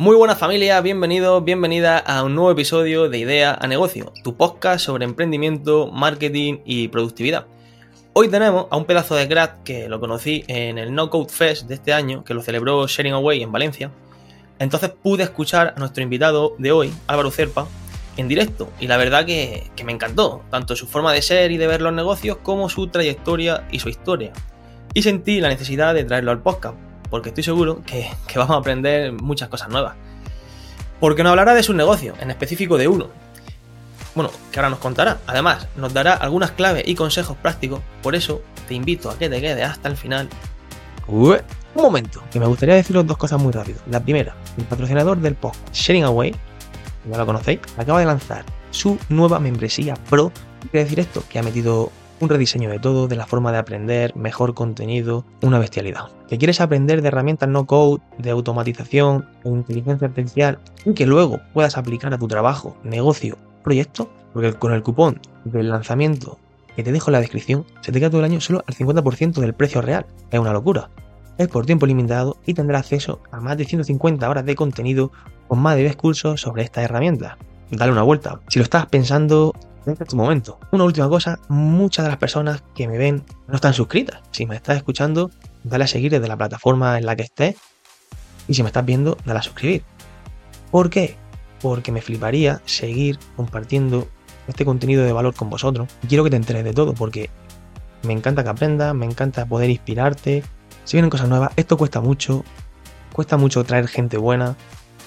Muy 0.00 0.16
buenas 0.16 0.38
familia, 0.38 0.80
bienvenidos, 0.80 1.44
bienvenida 1.44 1.98
a 1.98 2.24
un 2.24 2.34
nuevo 2.34 2.50
episodio 2.50 3.10
de 3.10 3.18
Idea 3.18 3.58
a 3.60 3.66
Negocio, 3.66 4.14
tu 4.24 4.34
podcast 4.34 4.82
sobre 4.82 5.04
emprendimiento, 5.04 5.90
marketing 5.92 6.60
y 6.64 6.88
productividad. 6.88 7.44
Hoy 8.14 8.28
tenemos 8.28 8.66
a 8.70 8.78
un 8.78 8.86
pedazo 8.86 9.14
de 9.14 9.28
crack 9.28 9.62
que 9.62 9.90
lo 9.90 10.00
conocí 10.00 10.42
en 10.48 10.78
el 10.78 10.94
No 10.94 11.10
Code 11.10 11.28
Fest 11.28 11.68
de 11.68 11.74
este 11.74 11.92
año, 11.92 12.24
que 12.24 12.32
lo 12.32 12.40
celebró 12.40 12.86
Sharing 12.86 13.12
Away 13.12 13.42
en 13.42 13.52
Valencia. 13.52 13.90
Entonces 14.58 14.88
pude 14.88 15.24
escuchar 15.24 15.74
a 15.76 15.78
nuestro 15.78 16.02
invitado 16.02 16.54
de 16.56 16.72
hoy, 16.72 16.90
Álvaro 17.06 17.30
Cerpa, 17.30 17.68
en 18.16 18.26
directo 18.26 18.70
y 18.80 18.86
la 18.86 18.96
verdad 18.96 19.26
que, 19.26 19.70
me 19.84 19.92
encantó, 19.92 20.42
tanto 20.50 20.76
su 20.76 20.86
forma 20.86 21.12
de 21.12 21.20
ser 21.20 21.50
y 21.50 21.58
de 21.58 21.66
ver 21.66 21.82
los 21.82 21.92
negocios 21.92 22.38
como 22.42 22.70
su 22.70 22.86
trayectoria 22.86 23.68
y 23.70 23.80
su 23.80 23.90
historia. 23.90 24.32
Y 24.94 25.02
sentí 25.02 25.42
la 25.42 25.50
necesidad 25.50 25.92
de 25.92 26.04
traerlo 26.04 26.30
al 26.30 26.40
podcast 26.40 26.89
porque 27.10 27.30
estoy 27.30 27.44
seguro 27.44 27.82
que, 27.84 28.08
vamos 28.36 28.56
a 28.56 28.60
aprender 28.60 29.12
muchas 29.12 29.48
cosas 29.48 29.68
nuevas. 29.68 29.94
Porque 31.00 31.22
nos 31.22 31.30
hablará 31.30 31.54
de 31.54 31.62
su 31.62 31.74
negocio, 31.74 32.14
en 32.20 32.30
específico 32.30 32.78
de 32.78 32.88
uno. 32.88 33.08
Bueno, 34.14 34.30
que 34.50 34.58
ahora 34.58 34.70
nos 34.70 34.78
contará. 34.78 35.18
Además, 35.26 35.66
nos 35.76 35.92
dará 35.92 36.14
algunas 36.14 36.50
claves 36.52 36.84
y 36.86 36.94
consejos 36.94 37.36
prácticos. 37.36 37.80
Por 38.02 38.14
eso, 38.14 38.42
te 38.68 38.74
invito 38.74 39.10
a 39.10 39.18
que 39.18 39.28
te 39.28 39.40
quedes 39.40 39.64
hasta 39.64 39.88
el 39.88 39.96
final. 39.96 40.28
un 41.08 41.38
momento, 41.74 42.22
que 42.30 42.38
me 42.38 42.46
gustaría 42.46 42.74
deciros 42.74 43.06
dos 43.06 43.16
cosas 43.16 43.40
muy 43.40 43.52
rápido. 43.52 43.80
La 43.90 44.00
primera, 44.00 44.34
el 44.58 44.64
patrocinador 44.64 45.18
del 45.18 45.34
podcast, 45.34 45.74
Sharing 45.74 46.04
Away, 46.04 46.34
ya 47.10 47.16
lo 47.16 47.26
conocéis, 47.26 47.60
acaba 47.78 48.00
de 48.00 48.06
lanzar 48.06 48.44
su 48.70 48.98
nueva 49.08 49.38
membresía 49.40 49.94
Pro. 50.08 50.32
¿Qué 50.60 50.68
quiere 50.68 50.84
decir 50.84 51.00
esto? 51.00 51.24
Que 51.28 51.38
ha 51.38 51.42
metido 51.42 51.90
un 52.20 52.28
rediseño 52.28 52.70
de 52.70 52.78
todo, 52.78 53.08
de 53.08 53.16
la 53.16 53.26
forma 53.26 53.50
de 53.52 53.58
aprender, 53.58 54.14
mejor 54.14 54.54
contenido, 54.54 55.24
una 55.42 55.58
bestialidad. 55.58 56.08
Que 56.28 56.38
quieres 56.38 56.60
aprender 56.60 57.02
de 57.02 57.08
herramientas 57.08 57.48
no 57.48 57.66
code, 57.66 58.02
de 58.18 58.30
automatización 58.30 59.28
o 59.44 59.50
inteligencia 59.50 60.08
artificial 60.08 60.58
y 60.84 60.94
que 60.94 61.06
luego 61.06 61.40
puedas 61.52 61.76
aplicar 61.76 62.12
a 62.14 62.18
tu 62.18 62.28
trabajo, 62.28 62.76
negocio, 62.84 63.36
proyecto, 63.64 64.10
porque 64.32 64.52
con 64.52 64.72
el 64.72 64.82
cupón 64.82 65.20
del 65.44 65.70
lanzamiento 65.70 66.38
que 66.76 66.84
te 66.84 66.92
dejo 66.92 67.10
en 67.10 67.14
la 67.14 67.20
descripción, 67.20 67.64
se 67.80 67.92
te 67.92 67.98
queda 67.98 68.10
todo 68.10 68.20
el 68.20 68.30
año 68.30 68.40
solo 68.40 68.62
al 68.66 68.74
50% 68.74 69.40
del 69.40 69.54
precio 69.54 69.82
real. 69.82 70.06
Es 70.30 70.38
una 70.38 70.52
locura. 70.52 70.90
Es 71.38 71.48
por 71.48 71.66
tiempo 71.66 71.86
limitado 71.86 72.36
y 72.46 72.54
tendrás 72.54 72.82
acceso 72.82 73.20
a 73.32 73.40
más 73.40 73.56
de 73.56 73.64
150 73.64 74.28
horas 74.28 74.44
de 74.44 74.54
contenido 74.54 75.10
con 75.48 75.58
más 75.58 75.74
de 75.76 75.82
10 75.82 75.96
cursos 75.96 76.40
sobre 76.40 76.62
esta 76.62 76.82
herramienta. 76.82 77.38
Dale 77.70 77.92
una 77.92 78.02
vuelta. 78.02 78.40
Si 78.48 78.58
lo 78.58 78.64
estás 78.64 78.86
pensando, 78.86 79.54
este 79.86 80.16
momento. 80.16 80.58
Una 80.72 80.84
última 80.84 81.08
cosa, 81.08 81.40
muchas 81.48 82.04
de 82.04 82.10
las 82.10 82.18
personas 82.18 82.62
que 82.74 82.88
me 82.88 82.98
ven 82.98 83.24
no 83.48 83.54
están 83.54 83.74
suscritas. 83.74 84.20
Si 84.30 84.46
me 84.46 84.56
estás 84.56 84.76
escuchando, 84.76 85.30
dale 85.64 85.84
a 85.84 85.86
seguir 85.86 86.10
desde 86.12 86.28
la 86.28 86.36
plataforma 86.36 86.98
en 86.98 87.06
la 87.06 87.16
que 87.16 87.22
estés. 87.22 87.56
Y 88.48 88.54
si 88.54 88.62
me 88.62 88.68
estás 88.68 88.84
viendo, 88.84 89.16
dale 89.24 89.40
a 89.40 89.42
suscribir. 89.42 89.84
¿Por 90.70 90.90
qué? 90.90 91.16
Porque 91.60 91.92
me 91.92 92.02
fliparía 92.02 92.60
seguir 92.64 93.18
compartiendo 93.36 94.08
este 94.48 94.64
contenido 94.64 95.04
de 95.04 95.12
valor 95.12 95.34
con 95.34 95.50
vosotros. 95.50 95.88
Quiero 96.08 96.24
que 96.24 96.30
te 96.30 96.36
enteres 96.36 96.64
de 96.64 96.72
todo 96.72 96.94
porque 96.94 97.30
me 98.02 98.12
encanta 98.12 98.42
que 98.42 98.50
aprendas, 98.50 98.94
me 98.94 99.06
encanta 99.06 99.46
poder 99.46 99.70
inspirarte. 99.70 100.42
Si 100.84 100.96
vienen 100.96 101.10
cosas 101.10 101.28
nuevas, 101.28 101.52
esto 101.56 101.76
cuesta 101.76 102.00
mucho. 102.00 102.44
Cuesta 103.12 103.36
mucho 103.36 103.64
traer 103.64 103.88
gente 103.88 104.16
buena 104.16 104.56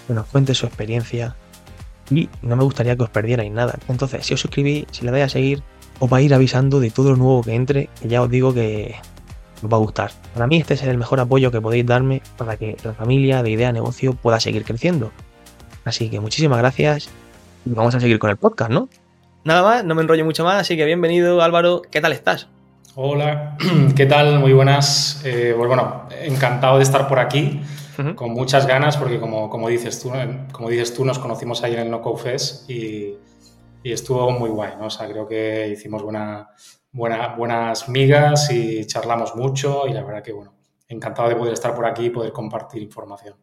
que 0.07 0.13
nos 0.13 0.25
cuente 0.27 0.53
su 0.53 0.65
experiencia, 0.65 1.35
y 2.09 2.29
no 2.41 2.55
me 2.55 2.63
gustaría 2.63 2.95
que 2.95 3.03
os 3.03 3.09
perdierais 3.09 3.51
nada. 3.51 3.77
Entonces, 3.87 4.25
si 4.25 4.33
os 4.33 4.41
suscribís, 4.41 4.85
si 4.91 5.05
le 5.05 5.11
dais 5.11 5.25
a 5.25 5.29
seguir, 5.29 5.63
os 5.99 6.11
va 6.11 6.17
a 6.17 6.21
ir 6.21 6.33
avisando 6.33 6.79
de 6.79 6.91
todo 6.91 7.11
lo 7.11 7.17
nuevo 7.17 7.41
que 7.43 7.55
entre, 7.55 7.89
que 8.01 8.07
ya 8.07 8.21
os 8.21 8.29
digo 8.29 8.53
que 8.53 8.95
os 9.63 9.71
va 9.71 9.77
a 9.77 9.79
gustar. 9.79 10.11
Para 10.33 10.47
mí 10.47 10.57
este 10.57 10.73
es 10.73 10.83
el 10.83 10.97
mejor 10.97 11.19
apoyo 11.19 11.51
que 11.51 11.61
podéis 11.61 11.85
darme 11.85 12.21
para 12.37 12.57
que 12.57 12.77
la 12.83 12.93
familia 12.93 13.43
de 13.43 13.51
Idea 13.51 13.71
Negocio 13.71 14.13
pueda 14.13 14.39
seguir 14.39 14.63
creciendo. 14.63 15.11
Así 15.85 16.09
que 16.09 16.19
muchísimas 16.19 16.59
gracias 16.59 17.09
y 17.65 17.71
vamos 17.71 17.95
a 17.95 17.99
seguir 17.99 18.19
con 18.19 18.29
el 18.29 18.37
podcast, 18.37 18.71
¿no? 18.71 18.89
Nada 19.43 19.61
más, 19.61 19.83
no 19.83 19.95
me 19.95 20.01
enrollo 20.01 20.23
mucho 20.23 20.43
más, 20.45 20.61
así 20.61 20.77
que 20.77 20.85
bienvenido 20.85 21.41
Álvaro, 21.41 21.81
¿qué 21.91 21.99
tal 21.99 22.13
estás? 22.13 22.47
Hola, 22.95 23.57
¿qué 23.95 24.05
tal? 24.05 24.39
Muy 24.39 24.53
buenas. 24.53 25.21
Eh, 25.25 25.53
pues 25.57 25.67
bueno, 25.67 26.07
encantado 26.21 26.77
de 26.77 26.83
estar 26.83 27.07
por 27.07 27.19
aquí 27.19 27.59
con 28.15 28.31
muchas 28.31 28.67
ganas, 28.67 28.97
porque 28.97 29.19
como, 29.19 29.49
como, 29.49 29.69
dices 29.69 30.01
tú, 30.01 30.11
como 30.51 30.69
dices 30.69 30.93
tú, 30.93 31.05
nos 31.05 31.19
conocimos 31.19 31.63
ahí 31.63 31.73
en 31.73 31.79
el 31.79 31.91
No 31.91 32.15
Fest 32.15 32.69
y, 32.69 33.17
y, 33.83 33.91
estuvo 33.91 34.29
muy 34.31 34.49
guay, 34.49 34.73
¿no? 34.79 34.87
O 34.87 34.89
sea, 34.89 35.07
creo 35.07 35.27
que 35.27 35.69
hicimos 35.69 36.03
buena, 36.03 36.49
buena, 36.91 37.35
buenas 37.35 37.89
migas 37.89 38.51
y 38.51 38.85
charlamos 38.85 39.35
mucho 39.35 39.87
y 39.87 39.93
la 39.93 40.03
verdad 40.03 40.23
que, 40.23 40.33
bueno, 40.33 40.53
encantado 40.87 41.29
de 41.29 41.35
poder 41.35 41.53
estar 41.53 41.75
por 41.75 41.85
aquí 41.85 42.05
y 42.05 42.09
poder 42.09 42.31
compartir 42.31 42.81
información. 42.81 43.35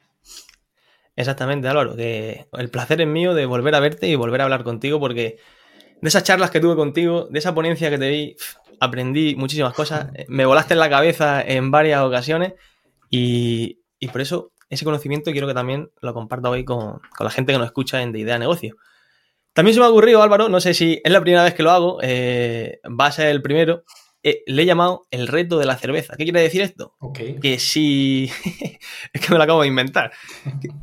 Exactamente, 1.16 1.68
Álvaro, 1.68 1.96
que 1.96 2.46
el 2.52 2.70
placer 2.70 3.00
es 3.00 3.06
mío 3.06 3.34
de 3.34 3.44
volver 3.46 3.74
a 3.74 3.80
verte 3.80 4.06
y 4.06 4.14
volver 4.14 4.40
a 4.40 4.44
hablar 4.44 4.64
contigo 4.64 4.98
porque 5.00 5.38
de 6.00 6.08
esas 6.08 6.22
charlas 6.22 6.50
que 6.50 6.60
tuve 6.60 6.76
contigo, 6.76 7.26
de 7.30 7.38
esa 7.38 7.54
ponencia 7.54 7.90
que 7.90 7.98
te 7.98 8.08
vi, 8.08 8.36
aprendí 8.80 9.36
muchísimas 9.36 9.74
cosas, 9.74 10.08
me 10.28 10.46
volaste 10.46 10.74
en 10.74 10.80
la 10.80 10.88
cabeza 10.88 11.42
en 11.42 11.70
varias 11.70 12.00
ocasiones 12.02 12.54
y, 13.10 13.79
y 14.00 14.08
por 14.08 14.22
eso 14.22 14.52
ese 14.70 14.84
conocimiento 14.84 15.30
quiero 15.30 15.46
que 15.46 15.54
también 15.54 15.90
lo 16.00 16.14
comparta 16.14 16.48
hoy 16.48 16.64
con, 16.64 17.00
la 17.18 17.30
gente 17.30 17.52
que 17.52 17.58
nos 17.58 17.66
escucha 17.66 18.02
en 18.02 18.12
De 18.12 18.20
Idea 18.20 18.38
Negocio. 18.38 18.76
También 19.52 19.74
se 19.74 19.80
me 19.80 19.86
ha 19.86 19.90
ocurrido, 19.90 20.22
Álvaro, 20.22 20.48
no 20.48 20.60
sé 20.60 20.74
si 20.74 21.00
es 21.04 21.12
la 21.12 21.20
primera 21.20 21.44
vez 21.44 21.54
que 21.54 21.62
lo 21.62 21.70
hago, 21.70 21.98
eh, 22.02 22.80
va 22.88 23.06
a 23.06 23.12
ser 23.12 23.28
el 23.28 23.42
primero, 23.42 23.84
eh, 24.22 24.42
le 24.46 24.62
he 24.62 24.66
llamado 24.66 25.06
el 25.10 25.26
reto 25.26 25.58
de 25.58 25.66
la 25.66 25.76
cerveza. 25.76 26.14
¿Qué 26.16 26.24
quiere 26.24 26.40
decir 26.40 26.62
esto? 26.62 26.94
Que 27.42 27.58
si. 27.58 28.30
es 29.12 29.20
que 29.20 29.32
me 29.32 29.38
lo 29.38 29.42
acabo 29.42 29.62
de 29.62 29.68
inventar. 29.68 30.12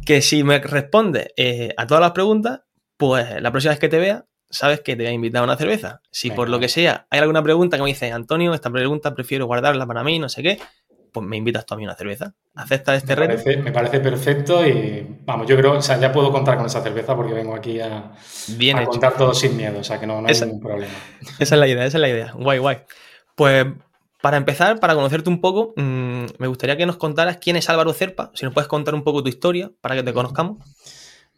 que, 0.05 0.21
si 0.21 0.43
me 0.43 0.59
responde 0.59 1.33
eh, 1.37 1.73
a 1.77 1.87
todas 1.87 2.01
las 2.01 2.11
preguntas, 2.11 2.61
pues 2.97 3.41
la 3.41 3.51
próxima 3.51 3.71
vez 3.71 3.79
que 3.79 3.89
te 3.89 3.99
vea, 3.99 4.25
sabes 4.49 4.81
que 4.81 4.95
te 4.95 5.03
voy 5.03 5.11
a 5.11 5.13
invitar 5.13 5.41
a 5.41 5.45
una 5.45 5.55
cerveza. 5.55 6.01
Si 6.11 6.31
por 6.31 6.49
lo 6.49 6.59
que 6.59 6.67
sea 6.67 7.07
hay 7.09 7.19
alguna 7.19 7.41
pregunta 7.41 7.77
que 7.77 7.83
me 7.83 7.89
dice, 7.89 8.11
Antonio, 8.11 8.53
esta 8.53 8.69
pregunta 8.69 9.13
prefiero 9.13 9.45
guardarla 9.45 9.85
para 9.87 10.03
mí, 10.03 10.19
no 10.19 10.29
sé 10.29 10.43
qué, 10.43 10.59
pues 11.17 11.27
me 11.27 11.37
invitas 11.37 11.65
tú 11.65 11.73
a 11.73 11.77
mí 11.77 11.83
una 11.83 11.95
cerveza. 11.95 12.33
¿Acepta 12.55 12.95
este 12.95 13.15
me 13.15 13.27
reto? 13.27 13.63
me 13.63 13.71
parece 13.71 13.99
perfecto 13.99 14.65
y 14.65 15.05
vamos, 15.25 15.47
yo 15.47 15.55
creo, 15.57 15.73
o 15.73 15.81
sea, 15.81 15.99
ya 15.99 16.11
puedo 16.11 16.31
contar 16.31 16.57
con 16.57 16.65
esa 16.65 16.81
cerveza 16.81 17.15
porque 17.15 17.33
vengo 17.33 17.55
aquí 17.55 17.79
a, 17.79 18.11
contar 18.85 19.15
todo 19.15 19.33
sin 19.33 19.57
miedo, 19.57 19.79
o 19.79 19.83
sea, 19.83 19.99
que 19.99 20.07
no, 20.07 20.23
hay 20.25 20.39
ningún 20.39 20.59
problema. 20.59 20.93
Esa 21.39 21.55
es 21.55 21.59
la 21.59 21.67
idea, 21.67 21.85
esa 21.85 21.97
es 21.97 22.01
la 22.01 22.09
idea. 22.09 22.31
Guay, 22.33 22.59
guay. 22.59 22.77
Pues 23.35 23.65
para 24.21 24.37
empezar, 24.37 24.79
para 24.79 24.95
conocerte 24.95 25.29
un 25.29 25.41
poco, 25.41 25.73
mm, 25.75 26.25
me 26.37 26.47
gustaría 26.47 26.77
que 26.77 26.85
nos 26.85 26.97
contaras 26.97 27.37
quién 27.37 27.55
es 27.55 27.69
Álvaro 27.69 27.93
Cerpa, 27.93 28.31
si 28.33 28.45
nos 28.45 28.53
puedes 28.53 28.67
contar 28.67 28.93
un 28.95 29.03
poco 29.03 29.23
tu 29.23 29.29
historia 29.29 29.71
para 29.81 29.95
que 29.95 30.03
te 30.03 30.13
conozcamos. 30.13 30.57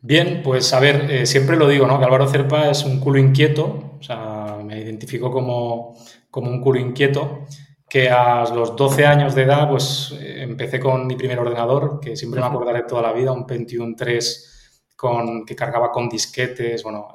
Bien, 0.02 0.42
pues 0.44 0.74
a 0.74 0.80
ver, 0.80 1.12
eh, 1.12 1.26
siempre 1.26 1.58
lo 1.58 1.68
digo, 1.68 1.86
¿no? 1.86 2.00
Que 2.00 2.06
Álvaro 2.06 2.28
Cerpa 2.28 2.70
es 2.70 2.84
un 2.84 3.00
culo 3.00 3.20
inquieto, 3.20 3.98
o 4.00 4.04
sea, 4.04 4.58
me 4.64 4.80
identifico 4.80 5.32
como, 5.32 5.98
como 6.32 6.50
un 6.50 6.62
culo 6.62 6.80
inquieto 6.80 7.46
que 7.90 8.10
a 8.10 8.46
los 8.54 8.76
12 8.76 9.06
años 9.06 9.34
de 9.34 9.44
edad 9.44 9.68
pues 9.68 10.14
eh, 10.20 10.44
empecé 10.44 10.80
con 10.80 11.08
mi 11.08 11.16
primer 11.16 11.40
ordenador, 11.40 12.00
que 12.00 12.16
siempre 12.16 12.40
me 12.40 12.46
acordaré 12.46 12.84
toda 12.84 13.02
la 13.02 13.12
vida, 13.12 13.32
un 13.32 13.48
Pentium 13.48 13.96
3 13.96 14.92
con, 14.96 15.46
que 15.46 15.56
cargaba 15.56 15.92
con 15.92 16.08
disquetes, 16.08 16.84
bueno, 16.84 17.08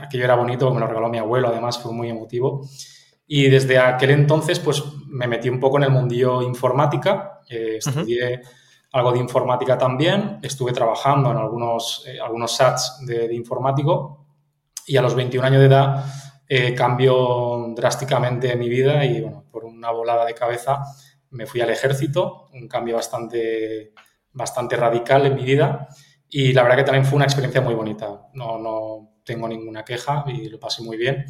aquello 0.00 0.24
era 0.24 0.36
bonito, 0.36 0.72
me 0.72 0.80
lo 0.80 0.86
regaló 0.86 1.08
mi 1.08 1.18
abuelo, 1.18 1.48
además 1.48 1.78
fue 1.78 1.92
muy 1.92 2.08
emotivo. 2.08 2.66
Y 3.26 3.48
desde 3.48 3.78
aquel 3.78 4.10
entonces 4.10 4.58
pues 4.58 4.82
me 5.06 5.26
metí 5.26 5.48
un 5.48 5.60
poco 5.60 5.76
en 5.76 5.84
el 5.84 5.90
mundillo 5.90 6.42
informática, 6.42 7.40
eh, 7.48 7.76
estudié 7.78 8.40
algo 8.92 9.12
de 9.12 9.18
informática 9.18 9.76
también, 9.76 10.38
estuve 10.42 10.72
trabajando 10.72 11.30
en 11.30 11.36
algunos, 11.36 12.04
eh, 12.08 12.18
algunos 12.20 12.56
SATs 12.56 13.04
de, 13.06 13.28
de 13.28 13.34
informático 13.34 14.26
y 14.86 14.96
a 14.96 15.02
los 15.02 15.14
21 15.14 15.46
años 15.46 15.60
de 15.60 15.66
edad 15.66 16.04
eh, 16.52 16.74
cambió 16.74 17.72
drásticamente 17.76 18.56
mi 18.56 18.68
vida 18.68 19.04
y 19.04 19.20
bueno, 19.20 19.44
por 19.52 19.64
una 19.80 19.90
volada 19.90 20.26
de 20.26 20.34
cabeza 20.34 20.82
me 21.30 21.46
fui 21.46 21.60
al 21.60 21.70
ejército, 21.70 22.48
un 22.52 22.68
cambio 22.68 22.96
bastante, 22.96 23.94
bastante 24.32 24.76
radical 24.76 25.24
en 25.26 25.34
mi 25.34 25.44
vida 25.44 25.88
y 26.28 26.52
la 26.52 26.62
verdad 26.62 26.78
que 26.78 26.84
también 26.84 27.06
fue 27.06 27.16
una 27.16 27.24
experiencia 27.24 27.62
muy 27.62 27.74
bonita. 27.74 28.28
No, 28.34 28.58
no 28.58 29.14
tengo 29.24 29.48
ninguna 29.48 29.84
queja 29.84 30.24
y 30.26 30.48
lo 30.48 30.60
pasé 30.60 30.82
muy 30.82 30.96
bien. 30.96 31.24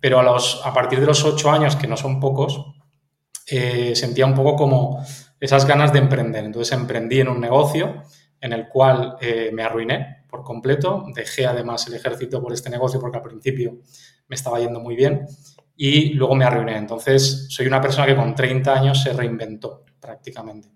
Pero 0.00 0.18
a, 0.18 0.22
los, 0.22 0.64
a 0.64 0.72
partir 0.72 1.00
de 1.00 1.06
los 1.06 1.24
ocho 1.24 1.50
años, 1.50 1.76
que 1.76 1.86
no 1.86 1.96
son 1.96 2.18
pocos, 2.18 2.74
eh, 3.46 3.94
sentía 3.94 4.26
un 4.26 4.34
poco 4.34 4.56
como 4.56 5.04
esas 5.38 5.66
ganas 5.66 5.92
de 5.92 5.98
emprender. 5.98 6.44
Entonces 6.44 6.76
emprendí 6.76 7.20
en 7.20 7.28
un 7.28 7.40
negocio 7.40 8.02
en 8.40 8.52
el 8.52 8.68
cual 8.68 9.16
eh, 9.20 9.50
me 9.52 9.62
arruiné 9.62 10.24
por 10.28 10.42
completo. 10.42 11.04
Dejé 11.14 11.46
además 11.46 11.86
el 11.88 11.94
ejército 11.94 12.42
por 12.42 12.52
este 12.52 12.70
negocio 12.70 13.00
porque 13.00 13.18
al 13.18 13.22
principio 13.22 13.78
me 14.28 14.34
estaba 14.34 14.58
yendo 14.58 14.80
muy 14.80 14.96
bien 14.96 15.26
y 15.76 16.14
luego 16.14 16.34
me 16.34 16.44
arruiné. 16.44 16.76
Entonces, 16.76 17.46
soy 17.50 17.66
una 17.66 17.80
persona 17.80 18.06
que 18.06 18.16
con 18.16 18.34
30 18.34 18.72
años 18.72 19.02
se 19.02 19.12
reinventó 19.12 19.84
prácticamente. 20.00 20.70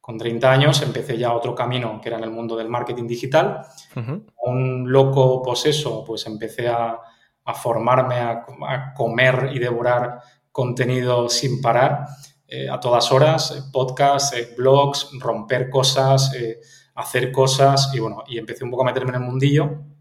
Con 0.00 0.16
30 0.16 0.52
años 0.52 0.82
empecé 0.82 1.18
ya 1.18 1.34
otro 1.34 1.54
camino 1.54 2.00
que 2.00 2.08
era 2.08 2.18
en 2.18 2.24
el 2.24 2.30
mundo 2.30 2.56
del 2.56 2.68
marketing 2.68 3.08
digital. 3.08 3.62
Un 4.44 4.90
loco 4.90 5.42
poseso, 5.42 6.04
pues 6.04 6.24
empecé 6.26 6.68
a, 6.68 6.96
formarme, 7.54 8.16
a, 8.16 8.94
comer 8.94 9.50
y 9.52 9.58
devorar 9.58 10.20
contenido 10.52 11.28
sin 11.28 11.60
parar, 11.60 12.06
eh, 12.46 12.68
a 12.68 12.78
todas 12.78 13.10
horas, 13.10 13.50
eh, 13.50 13.62
podcasts, 13.72 14.36
eh, 14.36 14.54
blogs, 14.56 15.10
romper 15.18 15.68
cosas, 15.68 16.32
hacer 16.94 17.32
cosas 17.32 17.90
y 17.92 17.98
bueno, 17.98 18.22
y 18.28 18.38
empecé 18.38 18.64
un 18.64 18.70
poco 18.70 18.82
a 18.82 18.86
meterme 18.86 19.10
en 19.10 19.22
el 19.22 19.28
mundillo 19.28 19.95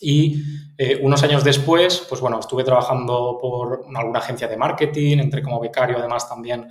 y 0.00 0.42
eh, 0.76 1.00
unos 1.02 1.22
años 1.22 1.42
después, 1.44 2.06
pues 2.08 2.20
bueno, 2.20 2.38
estuve 2.40 2.64
trabajando 2.64 3.38
por 3.40 3.84
alguna 3.94 4.18
agencia 4.18 4.48
de 4.48 4.56
marketing, 4.56 5.18
entré 5.18 5.42
como 5.42 5.60
becario 5.60 5.98
además 5.98 6.28
también 6.28 6.68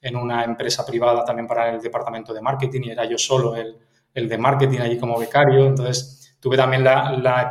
en 0.00 0.16
una 0.16 0.44
empresa 0.44 0.86
privada 0.86 1.24
también 1.24 1.46
para 1.46 1.74
el 1.74 1.80
departamento 1.80 2.32
de 2.32 2.40
marketing 2.40 2.82
y 2.84 2.90
era 2.90 3.04
yo 3.04 3.18
solo 3.18 3.56
el, 3.56 3.76
el 4.14 4.28
de 4.28 4.38
marketing 4.38 4.78
allí 4.78 4.98
como 4.98 5.18
becario, 5.18 5.66
entonces 5.66 6.36
tuve 6.40 6.56
también 6.56 6.84
la, 6.84 7.12
la, 7.12 7.48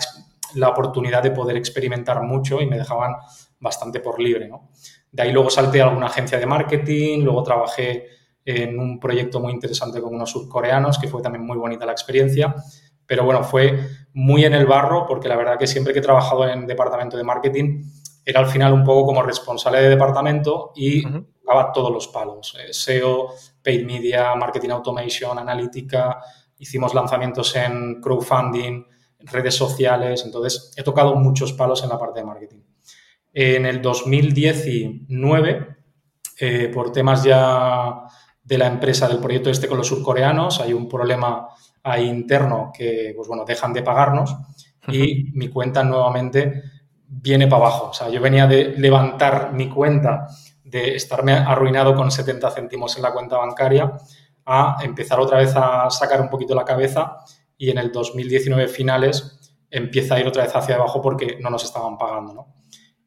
la, 0.55 0.69
oportunidad 0.69 1.21
de 1.21 1.31
poder 1.31 1.57
experimentar 1.57 2.21
mucho 2.21 2.61
y 2.61 2.67
me 2.67 2.77
dejaban 2.77 3.15
bastante 3.59 3.99
por 3.99 4.19
libre, 4.19 4.47
¿no? 4.47 4.69
De 5.11 5.23
ahí 5.23 5.31
luego 5.31 5.49
salté 5.49 5.81
a 5.81 5.85
alguna 5.85 6.07
agencia 6.07 6.37
de 6.37 6.45
marketing, 6.45 7.23
luego 7.23 7.43
trabajé 7.43 8.07
en 8.45 8.79
un 8.79 8.99
proyecto 8.99 9.41
muy 9.41 9.51
interesante 9.51 10.01
con 10.01 10.15
unos 10.15 10.31
surcoreanos, 10.31 10.97
que 10.97 11.07
fue 11.07 11.21
también 11.21 11.45
muy 11.45 11.57
bonita 11.57 11.85
la 11.85 11.91
experiencia. 11.91 12.55
Pero 13.07 13.23
bueno, 13.23 13.43
fue 13.43 13.87
muy 14.13 14.45
en 14.45 14.53
el 14.53 14.65
barro 14.65 15.05
porque 15.07 15.29
la 15.29 15.35
verdad 15.35 15.57
que 15.57 15.65
siempre 15.65 15.93
que 15.93 15.99
he 15.99 16.03
trabajado 16.03 16.47
en 16.47 16.67
departamento 16.67 17.17
de 17.17 17.23
marketing 17.23 17.83
era 18.25 18.41
al 18.41 18.47
final 18.47 18.73
un 18.73 18.83
poco 18.83 19.05
como 19.07 19.23
responsable 19.23 19.81
de 19.81 19.89
departamento 19.89 20.71
y 20.75 21.07
uh 21.07 21.25
todos 21.73 21.91
los 21.93 22.09
palos. 22.09 22.57
Eh, 22.59 22.73
SEO, 22.73 23.29
paid 23.63 23.85
media, 23.85 24.35
marketing 24.35 24.71
automation, 24.71 25.39
analítica, 25.39 26.19
hicimos 26.57 26.93
lanzamientos 26.93 27.55
en 27.55 28.01
crowdfunding, 28.01 28.83
redes 29.19 29.55
sociales, 29.55 30.23
entonces 30.25 30.73
he 30.75 30.83
tocado 30.83 31.15
muchos 31.15 31.53
palos 31.53 31.83
en 31.83 31.89
la 31.89 31.97
parte 31.97 32.19
de 32.19 32.25
marketing. 32.25 32.59
En 33.33 33.65
el 33.65 33.81
2019, 33.81 35.77
eh, 36.39 36.69
por 36.73 36.91
temas 36.91 37.23
ya 37.23 38.01
de 38.43 38.57
la 38.57 38.67
empresa, 38.67 39.07
del 39.07 39.19
proyecto 39.19 39.49
este 39.49 39.67
con 39.67 39.77
los 39.77 39.87
surcoreanos. 39.87 40.61
Hay 40.61 40.73
un 40.73 40.87
problema 40.87 41.49
ahí 41.91 42.07
interno 42.07 42.71
que, 42.73 43.13
pues 43.15 43.27
bueno, 43.27 43.45
dejan 43.45 43.73
de 43.73 43.83
pagarnos 43.83 44.35
y 44.87 45.31
mi 45.33 45.49
cuenta 45.49 45.83
nuevamente 45.83 46.63
viene 47.07 47.47
para 47.47 47.65
abajo. 47.65 47.89
O 47.89 47.93
sea, 47.93 48.09
yo 48.09 48.21
venía 48.21 48.47
de 48.47 48.75
levantar 48.77 49.53
mi 49.53 49.69
cuenta, 49.69 50.27
de 50.63 50.95
estarme 50.95 51.33
arruinado 51.33 51.95
con 51.95 52.11
70 52.11 52.51
céntimos 52.51 52.95
en 52.97 53.03
la 53.03 53.13
cuenta 53.13 53.37
bancaria, 53.37 53.97
a 54.45 54.77
empezar 54.83 55.19
otra 55.19 55.39
vez 55.39 55.53
a 55.55 55.89
sacar 55.89 56.21
un 56.21 56.29
poquito 56.29 56.55
la 56.55 56.63
cabeza 56.63 57.17
y 57.57 57.69
en 57.69 57.77
el 57.77 57.91
2019 57.91 58.67
finales 58.67 59.39
empieza 59.69 60.15
a 60.15 60.19
ir 60.19 60.27
otra 60.27 60.43
vez 60.43 60.55
hacia 60.55 60.75
abajo 60.75 61.01
porque 61.01 61.37
no 61.41 61.49
nos 61.49 61.63
estaban 61.65 61.97
pagando, 61.97 62.33
¿no? 62.33 62.53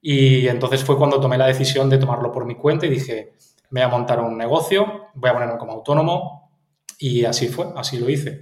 Y 0.03 0.49
entonces 0.49 0.85
fue 0.85 0.97
cuando 0.97 1.21
tomé 1.21 1.37
la 1.39 1.47
decisión 1.47 1.89
de 1.89 1.99
tomarlo 1.99 2.33
por 2.33 2.47
mi 2.47 2.57
cuenta 2.57 2.87
y 2.87 2.91
dije, 2.91 3.35
me 3.71 3.81
voy 3.81 3.89
a 3.89 3.89
montar 3.89 4.21
un 4.21 4.37
negocio, 4.37 5.09
voy 5.15 5.31
a 5.31 5.33
ponerme 5.35 5.59
como 5.59 5.73
autónomo 5.73 6.51
y 6.99 7.25
así 7.25 7.49
fue, 7.49 7.67
así 7.77 7.99
lo 7.99 8.09
hice. 8.09 8.41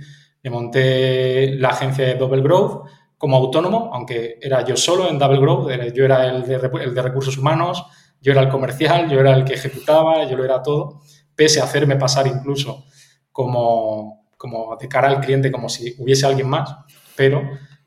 Monté 0.51 1.55
la 1.57 1.71
agencia 1.71 2.07
de 2.07 2.15
Double 2.15 2.43
Growth 2.43 2.89
como 3.17 3.37
autónomo, 3.37 3.91
aunque 3.93 4.39
era 4.41 4.65
yo 4.65 4.77
solo 4.77 5.09
en 5.09 5.19
Double 5.19 5.41
Growth, 5.41 5.71
yo 5.93 6.05
era 6.05 6.27
el 6.27 6.47
de, 6.47 6.55
el 6.83 6.95
de 6.95 7.03
recursos 7.03 7.37
humanos, 7.37 7.85
yo 8.21 8.33
era 8.33 8.43
el 8.43 8.49
comercial, 8.49 9.09
yo 9.11 9.21
era 9.21 9.35
el 9.35 9.45
que 9.45 9.55
ejecutaba, 9.55 10.25
yo 10.25 10.37
lo 10.37 10.45
era 10.45 10.63
todo, 10.63 11.01
pese 11.35 11.61
a 11.61 11.65
hacerme 11.65 11.97
pasar 11.97 12.27
incluso 12.27 12.85
como, 13.33 14.31
como 14.37 14.77
de 14.77 14.89
cara 14.89 15.09
al 15.09 15.21
cliente, 15.21 15.51
como 15.51 15.69
si 15.69 15.95
hubiese 15.99 16.27
alguien 16.27 16.49
más, 16.49 16.75
pero 17.17 17.43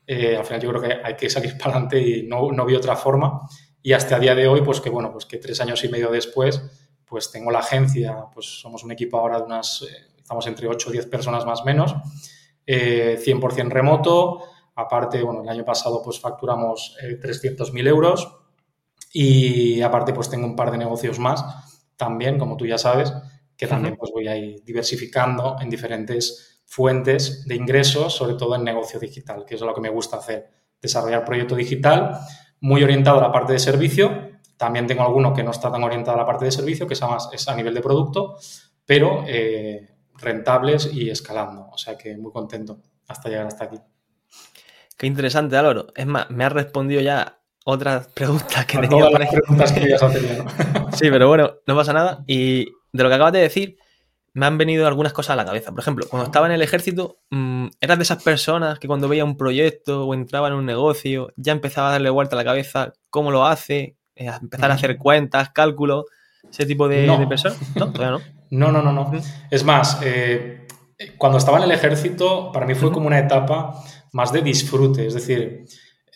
eh, 0.06 0.36
al 0.36 0.44
final 0.44 0.60
yo 0.60 0.70
creo 0.70 0.82
que 0.82 0.98
hay 1.02 1.16
que 1.16 1.30
salir 1.30 1.56
para 1.58 1.72
adelante 1.72 2.00
y 2.00 2.26
no, 2.26 2.50
no 2.52 2.64
vi 2.64 2.74
otra 2.74 2.96
forma. 2.96 3.42
Y 3.82 3.92
hasta 3.94 4.16
el 4.16 4.22
día 4.22 4.34
de 4.34 4.46
hoy, 4.46 4.62
pues 4.62 4.80
que 4.80 4.90
bueno, 4.90 5.10
pues 5.10 5.26
que 5.26 5.38
tres 5.38 5.60
años 5.60 5.82
y 5.82 5.88
medio 5.88 6.10
después, 6.10 6.62
pues 7.04 7.30
tengo 7.30 7.50
la 7.50 7.58
agencia, 7.58 8.26
pues 8.32 8.46
somos 8.60 8.84
un 8.84 8.92
equipo 8.92 9.18
ahora 9.18 9.38
de 9.38 9.44
unas, 9.44 9.82
eh, 9.82 10.12
estamos 10.16 10.46
entre 10.46 10.68
8 10.68 10.88
o 10.88 10.92
10 10.92 11.06
personas 11.06 11.44
más 11.44 11.62
o 11.62 11.64
menos, 12.66 13.24
100% 13.24 13.58
eh, 13.58 13.70
remoto, 13.70 14.42
aparte, 14.74 15.22
bueno, 15.22 15.42
el 15.42 15.48
año 15.48 15.64
pasado 15.64 16.02
pues 16.02 16.20
facturamos 16.20 16.96
300.000 17.00 17.78
eh, 17.78 17.88
euros. 17.88 18.38
Y 19.14 19.82
aparte 19.82 20.14
pues 20.14 20.30
tengo 20.30 20.46
un 20.46 20.56
par 20.56 20.70
de 20.70 20.78
negocios 20.78 21.18
más 21.18 21.44
también, 21.96 22.38
como 22.38 22.56
tú 22.56 22.66
ya 22.66 22.78
sabes, 22.78 23.12
que 23.56 23.66
también 23.66 23.96
pues 23.96 24.10
voy 24.12 24.26
a 24.26 24.36
ir 24.36 24.64
diversificando 24.64 25.56
en 25.60 25.68
diferentes 25.68 26.62
fuentes 26.64 27.46
de 27.46 27.54
ingresos, 27.54 28.14
sobre 28.14 28.34
todo 28.34 28.56
en 28.56 28.64
negocio 28.64 28.98
digital, 28.98 29.44
que 29.44 29.54
es 29.56 29.60
lo 29.60 29.74
que 29.74 29.80
me 29.80 29.90
gusta 29.90 30.16
hacer, 30.16 30.50
desarrollar 30.80 31.24
proyecto 31.24 31.54
digital 31.54 32.18
muy 32.60 32.82
orientado 32.82 33.18
a 33.18 33.22
la 33.22 33.32
parte 33.32 33.52
de 33.52 33.58
servicio. 33.58 34.30
También 34.56 34.86
tengo 34.86 35.02
alguno 35.02 35.34
que 35.34 35.42
no 35.42 35.50
está 35.50 35.70
tan 35.70 35.84
orientado 35.84 36.16
a 36.16 36.20
la 36.20 36.26
parte 36.26 36.46
de 36.46 36.52
servicio, 36.52 36.86
que 36.86 36.94
es, 36.94 37.02
más, 37.02 37.28
es 37.32 37.46
a 37.48 37.54
nivel 37.54 37.74
de 37.74 37.82
producto, 37.82 38.36
pero 38.86 39.24
eh, 39.26 39.91
rentables 40.22 40.90
y 40.92 41.10
escalando. 41.10 41.68
O 41.70 41.78
sea 41.78 41.96
que 41.98 42.16
muy 42.16 42.32
contento 42.32 42.80
hasta 43.08 43.28
llegar 43.28 43.46
hasta 43.46 43.64
aquí. 43.64 43.78
Qué 44.96 45.06
interesante, 45.06 45.56
Álvaro. 45.56 45.88
Es 45.94 46.06
más, 46.06 46.30
me 46.30 46.44
has 46.44 46.52
respondido 46.52 47.00
ya 47.00 47.40
otras 47.64 48.08
preguntas 48.08 48.66
que 48.66 48.78
tenía. 48.78 48.90
Todas 48.90 49.20
las 49.20 49.30
preguntas 49.30 49.72
que 49.72 49.88
ya 49.88 49.98
tenido. 49.98 50.44
sí, 50.92 51.10
pero 51.10 51.28
bueno, 51.28 51.54
no 51.66 51.76
pasa 51.76 51.92
nada. 51.92 52.24
Y 52.26 52.66
de 52.92 53.02
lo 53.02 53.08
que 53.08 53.14
acabas 53.14 53.32
de 53.32 53.40
decir, 53.40 53.76
me 54.34 54.46
han 54.46 54.58
venido 54.58 54.86
algunas 54.86 55.12
cosas 55.12 55.34
a 55.34 55.36
la 55.36 55.44
cabeza. 55.44 55.70
Por 55.70 55.80
ejemplo, 55.80 56.06
cuando 56.08 56.26
estaba 56.26 56.46
en 56.46 56.52
el 56.52 56.62
ejército, 56.62 57.18
mm, 57.30 57.66
eras 57.80 57.98
de 57.98 58.04
esas 58.04 58.22
personas 58.22 58.78
que 58.78 58.88
cuando 58.88 59.08
veía 59.08 59.24
un 59.24 59.36
proyecto 59.36 60.06
o 60.06 60.14
entraba 60.14 60.48
en 60.48 60.54
un 60.54 60.66
negocio, 60.66 61.32
ya 61.36 61.52
empezaba 61.52 61.88
a 61.88 61.92
darle 61.92 62.10
vuelta 62.10 62.36
a 62.36 62.38
la 62.38 62.44
cabeza 62.44 62.92
cómo 63.10 63.30
lo 63.30 63.46
hace, 63.46 63.96
eh, 64.16 64.30
empezar 64.40 64.70
a 64.70 64.74
hacer 64.74 64.96
cuentas, 64.98 65.50
cálculos, 65.50 66.06
ese 66.50 66.66
tipo 66.66 66.88
de, 66.88 67.26
personas? 67.28 67.58
No, 67.76 67.86
no. 67.86 68.20
no, 68.52 68.70
no, 68.70 68.92
no, 68.92 69.10
Es 69.50 69.64
más, 69.64 70.00
eh, 70.04 70.66
cuando 71.16 71.38
estaba 71.38 71.56
en 71.58 71.64
el 71.64 71.72
ejército, 71.72 72.52
para 72.52 72.66
mí 72.66 72.74
fue 72.74 72.92
como 72.92 73.06
una 73.06 73.18
etapa 73.18 73.82
más 74.12 74.30
de 74.30 74.42
disfrute, 74.42 75.06
es 75.06 75.14
decir, 75.14 75.64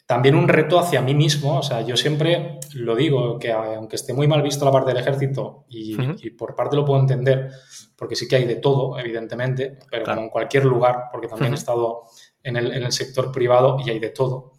también 0.04 0.34
un 0.34 0.46
reto 0.46 0.78
hacia 0.78 1.00
mí 1.00 1.14
mismo. 1.14 1.58
O 1.58 1.62
sea, 1.62 1.80
yo 1.80 1.96
siempre 1.96 2.60
lo 2.74 2.94
digo, 2.94 3.38
que 3.38 3.52
aunque 3.52 3.96
esté 3.96 4.12
muy 4.12 4.28
mal 4.28 4.42
visto 4.42 4.66
la 4.66 4.70
parte 4.70 4.90
del 4.90 5.00
ejército, 5.00 5.64
y, 5.68 5.96
por 6.30 6.54
parte 6.54 6.76
lo 6.76 6.84
puedo 6.84 7.00
entender, 7.00 7.50
porque 7.96 8.14
sí 8.14 8.28
que 8.28 8.36
hay 8.36 8.44
de 8.44 8.56
todo, 8.56 8.98
evidentemente, 8.98 9.78
pero 9.90 10.04
como 10.04 10.20
en 10.20 10.28
cualquier 10.28 10.66
lugar, 10.66 11.04
porque 11.10 11.28
también 11.28 11.52
he 11.52 11.56
estado 11.56 12.02
en 12.42 12.56
el, 12.56 12.70
en 12.70 12.82
el 12.82 12.92
sector 12.92 13.32
privado 13.32 13.78
y 13.84 13.88
hay 13.88 13.98
de 13.98 14.10
todo. 14.10 14.52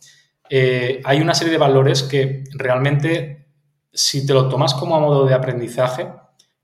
Eh, 0.49 0.99
hay 1.03 1.21
una 1.21 1.35
serie 1.35 1.51
de 1.51 1.59
valores 1.59 2.01
que 2.01 2.43
realmente, 2.53 3.49
si 3.93 4.25
te 4.25 4.33
lo 4.33 4.49
tomas 4.49 4.73
como 4.73 4.95
a 4.95 4.99
modo 4.99 5.27
de 5.27 5.35
aprendizaje, 5.35 6.07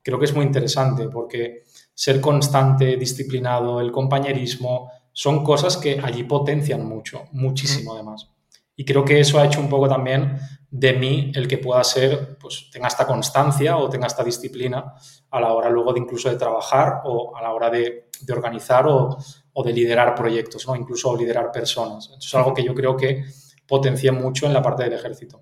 creo 0.04 0.20
que 0.20 0.26
es 0.26 0.36
muy 0.36 0.46
interesante 0.46 1.08
porque 1.10 1.64
ser 1.94 2.20
constante, 2.20 2.98
disciplinado, 2.98 3.80
el 3.80 3.92
compañerismo, 3.92 4.92
son 5.12 5.44
cosas 5.44 5.78
que 5.78 6.00
allí 6.04 6.24
potencian 6.24 6.86
mucho, 6.86 7.26
muchísimo 7.32 7.94
además. 7.94 8.30
Y 8.76 8.84
creo 8.86 9.06
que 9.06 9.20
eso 9.20 9.40
ha 9.40 9.46
hecho 9.46 9.60
un 9.60 9.70
poco 9.70 9.88
también 9.88 10.38
de 10.72 10.94
mí 10.94 11.32
el 11.36 11.48
que 11.48 11.60
pueda 11.60 11.84
ser, 11.84 12.36
pues 12.40 12.70
tenga 12.72 12.88
esta 12.88 13.06
constancia 13.06 13.78
o 13.78 13.88
tenga 13.90 14.08
esta 14.08 14.24
disciplina 14.24 14.96
a 15.30 15.40
la 15.40 15.54
hora 15.54 15.70
luego 15.70 15.94
de 15.94 16.00
incluso 16.00 16.30
de 16.30 16.36
trabajar 16.36 17.02
o 17.06 17.36
a 17.38 17.44
la 17.44 17.54
hora 17.54 17.70
de, 17.70 18.10
organizar 18.32 18.88
o, 18.88 19.16
o, 19.54 19.64
de 19.64 19.72
liderar 19.72 20.16
proyectos, 20.16 20.68
¿no? 20.68 20.76
incluso 20.76 21.16
liderar 21.16 21.52
personas. 21.52 22.08
Eso 22.08 22.18
es 22.18 22.36
algo 22.36 22.56
que 22.56 22.64
yo 22.64 22.74
creo 22.74 22.98
que 22.98 23.24
potencié 23.68 24.12
mucho 24.12 24.48
en 24.48 24.54
la 24.54 24.64
parte 24.64 24.84
del 24.84 24.94
ejército. 24.94 25.42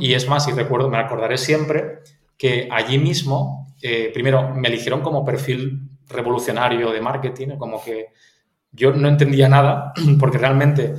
Y 0.00 0.08
mm. 0.08 0.16
es 0.16 0.28
más, 0.28 0.48
y 0.48 0.52
recuerdo, 0.52 0.88
me 0.88 0.98
acordaré 0.98 1.38
siempre 1.38 2.00
que 2.36 2.68
allí 2.72 2.98
mismo 2.98 3.72
eh, 3.80 4.10
primero 4.12 4.48
me 4.54 4.68
eligieron 4.68 5.00
como 5.00 5.24
perfil 5.24 5.91
revolucionario 6.08 6.90
de 6.90 7.00
marketing, 7.00 7.56
como 7.58 7.82
que 7.82 8.08
yo 8.70 8.92
no 8.92 9.08
entendía 9.08 9.48
nada, 9.48 9.92
porque 10.20 10.38
realmente 10.38 10.94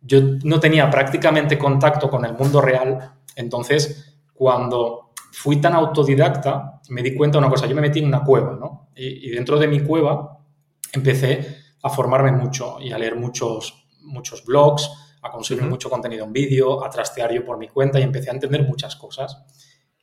yo 0.00 0.20
no 0.42 0.58
tenía 0.58 0.90
prácticamente 0.90 1.58
contacto 1.58 2.10
con 2.10 2.24
el 2.24 2.34
mundo 2.34 2.60
real, 2.60 3.12
entonces 3.36 4.18
cuando 4.32 5.12
fui 5.32 5.60
tan 5.60 5.74
autodidacta, 5.74 6.80
me 6.90 7.02
di 7.02 7.14
cuenta 7.14 7.38
de 7.38 7.44
una 7.44 7.50
cosa, 7.50 7.66
yo 7.66 7.74
me 7.74 7.80
metí 7.80 8.00
en 8.00 8.06
una 8.06 8.22
cueva, 8.22 8.56
¿no? 8.58 8.88
Y, 8.94 9.30
dentro 9.30 9.58
de 9.58 9.66
mi 9.66 9.80
cueva 9.80 10.38
empecé 10.92 11.56
a 11.82 11.88
formarme 11.88 12.32
mucho 12.32 12.76
y 12.80 12.92
a 12.92 12.98
leer 12.98 13.16
muchos, 13.16 13.88
muchos 14.02 14.44
blogs, 14.44 14.90
a 15.22 15.30
consumir 15.30 15.64
mucho 15.64 15.88
contenido 15.88 16.24
en 16.26 16.32
vídeo, 16.32 16.84
a 16.84 16.90
trastear 16.90 17.32
yo 17.32 17.44
por 17.44 17.56
mi 17.56 17.68
cuenta 17.68 17.98
y 17.98 18.02
empecé 18.02 18.30
a 18.30 18.34
entender 18.34 18.66
muchas 18.66 18.96
cosas. 18.96 19.42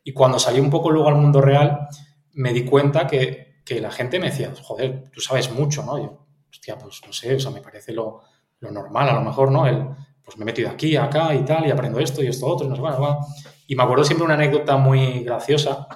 Y 0.04 0.14
cuando 0.14 0.40
salí 0.40 0.60
un 0.60 0.70
poco 0.70 0.90
luego 0.90 1.10
al 1.10 1.16
mundo 1.16 1.42
real, 1.42 1.88
me 2.34 2.54
di 2.54 2.66
cuenta 2.66 3.06
que, 3.06 3.49
que 3.70 3.80
la 3.80 3.92
gente 3.92 4.20
me 4.20 4.32
decía, 4.32 4.52
joder, 4.64 5.12
tú 5.12 5.22
sabes 5.22 5.52
mucho, 5.52 5.84
¿no? 5.84 6.00
Yo, 6.00 6.26
hostia, 6.50 6.76
pues 6.76 7.02
no 7.06 7.14
sé, 7.14 7.36
o 7.36 7.40
sea, 7.40 7.52
me 7.52 7.62
parece 7.62 7.94
lo, 7.94 8.22
lo 8.62 8.72
normal 8.72 9.10
a 9.10 9.14
lo 9.14 9.22
mejor, 9.22 9.52
¿no? 9.52 9.68
El, 9.68 9.88
pues 10.24 10.38
me 10.38 10.44
he 10.44 10.46
metido 10.48 10.72
aquí, 10.72 10.96
acá 10.96 11.36
y 11.36 11.46
tal, 11.46 11.68
y 11.68 11.72
aprendo 11.72 12.00
esto 12.00 12.24
y 12.24 12.28
esto 12.28 12.48
otro, 12.48 12.66
y 12.66 12.70
no 12.70 12.76
sé, 12.76 12.82
bueno, 12.82 13.20
Y 13.68 13.76
me 13.76 13.84
acuerdo 13.84 14.04
siempre 14.04 14.26
una 14.26 14.34
anécdota 14.34 14.76
muy 14.78 15.24
graciosa 15.24 15.88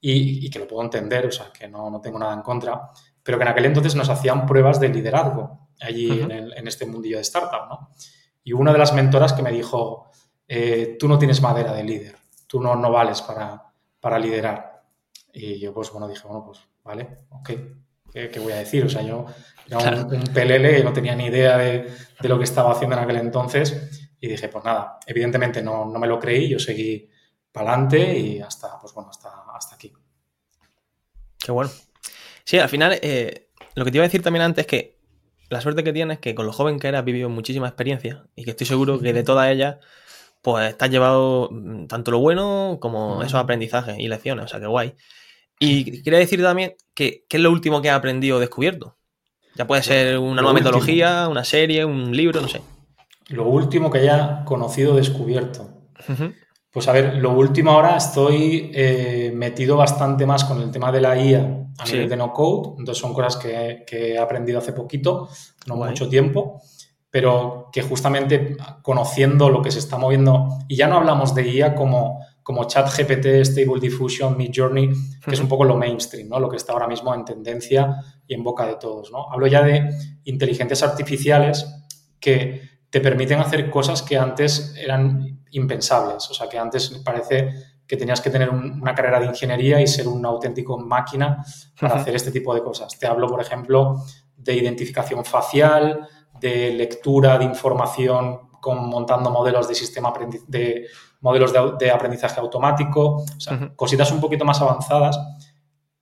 y, 0.00 0.46
y, 0.46 0.48
que 0.48 0.58
lo 0.58 0.66
puedo 0.66 0.82
entender, 0.82 1.26
o 1.26 1.30
sea, 1.30 1.52
que 1.52 1.68
no, 1.68 1.90
no, 1.90 2.00
tengo 2.00 2.18
nada 2.18 2.32
en 2.32 2.40
contra, 2.40 2.90
pero 3.22 3.36
que 3.36 3.42
en 3.42 3.48
aquel 3.48 3.66
entonces 3.66 3.94
nos 3.94 4.08
hacían 4.08 4.46
pruebas 4.46 4.80
de 4.80 4.88
liderazgo 4.88 5.68
allí 5.82 6.22
en, 6.22 6.30
el, 6.30 6.54
en, 6.56 6.66
este 6.66 6.86
mundillo 6.86 7.16
de 7.16 7.22
startup, 7.22 7.68
¿no? 7.68 7.90
Y 8.42 8.54
una 8.54 8.72
de 8.72 8.78
las 8.78 8.94
mentoras 8.94 9.34
que 9.34 9.42
me 9.42 9.52
dijo, 9.52 10.10
eh, 10.46 10.96
tú 10.98 11.08
no 11.08 11.18
tienes 11.18 11.42
madera 11.42 11.74
de 11.74 11.84
líder, 11.84 12.16
tú 12.46 12.62
no, 12.62 12.74
no 12.74 12.90
vales 12.90 13.20
para, 13.20 13.70
para 14.00 14.18
liderar. 14.18 14.77
Y 15.32 15.58
yo, 15.58 15.72
pues 15.72 15.90
bueno, 15.90 16.08
dije, 16.08 16.22
bueno, 16.26 16.44
pues 16.44 16.60
vale, 16.84 17.08
ok, 17.30 17.50
¿qué, 18.12 18.40
voy 18.40 18.52
a 18.52 18.56
decir? 18.56 18.84
O 18.84 18.88
sea, 18.88 19.02
yo 19.02 19.26
era 19.66 19.78
un, 19.78 20.14
un 20.14 20.24
PLL 20.24 20.78
y 20.78 20.84
no 20.84 20.92
tenía 20.92 21.14
ni 21.14 21.26
idea 21.26 21.58
de, 21.58 21.90
de, 22.20 22.28
lo 22.28 22.38
que 22.38 22.44
estaba 22.44 22.72
haciendo 22.72 22.96
en 22.96 23.02
aquel 23.02 23.16
entonces 23.16 24.10
y 24.20 24.28
dije, 24.28 24.48
pues 24.48 24.64
nada, 24.64 24.98
evidentemente 25.06 25.62
no, 25.62 25.84
no 25.86 25.98
me 25.98 26.06
lo 26.06 26.18
creí, 26.18 26.48
yo 26.48 26.58
seguí 26.58 27.08
para 27.52 27.72
adelante 27.72 28.18
y 28.18 28.40
hasta, 28.40 28.78
pues 28.80 28.92
bueno, 28.94 29.10
hasta, 29.10 29.30
hasta 29.54 29.74
aquí. 29.74 29.92
Qué 31.38 31.52
bueno. 31.52 31.70
Sí, 32.44 32.58
al 32.58 32.68
final, 32.68 32.98
eh, 33.02 33.48
lo 33.74 33.84
que 33.84 33.90
te 33.90 33.98
iba 33.98 34.04
a 34.04 34.08
decir 34.08 34.22
también 34.22 34.42
antes 34.42 34.62
es 34.62 34.66
que 34.66 34.98
la 35.50 35.60
suerte 35.60 35.84
que 35.84 35.92
tienes 35.92 36.16
es 36.16 36.20
que 36.20 36.34
con 36.34 36.46
lo 36.46 36.52
joven 36.52 36.78
que 36.78 36.88
eras 36.88 37.00
has 37.00 37.04
vivido 37.04 37.28
muchísima 37.28 37.68
experiencia 37.68 38.26
y 38.34 38.44
que 38.44 38.50
estoy 38.50 38.66
seguro 38.66 39.00
que 39.00 39.12
de 39.12 39.22
todas 39.22 39.50
ellas 39.50 39.76
pues 40.52 40.78
te 40.78 40.84
has 40.86 40.90
llevado 40.90 41.50
mm, 41.52 41.88
tanto 41.88 42.10
lo 42.10 42.20
bueno 42.20 42.78
como 42.80 43.22
esos 43.22 43.34
aprendizajes 43.34 43.98
y 43.98 44.08
lecciones, 44.08 44.46
o 44.46 44.48
sea, 44.48 44.58
que 44.58 44.66
guay. 44.66 44.94
Y 45.58 46.00
quería 46.02 46.18
decir 46.18 46.42
también 46.42 46.74
que 46.94 47.26
qué 47.28 47.36
es 47.36 47.42
lo 47.42 47.50
último 47.50 47.82
que 47.82 47.90
has 47.90 47.98
aprendido 47.98 48.38
o 48.38 48.40
descubierto. 48.40 48.96
Ya 49.56 49.66
puede 49.66 49.82
ser 49.82 50.18
una 50.18 50.40
nueva 50.40 50.54
metodología, 50.54 51.28
una 51.28 51.44
serie, 51.44 51.84
un 51.84 52.16
libro, 52.16 52.40
no 52.40 52.48
sé. 52.48 52.62
Lo 53.28 53.46
último 53.46 53.90
que 53.90 53.98
haya 53.98 54.42
conocido 54.46 54.94
o 54.94 54.96
descubierto. 54.96 55.68
Pues 56.70 56.88
a 56.88 56.92
ver, 56.92 57.16
lo 57.16 57.32
último 57.32 57.72
ahora 57.72 57.98
estoy 57.98 58.70
eh, 58.72 59.30
metido 59.34 59.76
bastante 59.76 60.24
más 60.24 60.44
con 60.44 60.62
el 60.62 60.70
tema 60.70 60.90
de 60.90 61.02
la 61.02 61.22
IA 61.22 61.40
a 61.78 61.84
nivel 61.84 62.08
de 62.08 62.16
no 62.16 62.32
code. 62.32 62.76
Entonces 62.78 63.02
son 63.02 63.12
cosas 63.12 63.36
que, 63.36 63.84
he 63.86 64.18
aprendido 64.18 64.60
hace 64.60 64.72
poquito, 64.72 65.28
no 65.66 65.76
mucho 65.76 66.08
tiempo, 66.08 66.62
pero 67.10 67.68
que 67.72 67.82
justamente 67.82 68.56
conociendo 68.82 69.48
lo 69.48 69.62
que 69.62 69.70
se 69.70 69.78
está 69.78 69.96
moviendo, 69.96 70.48
y 70.68 70.76
ya 70.76 70.88
no 70.88 70.96
hablamos 70.96 71.34
de 71.34 71.48
IA 71.48 71.74
como, 71.74 72.20
como 72.42 72.64
ChatGPT, 72.64 73.44
Stable 73.44 73.80
Diffusion, 73.80 74.36
Midjourney, 74.36 74.90
que 75.24 75.34
es 75.34 75.40
un 75.40 75.48
poco 75.48 75.64
lo 75.64 75.76
mainstream, 75.76 76.28
¿no? 76.28 76.40
lo 76.40 76.48
que 76.48 76.56
está 76.56 76.72
ahora 76.72 76.86
mismo 76.86 77.14
en 77.14 77.24
tendencia 77.24 77.96
y 78.26 78.34
en 78.34 78.42
boca 78.42 78.66
de 78.66 78.76
todos. 78.76 79.10
¿no? 79.10 79.30
Hablo 79.30 79.46
ya 79.46 79.62
de 79.62 79.88
inteligencias 80.24 80.82
artificiales 80.82 81.66
que 82.20 82.62
te 82.90 83.00
permiten 83.00 83.40
hacer 83.40 83.70
cosas 83.70 84.02
que 84.02 84.16
antes 84.16 84.74
eran 84.78 85.42
impensables. 85.50 86.28
O 86.30 86.34
sea, 86.34 86.48
que 86.48 86.58
antes 86.58 86.90
parece 87.04 87.50
que 87.86 87.96
tenías 87.96 88.20
que 88.20 88.30
tener 88.30 88.50
una 88.50 88.94
carrera 88.94 89.18
de 89.18 89.26
ingeniería 89.26 89.80
y 89.80 89.86
ser 89.86 90.08
un 90.08 90.24
auténtico 90.24 90.78
máquina 90.78 91.42
para 91.80 91.94
hacer 91.94 92.14
este 92.14 92.30
tipo 92.30 92.54
de 92.54 92.62
cosas. 92.62 92.98
Te 92.98 93.06
hablo, 93.06 93.26
por 93.28 93.40
ejemplo, 93.40 94.02
de 94.36 94.54
identificación 94.54 95.24
facial, 95.24 96.06
de 96.40 96.72
lectura 96.72 97.38
de 97.38 97.44
información 97.44 98.50
con, 98.60 98.88
montando 98.88 99.30
modelos 99.30 99.68
de 99.68 99.74
sistema 99.74 100.12
de 100.46 100.86
modelos 101.20 101.52
de, 101.78 101.90
aprendizaje 101.90 102.40
automático, 102.40 103.16
o 103.16 103.40
sea, 103.40 103.72
cositas 103.74 104.10
un 104.12 104.20
poquito 104.20 104.44
más 104.44 104.60
avanzadas 104.60 105.18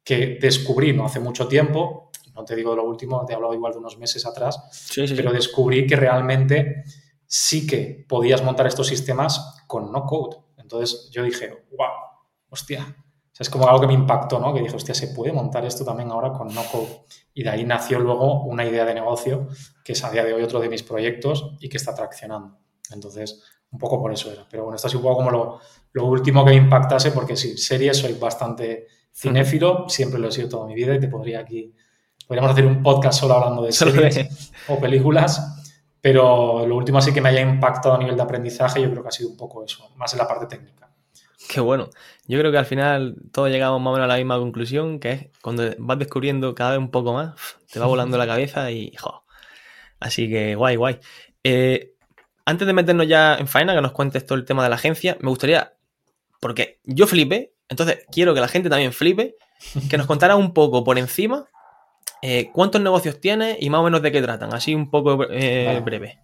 que 0.05 0.38
descubrí 0.40 0.93
no 0.93 1.07
hace 1.07 1.21
mucho 1.21 1.49
tiempo, 1.49 2.11
no 2.35 2.45
te 2.45 2.55
digo 2.55 2.76
lo 2.76 2.85
último, 2.85 3.25
te 3.25 3.33
he 3.33 3.35
hablado 3.35 3.55
igual 3.55 3.73
de 3.73 3.78
unos 3.78 3.99
meses 3.99 4.26
atrás, 4.26 4.90
pero 4.95 5.33
descubrí 5.33 5.87
que 5.87 5.97
realmente 5.97 6.85
sí 7.26 7.66
que 7.66 8.05
podías 8.09 8.43
montar 8.43 8.66
estos 8.66 8.87
sistemas 8.87 9.64
con 9.66 9.90
no 9.90 10.05
code. 10.05 10.37
Entonces 10.59 11.11
yo 11.11 11.23
dije, 11.23 11.66
wow, 11.76 11.88
hostia. 12.50 12.95
Es 13.38 13.50
como 13.50 13.69
algo 13.69 13.81
que 13.81 13.87
me 13.87 13.93
impactó, 13.93 14.38
¿no? 14.38 14.55
Que 14.55 14.61
dije, 14.61 14.75
hostia, 14.75 14.95
se 14.95 15.09
puede 15.09 15.33
montar 15.33 15.64
esto 15.64 15.85
también 15.85 16.11
ahora 16.11 16.33
con 16.33 16.55
no 16.55 16.62
code. 16.71 17.05
Y 17.35 17.43
de 17.43 17.50
ahí 17.50 17.64
nació 17.64 17.99
luego 17.99 18.45
una 18.45 18.64
idea 18.64 18.85
de 18.85 18.95
negocio 18.95 19.49
que 19.85 19.93
es 19.93 20.05
a 20.05 20.11
día 20.11 20.25
de 20.25 20.33
hoy 20.33 20.43
otro 20.43 20.59
de 20.61 20.69
mis 20.69 20.83
proyectos 20.83 21.52
y 21.61 21.69
que 21.69 21.76
está 21.76 21.95
traccionando. 21.95 22.59
Entonces, 22.93 23.43
un 23.71 23.78
poco 23.78 24.00
por 24.00 24.12
eso 24.12 24.31
era. 24.33 24.47
Pero 24.50 24.64
bueno, 24.64 24.76
esto 24.76 24.88
es 24.88 24.95
un 24.95 25.02
poco 25.02 25.16
como 25.16 25.31
lo, 25.31 25.61
lo 25.93 26.07
último 26.07 26.45
que 26.45 26.52
me 26.52 26.57
impactase, 26.57 27.11
porque 27.11 27.37
sí, 27.37 27.57
series 27.57 27.99
soy 27.99 28.14
bastante 28.14 28.87
cinéfilo, 29.12 29.88
siempre 29.88 30.19
lo 30.19 30.28
he 30.28 30.33
sido 30.33 30.49
toda 30.49 30.66
mi 30.66 30.75
vida 30.75 30.95
y 30.95 31.00
te 31.00 31.09
podría 31.09 31.40
aquí, 31.40 31.75
podríamos 32.26 32.52
hacer 32.52 32.66
un 32.66 32.83
podcast 32.83 33.21
solo 33.21 33.35
hablando 33.35 33.62
de 33.66 33.73
series 33.73 34.52
o 34.69 34.78
películas, 34.78 35.62
pero 36.00 36.66
lo 36.66 36.76
último 36.76 36.99
así 36.99 37.12
que 37.12 37.21
me 37.21 37.31
haya 37.31 37.40
impactado 37.40 37.95
a 37.95 37.99
nivel 37.99 38.16
de 38.16 38.23
aprendizaje, 38.23 38.81
yo 38.81 38.90
creo 38.90 39.02
que 39.02 39.09
ha 39.09 39.12
sido 39.12 39.31
un 39.31 39.37
poco 39.37 39.64
eso, 39.64 39.90
más 39.97 40.12
en 40.12 40.19
la 40.19 40.28
parte 40.28 40.47
técnica. 40.47 40.86
Qué 41.49 41.61
bueno. 41.61 41.91
Yo 42.26 42.38
creo 42.38 42.50
que 42.50 42.59
al 42.59 42.67
final 42.67 43.17
todos 43.33 43.50
llegamos 43.50 43.81
más 43.81 43.91
o 43.91 43.95
menos 43.95 44.05
a 44.05 44.09
la 44.09 44.17
misma 44.17 44.38
conclusión, 44.38 44.99
que 44.99 45.11
es 45.12 45.29
cuando 45.43 45.65
vas 45.79 45.99
descubriendo 45.99 46.55
cada 46.55 46.71
vez 46.73 46.79
un 46.79 46.91
poco 46.91 47.12
más, 47.12 47.35
te 47.71 47.79
va 47.79 47.87
volando 47.87 48.19
la 48.19 48.26
cabeza 48.29 48.71
y 48.71 48.95
jo. 48.97 49.25
Así 50.00 50.29
que 50.29 50.55
guay, 50.55 50.76
guay. 50.76 50.99
Eh, 51.45 51.93
antes 52.45 52.67
de 52.67 52.73
meternos 52.73 53.07
ya 53.07 53.37
en 53.37 53.49
faena, 53.49 53.75
que 53.75 53.81
nos 53.81 53.93
cuentes 53.93 54.26
todo 54.26 54.38
el 54.38 54.45
tema 54.45 54.62
de 54.62 54.71
la 54.71 54.76
agencia, 54.76 55.17
me 55.21 55.31
gustaría, 55.31 55.75
porque 56.41 56.81
yo 56.85 57.07
flipé, 57.07 57.55
entonces 57.69 58.05
quiero 58.11 58.35
que 58.35 58.41
la 58.41 58.49
gente 58.49 58.69
también 58.69 58.93
flipe, 58.93 59.37
que 59.88 59.97
nos 59.97 60.07
contara 60.07 60.37
un 60.37 60.53
poco 60.53 60.85
por 60.85 60.99
encima 60.99 61.49
eh, 62.23 62.50
¿Cuántos 62.53 62.81
negocios 62.81 63.21
tienes 63.21 63.59
y 63.61 63.71
más 63.71 63.81
o 63.81 63.85
menos 63.85 64.03
de 64.03 64.11
qué 64.11 64.23
tratan? 64.23 64.53
Así 64.55 64.75
un 64.75 64.91
poco 64.91 65.26
eh, 65.31 65.81
breve. 65.85 66.19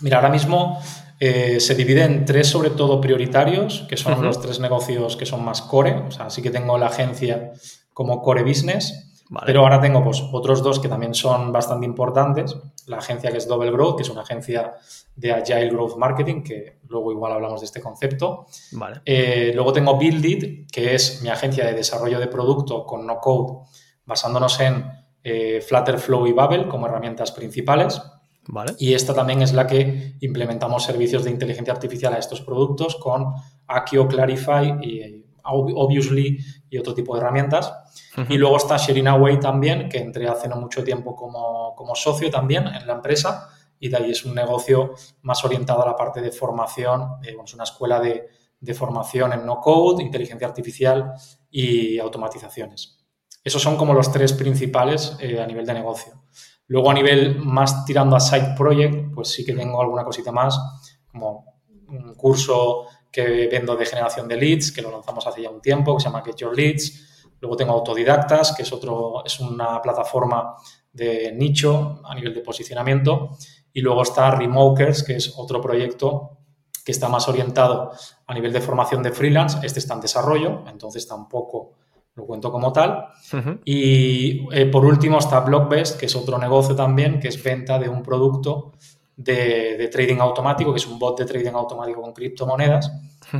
Mira, 0.00 0.18
ahora 0.18 0.28
mismo 0.28 0.82
eh, 1.18 1.60
se 1.60 1.74
divide 1.74 2.04
en 2.04 2.24
tres 2.24 2.48
sobre 2.48 2.70
todo 2.70 3.00
prioritarios, 3.00 3.86
que 3.88 3.96
son 3.96 4.22
los 4.22 4.40
tres 4.40 4.60
negocios 4.60 5.16
que 5.16 5.26
son 5.26 5.44
más 5.44 5.62
core. 5.62 5.92
O 6.08 6.10
sea, 6.10 6.30
sí 6.30 6.42
que 6.42 6.50
tengo 6.50 6.76
la 6.78 6.86
agencia 6.86 7.52
como 7.92 8.20
core 8.22 8.42
business, 8.42 9.22
pero 9.44 9.60
ahora 9.60 9.80
tengo 9.80 10.04
pues, 10.04 10.22
otros 10.32 10.62
dos 10.62 10.78
que 10.78 10.88
también 10.88 11.14
son 11.14 11.52
bastante 11.52 11.86
importantes. 11.86 12.56
La 12.86 12.98
agencia 12.98 13.30
que 13.30 13.38
es 13.38 13.48
Double 13.48 13.70
Growth, 13.70 13.96
que 13.96 14.02
es 14.02 14.10
una 14.10 14.20
agencia 14.20 14.74
de 15.16 15.32
Agile 15.32 15.70
Growth 15.70 15.96
Marketing, 15.96 16.42
que 16.42 16.78
luego 16.88 17.10
igual 17.10 17.32
hablamos 17.32 17.60
de 17.60 17.66
este 17.66 17.80
concepto. 17.80 18.46
luego 19.54 19.72
tengo 19.72 19.98
Build 19.98 20.24
It, 20.24 20.70
que 20.70 20.94
es 20.94 21.22
mi 21.22 21.30
agencia 21.30 21.64
de 21.64 21.72
desarrollo 21.72 22.20
de 22.20 22.28
producto 22.28 22.84
con 22.84 23.06
no 23.06 23.18
code, 23.18 23.66
basándonos 24.04 24.60
en 24.60 24.84
eh, 25.28 25.60
Flutterflow 25.60 26.24
y 26.28 26.32
Babel 26.32 26.68
como 26.68 26.86
herramientas 26.86 27.32
principales. 27.32 28.00
Y 28.78 28.94
esta 28.94 29.14
también 29.14 29.42
es 29.42 29.52
la 29.52 29.66
que 29.66 30.16
implementamos 30.20 30.84
servicios 30.84 31.24
de 31.24 31.30
inteligencia 31.30 31.72
artificial 31.72 32.14
a 32.14 32.18
estos 32.18 32.40
productos 32.40 32.96
con 32.96 33.34
Akio, 33.66 34.06
Clarify 34.06 34.76
y 34.82 35.22
Obviously 35.48 36.38
y 36.68 36.78
otro 36.78 36.92
tipo 36.92 37.14
de 37.14 37.20
herramientas. 37.20 37.72
Y 38.28 38.36
luego 38.36 38.56
está 38.56 38.76
Sharing 38.76 39.06
Away 39.06 39.38
también, 39.38 39.88
que 39.88 39.98
entré 39.98 40.26
hace 40.26 40.48
no 40.48 40.56
mucho 40.56 40.82
tiempo 40.82 41.14
como, 41.14 41.74
como 41.76 41.94
socio 41.94 42.30
también 42.30 42.66
en 42.66 42.86
la 42.86 42.94
empresa 42.94 43.48
y 43.78 43.88
de 43.88 43.96
ahí 43.96 44.10
es 44.10 44.24
un 44.24 44.34
negocio 44.34 44.94
más 45.22 45.44
orientado 45.44 45.82
a 45.82 45.86
la 45.86 45.96
parte 45.96 46.20
de 46.20 46.32
formación. 46.32 47.18
Eh, 47.22 47.36
es 47.42 47.54
una 47.54 47.64
escuela 47.64 48.00
de, 48.00 48.28
de 48.60 48.74
formación 48.74 49.32
en 49.32 49.44
no 49.44 49.60
code, 49.60 50.02
inteligencia 50.02 50.46
artificial 50.46 51.12
y 51.50 51.98
automatizaciones. 51.98 53.04
Esos 53.44 53.62
son 53.62 53.76
como 53.76 53.94
los 53.94 54.10
tres 54.10 54.32
principales 54.32 55.16
eh, 55.20 55.40
a 55.40 55.46
nivel 55.46 55.66
de 55.66 55.74
negocio. 55.74 56.24
Luego 56.68 56.90
a 56.90 56.94
nivel 56.94 57.38
más 57.38 57.84
tirando 57.84 58.16
a 58.16 58.20
side 58.20 58.54
project, 58.56 59.14
pues 59.14 59.28
sí 59.28 59.44
que 59.44 59.52
tengo 59.52 59.80
alguna 59.80 60.04
cosita 60.04 60.32
más, 60.32 60.58
como 61.10 61.44
un 61.88 62.14
curso 62.14 62.86
que 63.10 63.48
vendo 63.50 63.76
de 63.76 63.86
generación 63.86 64.26
de 64.28 64.36
leads, 64.36 64.72
que 64.72 64.82
lo 64.82 64.90
lanzamos 64.90 65.26
hace 65.26 65.42
ya 65.42 65.50
un 65.50 65.60
tiempo, 65.60 65.96
que 65.96 66.02
se 66.02 66.08
llama 66.08 66.22
Get 66.24 66.36
Your 66.36 66.56
Leads. 66.56 67.32
Luego 67.40 67.56
tengo 67.56 67.72
Autodidactas, 67.72 68.52
que 68.52 68.62
es, 68.62 68.72
otro, 68.72 69.24
es 69.24 69.38
una 69.40 69.80
plataforma 69.80 70.54
de 70.92 71.32
nicho 71.32 72.00
a 72.04 72.14
nivel 72.14 72.34
de 72.34 72.40
posicionamiento. 72.40 73.30
Y 73.72 73.80
luego 73.80 74.02
está 74.02 74.30
Remokers, 74.32 75.02
que 75.02 75.16
es 75.16 75.34
otro 75.36 75.60
proyecto 75.60 76.38
que 76.84 76.92
está 76.92 77.08
más 77.08 77.28
orientado 77.28 77.90
a 78.26 78.34
nivel 78.34 78.52
de 78.52 78.60
formación 78.60 79.02
de 79.02 79.12
freelance. 79.12 79.58
Este 79.62 79.80
está 79.80 79.94
en 79.94 80.00
desarrollo, 80.00 80.64
entonces 80.68 81.06
tampoco 81.06 81.72
lo 82.16 82.26
cuento 82.26 82.50
como 82.50 82.72
tal. 82.72 83.08
Y 83.64 84.48
eh, 84.52 84.66
por 84.66 84.84
último 84.84 85.18
está 85.18 85.40
Blockbest, 85.40 86.00
que 86.00 86.06
es 86.06 86.16
otro 86.16 86.38
negocio 86.38 86.74
también, 86.74 87.20
que 87.20 87.28
es 87.28 87.42
venta 87.42 87.78
de 87.78 87.88
un 87.88 88.02
producto 88.02 88.72
de, 89.16 89.88
trading 89.92 90.18
automático, 90.18 90.72
que 90.72 90.78
es 90.78 90.86
un 90.86 90.98
bot 90.98 91.18
de 91.18 91.26
trading 91.26 91.52
automático 91.52 92.00
con 92.00 92.12
criptomonedas. 92.12 92.90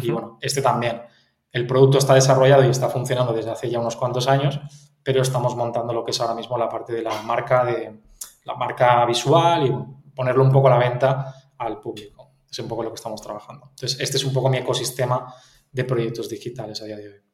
Y 0.00 0.10
bueno, 0.10 0.38
este 0.40 0.60
también. 0.60 1.02
El 1.50 1.66
producto 1.66 1.96
está 1.98 2.14
desarrollado 2.14 2.64
y 2.64 2.68
está 2.68 2.90
funcionando 2.90 3.32
desde 3.32 3.50
hace 3.50 3.70
ya 3.70 3.80
unos 3.80 3.96
cuantos 3.96 4.28
años, 4.28 4.60
pero 5.02 5.22
estamos 5.22 5.56
montando 5.56 5.94
lo 5.94 6.04
que 6.04 6.10
es 6.10 6.20
ahora 6.20 6.34
mismo 6.34 6.58
la 6.58 6.68
parte 6.68 6.92
de 6.92 7.02
la 7.02 7.22
marca 7.22 7.64
de 7.64 8.02
la 8.44 8.54
marca 8.54 9.04
visual 9.06 9.66
y 9.66 10.14
ponerlo 10.14 10.44
un 10.44 10.52
poco 10.52 10.68
a 10.68 10.72
la 10.72 10.78
venta 10.78 11.34
al 11.56 11.80
público. 11.80 12.32
Es 12.50 12.58
un 12.58 12.68
poco 12.68 12.82
lo 12.82 12.90
que 12.90 12.96
estamos 12.96 13.22
trabajando. 13.22 13.68
Entonces, 13.70 13.98
este 14.00 14.18
es 14.18 14.24
un 14.24 14.34
poco 14.34 14.50
mi 14.50 14.58
ecosistema 14.58 15.34
de 15.72 15.84
proyectos 15.84 16.28
digitales 16.28 16.80
a 16.82 16.84
día 16.84 16.96
de 16.96 17.08
hoy. 17.08 17.25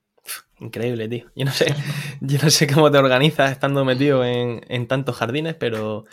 Increíble, 0.62 1.08
tío. 1.08 1.26
Yo 1.34 1.44
no 1.44 1.50
sé, 1.50 1.74
yo 2.20 2.38
no 2.40 2.48
sé 2.48 2.72
cómo 2.72 2.90
te 2.90 2.98
organizas 2.98 3.50
estando 3.50 3.84
metido 3.84 4.24
en, 4.24 4.86
tantos 4.86 5.16
jardines, 5.16 5.56
pero 5.56 6.04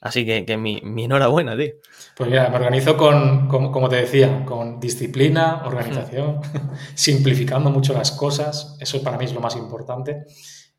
así 0.00 0.24
que, 0.24 0.56
mi, 0.56 0.80
enhorabuena, 1.04 1.54
tío. 1.56 1.74
Pues 2.16 2.30
mira, 2.30 2.48
me 2.48 2.56
organizo 2.56 2.96
con, 2.96 3.48
como 3.48 3.88
te 3.88 3.96
decía, 3.96 4.46
con 4.46 4.80
disciplina, 4.80 5.62
organización, 5.66 6.40
simplificando 6.94 7.70
mucho 7.70 7.92
las 7.92 8.12
cosas. 8.12 8.78
Eso 8.80 9.02
para 9.02 9.18
mí 9.18 9.26
es 9.26 9.34
lo 9.34 9.40
más 9.40 9.56
importante. 9.56 10.24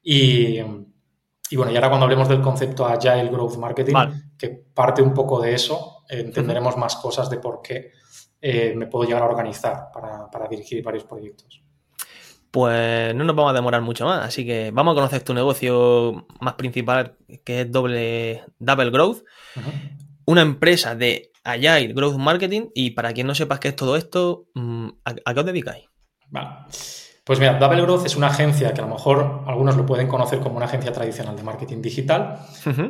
Y, 0.02 0.60
bueno, 1.56 1.72
y 1.72 1.76
ahora 1.76 1.90
cuando 1.90 2.06
hablemos 2.06 2.28
del 2.30 2.42
concepto 2.42 2.88
Agile 2.88 3.30
Growth 3.30 3.58
Marketing, 3.58 3.96
que 4.36 4.50
parte 4.74 5.04
un 5.04 5.14
poco 5.14 5.40
de 5.40 5.54
eso, 5.54 6.04
entenderemos 6.10 6.78
más 6.78 6.96
cosas 6.96 7.30
de 7.30 7.38
por 7.38 7.62
qué 7.62 7.92
eh, 8.42 8.74
me 8.76 8.88
puedo 8.88 9.06
llegar 9.06 9.22
a 9.22 9.28
organizar 9.28 9.90
para, 9.94 10.32
para 10.32 10.48
dirigir 10.48 10.82
varios 10.82 11.04
proyectos 11.04 11.69
pues 12.52 13.14
no 13.16 13.24
nos 13.24 13.36
vamos 13.36 13.52
a 13.52 13.56
demorar 13.56 13.82
mucho 13.82 14.06
más. 14.06 14.26
Así 14.26 14.46
que 14.46 14.72
vamos 14.72 14.94
a 14.94 14.96
conocer 14.96 15.22
tu 15.22 15.34
negocio 15.34 16.28
más 16.40 16.54
principal, 16.56 17.16
que 17.44 17.62
es 17.62 17.72
Double, 17.72 18.44
Double 18.58 18.90
Growth, 18.90 19.24
una 20.26 20.42
empresa 20.42 20.96
de 20.96 21.32
Agile 21.44 21.94
Growth 21.94 22.18
Marketing. 22.18 22.68
Y 22.74 22.92
para 22.92 23.14
quien 23.14 23.28
no 23.28 23.36
sepas 23.36 23.60
qué 23.60 23.70
es 23.70 23.76
todo 23.76 23.96
esto, 23.96 24.48
mm, 24.56 24.88
¿a, 25.06 25.34
qué 25.34 25.40
os 25.40 25.46
dedicáis? 25.46 25.86
Vale. 26.30 26.50
Pues 27.24 27.40
mira, 27.40 27.60
Double 27.60 27.82
Growth 27.84 28.08
es 28.08 28.16
una 28.16 28.28
agencia 28.28 28.74
que 28.74 28.82
a 28.82 28.86
lo 28.86 28.94
mejor 28.94 29.44
algunos 29.46 29.78
lo 29.78 29.86
pueden 29.86 30.08
conocer 30.08 30.40
como 30.40 30.58
una 30.58 30.66
agencia 30.66 30.92
tradicional 30.92 31.36
de 31.36 31.44
marketing 31.44 31.80
digital, 31.80 32.40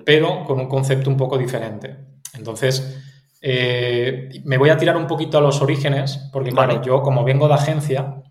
pero 0.06 0.46
con 0.46 0.62
un 0.62 0.70
concepto 0.70 1.10
un 1.10 1.18
poco 1.18 1.38
diferente. 1.38 1.98
Entonces, 2.34 3.04
eh, 3.42 4.30
me 4.46 4.58
voy 4.58 4.70
a 4.70 4.78
tirar 4.78 4.96
un 4.96 5.08
poquito 5.08 5.38
a 5.38 5.42
los 5.42 5.62
orígenes, 5.62 6.30
porque 6.32 6.52
claro, 6.52 6.82
yo 6.82 7.02
como 7.02 7.26
vengo 7.26 7.50
de 7.50 7.54
agencia, 7.54 8.22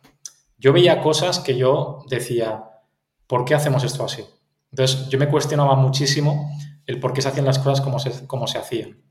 yo 0.58 0.72
veía 0.72 1.00
cosas 1.00 1.38
que 1.38 1.56
yo 1.56 2.04
decía, 2.08 2.64
¿por 3.26 3.44
qué 3.44 3.54
hacemos 3.54 3.84
esto 3.84 4.04
así? 4.04 4.24
Entonces, 4.72 5.08
yo 5.08 5.18
me 5.18 5.28
cuestionaba 5.28 5.76
muchísimo 5.76 6.50
el 6.84 7.00
por 7.00 7.12
qué 7.12 7.22
se 7.22 7.28
hacían 7.28 7.46
las 7.46 7.58
cosas 7.58 7.80
como 7.80 7.98
se, 7.98 8.26
como 8.26 8.46
se 8.46 8.58
hacían. 8.58 9.02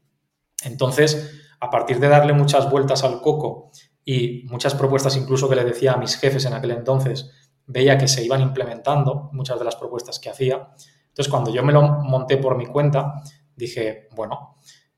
Entonces, 0.64 1.42
a 1.60 1.70
partir 1.70 2.00
de 2.00 2.10
darle 2.10 2.34
muchas 2.34 2.70
vueltas 2.70 3.04
al 3.04 3.22
coco 3.22 3.72
y 4.04 4.46
muchas 4.50 4.76
propuestas 4.76 5.16
incluso 5.16 5.50
que 5.50 5.56
le 5.56 5.64
decía 5.64 5.94
a 5.94 5.98
mis 5.98 6.18
jefes 6.18 6.46
en 6.46 6.54
aquel 6.54 6.72
entonces, 6.72 7.32
veía 7.66 7.98
que 7.98 8.08
se 8.08 8.24
iban 8.24 8.42
implementando 8.42 9.30
muchas 9.34 9.58
de 9.58 9.66
las 9.66 9.76
propuestas 9.76 10.20
que 10.20 10.30
hacía. 10.30 10.70
Entonces, 11.08 11.30
cuando 11.30 11.52
yo 11.52 11.64
me 11.64 11.74
lo 11.74 11.82
monté 11.82 12.38
por 12.38 12.58
mi 12.58 12.66
cuenta, 12.66 13.22
dije, 13.56 14.08
bueno, 14.16 14.56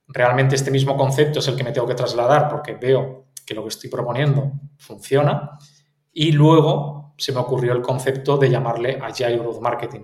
realmente 0.08 0.56
este 0.56 0.72
mismo 0.72 0.98
concepto 0.98 1.40
es 1.40 1.48
el 1.48 1.56
que 1.56 1.64
me 1.64 1.72
tengo 1.72 1.88
que 1.88 1.96
trasladar 1.96 2.50
porque 2.50 2.74
veo 2.74 3.28
que 3.46 3.54
lo 3.54 3.64
que 3.64 3.70
estoy 3.70 3.90
proponiendo 3.90 4.52
funciona 4.78 5.58
y 6.20 6.34
luego 6.34 7.14
se 7.18 7.32
me 7.32 7.40
ocurrió 7.40 7.72
el 7.72 7.82
concepto 7.82 8.36
de 8.36 8.50
llamarle 8.50 9.00
Agile 9.02 9.38
Growth 9.38 9.62
Marketing. 9.62 10.02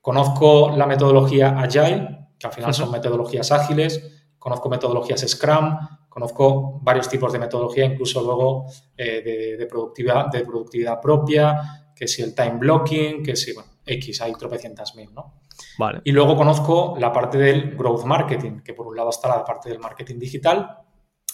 Conozco 0.00 0.70
la 0.70 0.86
metodología 0.86 1.58
Agile, 1.58 2.28
que 2.38 2.46
al 2.46 2.52
final 2.52 2.72
son 2.72 2.92
metodologías 2.92 3.50
ágiles, 3.50 4.28
conozco 4.38 4.68
metodologías 4.68 5.28
Scrum, 5.28 5.76
conozco 6.08 6.78
varios 6.80 7.08
tipos 7.08 7.32
de 7.32 7.40
metodología, 7.40 7.86
incluso 7.86 8.22
luego 8.22 8.66
eh, 8.96 9.56
de, 9.58 9.66
productividad, 9.66 10.26
de 10.26 10.44
productividad 10.44 11.00
propia, 11.00 11.90
que 11.92 12.06
si 12.06 12.22
el 12.22 12.36
time 12.36 12.58
blocking, 12.58 13.24
que 13.24 13.34
si, 13.34 13.52
bueno, 13.52 13.70
X, 13.84 14.22
hay 14.22 14.34
tropecientas 14.34 14.94
mil, 14.94 15.12
¿no? 15.12 15.40
Vale. 15.76 16.02
Y 16.04 16.12
luego 16.12 16.36
conozco 16.36 16.94
la 17.00 17.12
parte 17.12 17.36
del 17.36 17.76
growth 17.76 18.04
marketing, 18.04 18.60
que 18.60 18.74
por 18.74 18.86
un 18.86 18.94
lado 18.94 19.10
está 19.10 19.26
la 19.26 19.44
parte 19.44 19.70
del 19.70 19.80
marketing 19.80 20.20
digital 20.20 20.84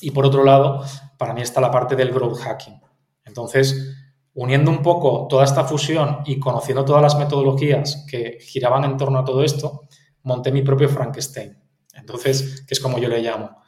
y 0.01 0.12
por 0.12 0.25
otro 0.25 0.44
lado, 0.44 0.83
para 1.18 1.35
mí 1.35 1.42
está 1.42 1.61
la 1.61 1.70
parte 1.70 1.94
del 1.94 2.11
growth 2.11 2.38
hacking. 2.38 2.81
Entonces, 3.27 4.04
uniendo 4.35 4.70
un 4.70 4.83
poco 4.83 5.27
toda 5.29 5.44
esta 5.44 5.64
fusión 5.64 6.20
y 6.25 6.38
conociendo 6.38 6.85
todas 6.85 7.03
las 7.03 7.16
metodologías 7.16 8.05
que 8.11 8.38
giraban 8.40 8.85
en 8.85 8.97
torno 8.97 9.18
a 9.18 9.25
todo 9.25 9.44
esto, 9.44 9.83
monté 10.25 10.51
mi 10.51 10.62
propio 10.62 10.88
Frankenstein. 10.88 11.57
Entonces, 11.94 12.64
que 12.66 12.75
es 12.75 12.81
como 12.81 12.99
yo 12.99 13.09
le 13.09 13.23
llamo. 13.23 13.59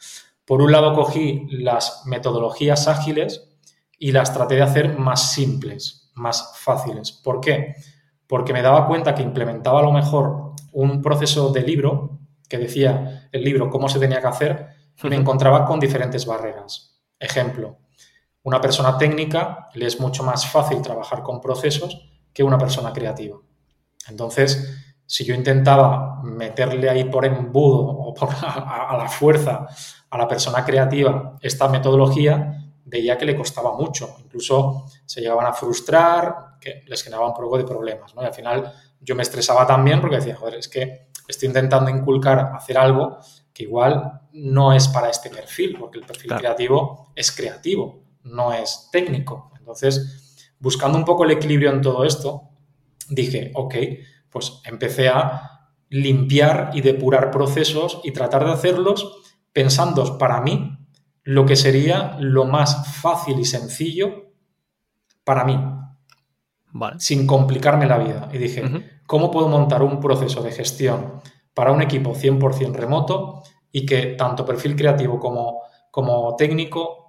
Por 0.44 0.62
un 0.62 0.72
lado, 0.72 0.92
cogí 0.94 1.46
las 1.50 2.02
metodologías 2.06 2.88
ágiles 2.88 3.48
y 3.98 4.12
las 4.12 4.32
traté 4.32 4.56
de 4.56 4.62
hacer 4.62 4.98
más 4.98 5.32
simples, 5.32 6.10
más 6.14 6.52
fáciles. 6.56 7.12
¿Por 7.12 7.40
qué? 7.40 7.74
Porque 8.26 8.52
me 8.52 8.62
daba 8.62 8.86
cuenta 8.86 9.14
que 9.14 9.22
implementaba 9.22 9.80
a 9.80 9.84
lo 9.84 9.92
mejor 9.92 10.52
un 10.72 11.00
proceso 11.00 11.50
de 11.52 11.62
libro 11.62 12.18
que 12.48 12.58
decía 12.58 13.28
el 13.32 13.44
libro 13.44 13.70
cómo 13.70 13.88
se 13.88 13.98
tenía 13.98 14.20
que 14.20 14.26
hacer 14.26 14.68
y 15.02 15.08
me 15.08 15.16
encontraba 15.20 15.64
con 15.64 15.80
diferentes 15.80 16.26
barreras. 16.26 17.00
Ejemplo, 17.18 17.78
una 18.46 18.60
persona 18.60 18.96
técnica 18.96 19.70
le 19.74 19.86
es 19.86 19.98
mucho 19.98 20.22
más 20.22 20.46
fácil 20.46 20.80
trabajar 20.80 21.24
con 21.24 21.40
procesos 21.40 22.08
que 22.32 22.44
una 22.44 22.56
persona 22.56 22.92
creativa. 22.92 23.36
Entonces, 24.08 24.72
si 25.04 25.24
yo 25.24 25.34
intentaba 25.34 26.20
meterle 26.22 26.88
ahí 26.88 27.04
por 27.10 27.24
embudo 27.24 27.80
o 27.80 28.14
por, 28.14 28.28
a, 28.42 28.96
la 28.96 29.08
fuerza 29.08 29.66
a 30.08 30.16
la 30.16 30.28
persona 30.28 30.64
creativa 30.64 31.36
esta 31.40 31.66
metodología, 31.66 32.72
veía 32.84 33.18
que 33.18 33.24
le 33.24 33.36
costaba 33.36 33.72
mucho. 33.72 34.14
Incluso 34.20 34.84
se 35.04 35.22
llegaban 35.22 35.46
a 35.46 35.52
frustrar, 35.52 36.56
que 36.60 36.84
les 36.86 37.02
generaba 37.02 37.26
un 37.26 37.34
poco 37.34 37.58
de 37.58 37.64
problemas. 37.64 38.14
Y 38.16 38.24
al 38.24 38.32
final 38.32 38.72
yo 39.00 39.16
me 39.16 39.24
estresaba 39.24 39.66
también 39.66 40.00
porque 40.00 40.16
decía, 40.16 40.36
joder, 40.36 40.54
es 40.54 40.68
que 40.68 41.08
estoy 41.26 41.48
intentando 41.48 41.90
inculcar 41.90 42.52
hacer 42.54 42.78
algo 42.78 43.18
que 43.52 43.64
igual 43.64 44.20
no 44.34 44.72
es 44.72 44.86
para 44.86 45.10
este 45.10 45.30
perfil, 45.30 45.76
porque 45.80 45.98
el 45.98 46.06
perfil 46.06 46.36
creativo 46.36 47.10
es 47.16 47.32
creativo 47.32 48.05
no 48.26 48.52
es 48.52 48.88
técnico. 48.92 49.52
Entonces, 49.58 50.46
buscando 50.58 50.98
un 50.98 51.04
poco 51.04 51.24
el 51.24 51.32
equilibrio 51.32 51.70
en 51.70 51.80
todo 51.80 52.04
esto, 52.04 52.50
dije, 53.08 53.52
ok, 53.54 53.74
pues 54.30 54.60
empecé 54.64 55.08
a 55.08 55.70
limpiar 55.88 56.70
y 56.74 56.80
depurar 56.80 57.30
procesos 57.30 58.00
y 58.04 58.12
tratar 58.12 58.44
de 58.44 58.52
hacerlos 58.52 59.22
pensando 59.52 60.18
para 60.18 60.40
mí 60.40 60.78
lo 61.22 61.46
que 61.46 61.56
sería 61.56 62.16
lo 62.20 62.44
más 62.44 63.00
fácil 63.00 63.38
y 63.38 63.44
sencillo 63.44 64.32
para 65.24 65.44
mí, 65.44 65.58
sin 66.98 67.26
complicarme 67.26 67.86
la 67.86 67.98
vida. 67.98 68.28
Y 68.32 68.38
dije, 68.38 68.62
¿cómo 69.06 69.30
puedo 69.30 69.48
montar 69.48 69.82
un 69.82 69.98
proceso 69.98 70.42
de 70.42 70.52
gestión 70.52 71.20
para 71.52 71.72
un 71.72 71.82
equipo 71.82 72.14
100% 72.14 72.72
remoto 72.74 73.42
y 73.72 73.84
que 73.86 74.14
tanto 74.18 74.44
perfil 74.44 74.76
creativo 74.76 75.18
como, 75.18 75.62
como 75.90 76.36
técnico 76.36 77.05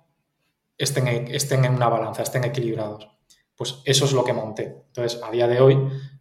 estén, 0.77 1.07
estén 1.07 1.65
en 1.65 1.75
una 1.75 1.89
balanza, 1.89 2.23
estén 2.23 2.43
equilibrados. 2.43 3.09
Pues 3.55 3.81
eso 3.85 4.05
es 4.05 4.13
lo 4.13 4.23
que 4.23 4.33
monté. 4.33 4.83
Entonces, 4.87 5.21
a 5.23 5.31
día 5.31 5.47
de 5.47 5.59
hoy, 5.59 5.77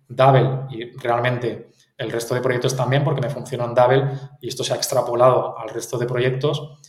Double 0.08 0.66
y 0.70 0.96
realmente 0.96 1.70
el 1.98 2.10
resto 2.10 2.34
de 2.34 2.40
proyectos 2.40 2.76
también, 2.76 3.04
porque 3.04 3.20
me 3.20 3.30
funciona 3.30 3.64
en 3.64 3.74
Double 3.74 4.10
y 4.40 4.48
esto 4.48 4.64
se 4.64 4.72
ha 4.72 4.76
extrapolado 4.76 5.58
al 5.58 5.68
resto 5.68 5.98
de 5.98 6.06
proyectos, 6.06 6.80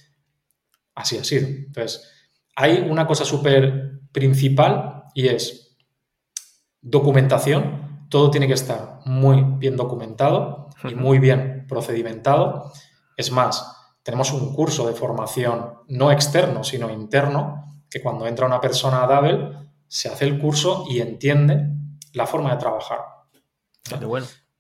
así 0.96 1.18
ha 1.18 1.24
sido. 1.24 1.48
Entonces, 1.48 2.10
hay 2.56 2.80
una 2.90 3.06
cosa 3.06 3.26
súper 3.26 4.00
principal 4.12 5.04
y 5.14 5.28
es 5.28 5.78
documentación. 6.82 8.08
Todo 8.10 8.32
tiene 8.32 8.48
que 8.48 8.54
estar 8.54 9.00
muy 9.06 9.44
bien 9.58 9.76
documentado 9.76 10.70
y 10.84 10.96
muy 10.96 11.20
bien 11.20 11.66
procedimentado. 11.68 12.72
Es 13.16 13.32
más, 13.32 13.77
tenemos 14.08 14.32
un 14.32 14.54
curso 14.54 14.88
de 14.88 14.94
formación 14.94 15.80
no 15.90 16.14
externo, 16.14 16.64
sino 16.64 16.90
interno, 16.90 17.82
que 17.90 18.02
cuando 18.02 18.26
entra 18.26 18.46
una 18.46 18.62
persona 18.62 19.04
a 19.04 19.06
Double, 19.06 19.68
se 19.86 20.08
hace 20.08 20.24
el 20.24 20.40
curso 20.40 20.86
y 20.90 21.02
entiende 21.02 21.72
la 22.14 22.26
forma 22.26 22.52
de 22.52 22.58
trabajar. 22.58 23.00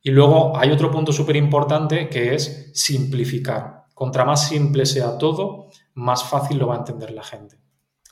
Y 0.02 0.12
luego 0.12 0.58
hay 0.58 0.70
otro 0.70 0.92
punto 0.92 1.14
súper 1.14 1.38
importante 1.38 2.10
que 2.10 2.36
es 2.36 2.72
simplificar. 2.74 3.86
Contra 3.94 4.26
más 4.26 4.50
simple 4.50 4.86
sea 4.86 5.18
todo, 5.18 5.70
más 5.94 6.26
fácil 6.26 6.58
lo 6.58 6.68
va 6.68 6.76
a 6.76 6.80
entender 6.80 7.12
la 7.12 7.24
gente. 7.24 7.58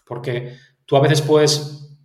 Porque 0.06 0.56
tú 0.86 0.96
a 0.96 1.02
veces 1.02 1.22
puedes 1.22 1.98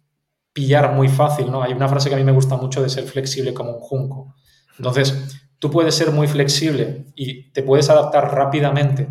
pillar 0.52 0.92
muy 0.92 1.06
fácil, 1.06 1.52
¿no? 1.52 1.62
Hay 1.62 1.72
una 1.72 1.86
frase 1.86 2.08
que 2.08 2.16
a 2.16 2.18
mí 2.18 2.24
me 2.24 2.32
gusta 2.32 2.56
mucho 2.56 2.82
de 2.82 2.88
ser 2.88 3.04
flexible 3.04 3.54
como 3.54 3.74
un 3.74 3.80
junco. 3.80 4.34
Entonces, 4.76 5.39
tú 5.60 5.70
puedes 5.70 5.94
ser 5.94 6.10
muy 6.10 6.26
flexible 6.26 7.06
y 7.14 7.52
te 7.52 7.62
puedes 7.62 7.88
adaptar 7.88 8.34
rápidamente 8.34 9.08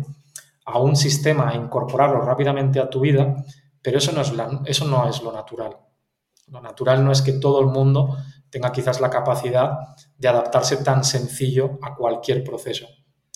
a 0.66 0.78
un 0.78 0.96
sistema 0.96 1.52
e 1.52 1.56
incorporarlo 1.56 2.20
rápidamente 2.20 2.80
a 2.80 2.90
tu 2.90 3.00
vida, 3.00 3.36
pero 3.80 3.96
eso 3.96 4.12
no 4.12 4.20
es, 4.20 4.32
eso 4.66 4.84
no 4.84 5.08
es 5.08 5.22
lo 5.22 5.32
natural. 5.32 5.78
Lo 6.48 6.60
natural 6.60 7.02
no 7.04 7.12
es 7.12 7.22
que 7.22 7.34
todo 7.34 7.60
el 7.60 7.66
mundo 7.68 8.16
tenga 8.50 8.72
quizás 8.72 9.00
la 9.00 9.08
capacidad 9.08 9.78
de 10.18 10.28
adaptarse 10.28 10.78
tan 10.78 11.04
sencillo 11.04 11.78
a 11.82 11.94
cualquier 11.94 12.42
proceso. 12.42 12.86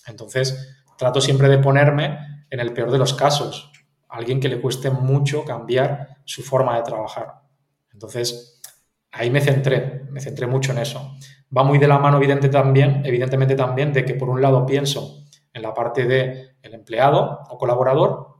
Entonces, 0.05 0.75
trato 0.97 1.21
siempre 1.21 1.47
de 1.47 1.57
ponerme 1.57 2.45
en 2.49 2.59
el 2.59 2.73
peor 2.73 2.91
de 2.91 2.97
los 2.97 3.13
casos, 3.13 3.71
alguien 4.09 4.41
que 4.41 4.49
le 4.49 4.59
cueste 4.61 4.91
mucho 4.91 5.45
cambiar 5.45 6.17
su 6.25 6.43
forma 6.43 6.75
de 6.75 6.83
trabajar. 6.83 7.41
Entonces, 7.93 8.61
ahí 9.11 9.29
me 9.29 9.39
centré, 9.39 10.03
me 10.09 10.19
centré 10.19 10.47
mucho 10.47 10.73
en 10.73 10.79
eso. 10.79 11.15
Va 11.55 11.63
muy 11.63 11.77
de 11.77 11.87
la 11.87 11.99
mano, 11.99 12.17
evidente 12.17 12.49
también, 12.49 13.01
evidentemente 13.05 13.55
también, 13.55 13.93
de 13.93 14.03
que 14.03 14.15
por 14.15 14.29
un 14.29 14.41
lado 14.41 14.65
pienso 14.65 15.23
en 15.53 15.61
la 15.61 15.73
parte 15.73 16.05
del 16.05 16.57
el 16.61 16.73
empleado 16.73 17.39
o 17.49 17.57
colaborador 17.57 18.35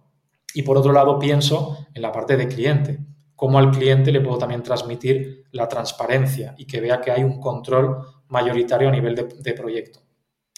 y 0.53 0.63
por 0.63 0.77
otro 0.77 0.91
lado 0.91 1.17
pienso 1.19 1.87
en 1.93 2.01
la 2.01 2.11
parte 2.11 2.35
de 2.35 2.47
cliente. 2.47 2.99
Cómo 3.35 3.57
al 3.59 3.71
cliente 3.71 4.11
le 4.11 4.21
puedo 4.21 4.37
también 4.37 4.63
transmitir 4.63 5.45
la 5.51 5.67
transparencia 5.67 6.55
y 6.57 6.65
que 6.65 6.81
vea 6.81 7.01
que 7.01 7.11
hay 7.11 7.23
un 7.23 7.39
control 7.39 7.99
mayoritario 8.27 8.89
a 8.89 8.91
nivel 8.91 9.15
de, 9.15 9.53
proyecto. 9.53 9.99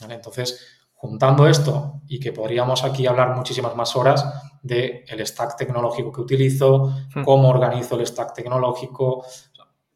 Entonces, 0.09 0.87
juntando 0.93 1.47
esto 1.47 2.01
y 2.07 2.19
que 2.19 2.31
podríamos 2.31 2.83
aquí 2.83 3.05
hablar 3.07 3.35
muchísimas 3.35 3.75
más 3.75 3.95
horas 3.95 4.25
del 4.61 5.03
el 5.07 5.25
stack 5.25 5.57
tecnológico 5.57 6.11
que 6.11 6.21
utilizo, 6.21 6.93
hmm. 7.15 7.23
cómo 7.23 7.49
organizo 7.49 7.95
el 7.95 8.05
stack 8.05 8.33
tecnológico, 8.33 9.25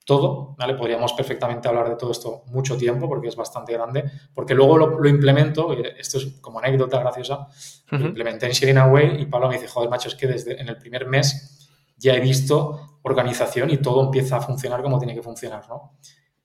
todo, 0.06 0.56
¿vale? 0.58 0.74
Podríamos 0.74 1.14
perfectamente 1.14 1.68
hablar 1.68 1.90
de 1.90 1.96
todo 1.96 2.12
esto 2.12 2.44
mucho 2.48 2.78
tiempo 2.78 3.08
porque 3.08 3.28
es 3.28 3.36
bastante 3.36 3.74
grande, 3.74 4.04
porque 4.34 4.54
luego 4.54 4.78
lo, 4.78 5.08
implemento, 5.08 5.74
esto 5.74 6.18
es 6.18 6.26
como 6.42 6.60
anécdota 6.60 7.00
graciosa, 7.00 7.48
lo 7.92 8.06
implementé 8.06 8.48
en 8.48 8.52
Sharing 8.52 8.78
Away 8.78 9.22
y 9.22 9.26
Pablo 9.28 9.48
me 9.48 9.56
dice, 9.56 9.68
joder, 9.68 9.90
macho, 9.90 10.10
es 10.10 10.16
que 10.16 10.28
desde 10.28 10.60
en 10.60 10.70
el 10.70 10.78
primer 10.78 11.08
mes 11.08 11.70
ya 11.98 12.14
he 12.16 12.20
visto 12.20 13.00
organización 13.04 13.70
y 13.70 13.78
todo 13.78 14.04
empieza 14.04 14.38
a 14.38 14.42
funcionar 14.42 14.82
como 14.82 14.98
tiene 14.98 15.14
que 15.14 15.22
funcionar, 15.22 15.68
¿no? 15.70 15.98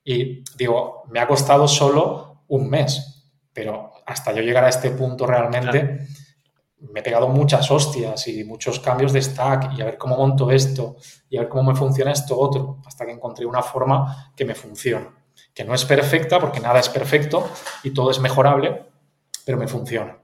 Y 0.04 0.44
digo, 0.56 1.02
me 1.10 1.18
ha 1.18 1.26
costado 1.26 1.66
solo 1.66 2.44
un 2.48 2.68
mes, 2.68 3.32
pero 3.52 3.90
hasta 4.06 4.32
yo 4.32 4.42
llegar 4.42 4.64
a 4.64 4.68
este 4.68 4.90
punto 4.90 5.26
realmente 5.26 6.06
me 6.92 7.00
he 7.00 7.02
pegado 7.02 7.28
muchas 7.28 7.70
hostias 7.70 8.26
y 8.28 8.44
muchos 8.44 8.80
cambios 8.80 9.12
de 9.12 9.22
stack 9.22 9.76
y 9.76 9.82
a 9.82 9.84
ver 9.84 9.98
cómo 9.98 10.16
monto 10.16 10.50
esto 10.50 10.96
y 11.28 11.36
a 11.36 11.40
ver 11.40 11.48
cómo 11.48 11.70
me 11.70 11.76
funciona 11.76 12.12
esto 12.12 12.38
otro, 12.38 12.78
hasta 12.86 13.04
que 13.04 13.12
encontré 13.12 13.46
una 13.46 13.62
forma 13.62 14.32
que 14.36 14.44
me 14.44 14.54
funciona. 14.54 15.12
Que 15.54 15.64
no 15.64 15.74
es 15.74 15.84
perfecta 15.84 16.38
porque 16.38 16.60
nada 16.60 16.80
es 16.80 16.88
perfecto 16.88 17.48
y 17.82 17.90
todo 17.90 18.10
es 18.10 18.20
mejorable, 18.20 18.84
pero 19.44 19.58
me 19.58 19.68
funciona. 19.68 20.18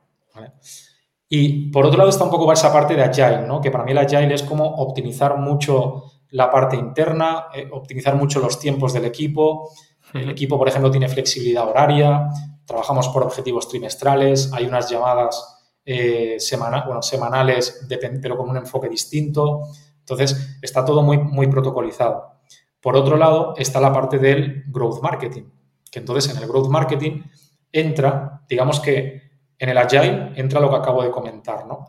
Y 1.28 1.70
por 1.70 1.86
otro 1.86 1.98
lado 1.98 2.10
está 2.10 2.24
un 2.24 2.30
poco 2.30 2.52
esa 2.52 2.72
parte 2.72 2.94
de 2.94 3.02
Agile, 3.02 3.46
¿no? 3.46 3.60
que 3.60 3.70
para 3.70 3.84
mí 3.84 3.92
el 3.92 3.98
Agile 3.98 4.34
es 4.34 4.42
como 4.42 4.64
optimizar 4.64 5.38
mucho 5.38 6.04
la 6.32 6.50
parte 6.50 6.76
interna, 6.76 7.46
eh, 7.54 7.68
optimizar 7.70 8.16
mucho 8.16 8.40
los 8.40 8.58
tiempos 8.58 8.92
del 8.92 9.04
equipo. 9.04 9.70
El 10.12 10.28
equipo, 10.28 10.58
por 10.58 10.68
ejemplo, 10.68 10.90
tiene 10.90 11.08
flexibilidad 11.08 11.66
horaria, 11.66 12.28
trabajamos 12.66 13.08
por 13.08 13.22
objetivos 13.22 13.68
trimestrales, 13.68 14.52
hay 14.52 14.66
unas 14.66 14.90
llamadas 14.90 15.51
eh, 15.84 16.38
bueno, 16.86 17.02
semanales, 17.02 17.86
pero 18.20 18.36
con 18.36 18.50
un 18.50 18.56
enfoque 18.56 18.88
distinto. 18.88 19.62
Entonces, 19.98 20.58
está 20.60 20.84
todo 20.84 21.02
muy, 21.02 21.18
muy 21.18 21.46
protocolizado. 21.46 22.32
Por 22.80 22.96
otro 22.96 23.16
lado, 23.16 23.54
está 23.56 23.80
la 23.80 23.92
parte 23.92 24.18
del 24.18 24.64
growth 24.66 25.00
marketing, 25.02 25.44
que 25.90 26.00
entonces 26.00 26.34
en 26.34 26.42
el 26.42 26.48
growth 26.48 26.68
marketing 26.68 27.22
entra, 27.70 28.42
digamos 28.48 28.80
que 28.80 29.22
en 29.58 29.68
el 29.68 29.78
agile 29.78 30.32
entra 30.34 30.60
lo 30.60 30.68
que 30.68 30.76
acabo 30.76 31.02
de 31.02 31.10
comentar, 31.10 31.66
¿no? 31.66 31.86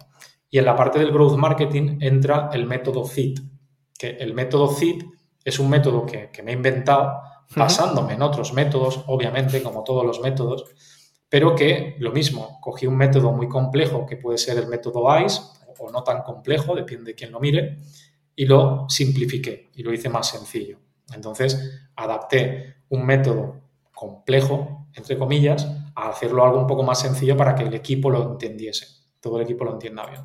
Y 0.49 0.60
en 0.60 0.65
la 0.65 0.75
parte 0.75 0.99
del 0.99 1.12
growth 1.12 1.36
marketing 1.36 1.97
entra 1.99 2.51
el 2.53 2.67
método 2.67 3.08
CIT, 3.08 3.39
que 3.97 4.10
el 4.10 4.36
método 4.36 4.67
CIT 4.71 5.03
es 5.43 5.58
un 5.58 5.69
método 5.69 6.06
que, 6.06 6.29
que 6.29 6.43
me 6.43 6.51
he 6.51 6.53
inventado 6.53 7.19
basándome 7.56 8.13
en 8.13 8.21
otros 8.21 8.53
métodos, 8.53 9.03
obviamente, 9.08 9.63
como 9.63 9.84
todos 9.84 10.06
los 10.06 10.21
métodos, 10.21 10.65
pero 11.33 11.55
que 11.55 11.95
lo 11.97 12.11
mismo, 12.11 12.59
cogí 12.61 12.85
un 12.85 12.95
método 12.95 13.31
muy 13.31 13.47
complejo 13.47 14.05
que 14.05 14.17
puede 14.17 14.37
ser 14.37 14.59
el 14.59 14.67
método 14.67 15.19
ICE 15.19 15.41
o 15.79 15.89
no 15.89 16.03
tan 16.03 16.21
complejo, 16.21 16.75
depende 16.75 17.05
de 17.05 17.15
quién 17.15 17.31
lo 17.31 17.39
mire, 17.39 17.79
y 18.35 18.45
lo 18.45 18.85
simplifiqué 18.87 19.71
y 19.73 19.81
lo 19.81 19.91
hice 19.91 20.09
más 20.09 20.29
sencillo. 20.29 20.77
Entonces, 21.11 21.87
adapté 21.95 22.75
un 22.89 23.03
método 23.03 23.61
complejo, 23.95 24.85
entre 24.93 25.17
comillas, 25.17 25.67
a 25.95 26.09
hacerlo 26.09 26.45
algo 26.45 26.59
un 26.59 26.67
poco 26.67 26.83
más 26.83 26.99
sencillo 26.99 27.35
para 27.35 27.55
que 27.55 27.63
el 27.63 27.73
equipo 27.73 28.11
lo 28.11 28.33
entendiese, 28.33 28.85
todo 29.19 29.37
el 29.37 29.43
equipo 29.45 29.65
lo 29.65 29.73
entienda 29.73 30.05
bien. 30.05 30.21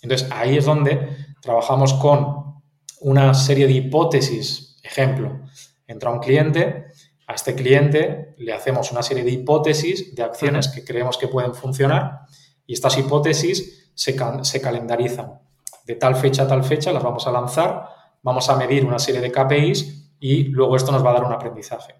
Entonces, 0.00 0.26
ahí 0.32 0.56
es 0.56 0.64
donde 0.64 1.18
trabajamos 1.42 1.92
con 1.92 2.62
una 3.02 3.34
serie 3.34 3.66
de 3.66 3.74
hipótesis. 3.74 4.80
Ejemplo, 4.82 5.38
entra 5.86 6.10
un 6.10 6.20
cliente 6.20 6.86
a 7.26 7.34
este 7.34 7.54
cliente 7.54 8.34
le 8.38 8.52
hacemos 8.52 8.92
una 8.92 9.02
serie 9.02 9.24
de 9.24 9.30
hipótesis 9.30 10.14
de 10.14 10.22
acciones 10.22 10.68
que 10.68 10.84
creemos 10.84 11.18
que 11.18 11.28
pueden 11.28 11.54
funcionar 11.54 12.20
y 12.66 12.74
estas 12.74 12.96
hipótesis 12.98 13.90
se, 13.94 14.16
se 14.42 14.60
calendarizan. 14.60 15.40
De 15.84 15.96
tal 15.96 16.16
fecha 16.16 16.44
a 16.44 16.48
tal 16.48 16.62
fecha 16.62 16.92
las 16.92 17.02
vamos 17.02 17.26
a 17.26 17.32
lanzar, 17.32 17.88
vamos 18.22 18.48
a 18.48 18.56
medir 18.56 18.84
una 18.84 18.98
serie 18.98 19.20
de 19.20 19.32
KPIs 19.32 20.14
y 20.20 20.44
luego 20.44 20.76
esto 20.76 20.92
nos 20.92 21.04
va 21.04 21.10
a 21.10 21.14
dar 21.14 21.24
un 21.24 21.32
aprendizaje. 21.32 21.94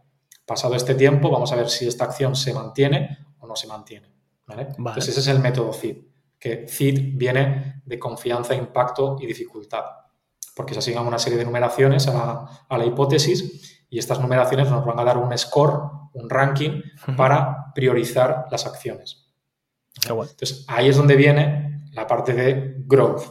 Pasado 0.45 0.77
este 0.77 0.95
tiempo, 0.95 1.31
vamos 1.31 1.53
a 1.53 1.57
ver 1.57 1.69
si 1.69 1.89
esta 1.89 2.05
acción 2.05 2.37
se 2.37 2.55
mantiene 2.55 3.19
o 3.41 3.47
no 3.47 3.57
se 3.57 3.67
mantiene. 3.67 4.13
Entonces, 4.49 5.09
ese 5.09 5.21
es 5.21 5.27
el 5.27 5.41
método 5.41 5.73
CID, 5.73 5.97
que 6.39 6.69
CID 6.69 7.17
viene 7.17 7.83
de 7.85 7.99
confianza, 7.99 8.55
impacto 8.55 9.17
y 9.21 9.27
dificultad, 9.27 9.85
porque 10.55 10.73
se 10.73 10.79
asignan 10.79 11.05
una 11.05 11.19
serie 11.19 11.37
de 11.37 11.45
numeraciones 11.45 12.07
a 12.07 12.65
a 12.69 12.79
la 12.79 12.85
hipótesis 12.85 13.76
y 13.97 13.99
estas 13.99 14.21
numeraciones 14.21 14.69
nos 14.69 14.85
van 14.85 15.01
a 15.01 15.05
dar 15.05 15.17
un 15.17 15.37
score, 15.39 15.81
un 16.13 16.29
ranking 16.29 16.83
para 17.17 17.73
priorizar 17.75 18.45
las 18.51 18.67
acciones. 18.67 19.27
Entonces, 19.97 20.67
ahí 20.69 20.91
es 20.91 20.99
donde 20.99 21.17
viene 21.17 21.89
la 21.93 22.07
parte 22.07 22.35
de 22.35 22.75
growth. 22.81 23.23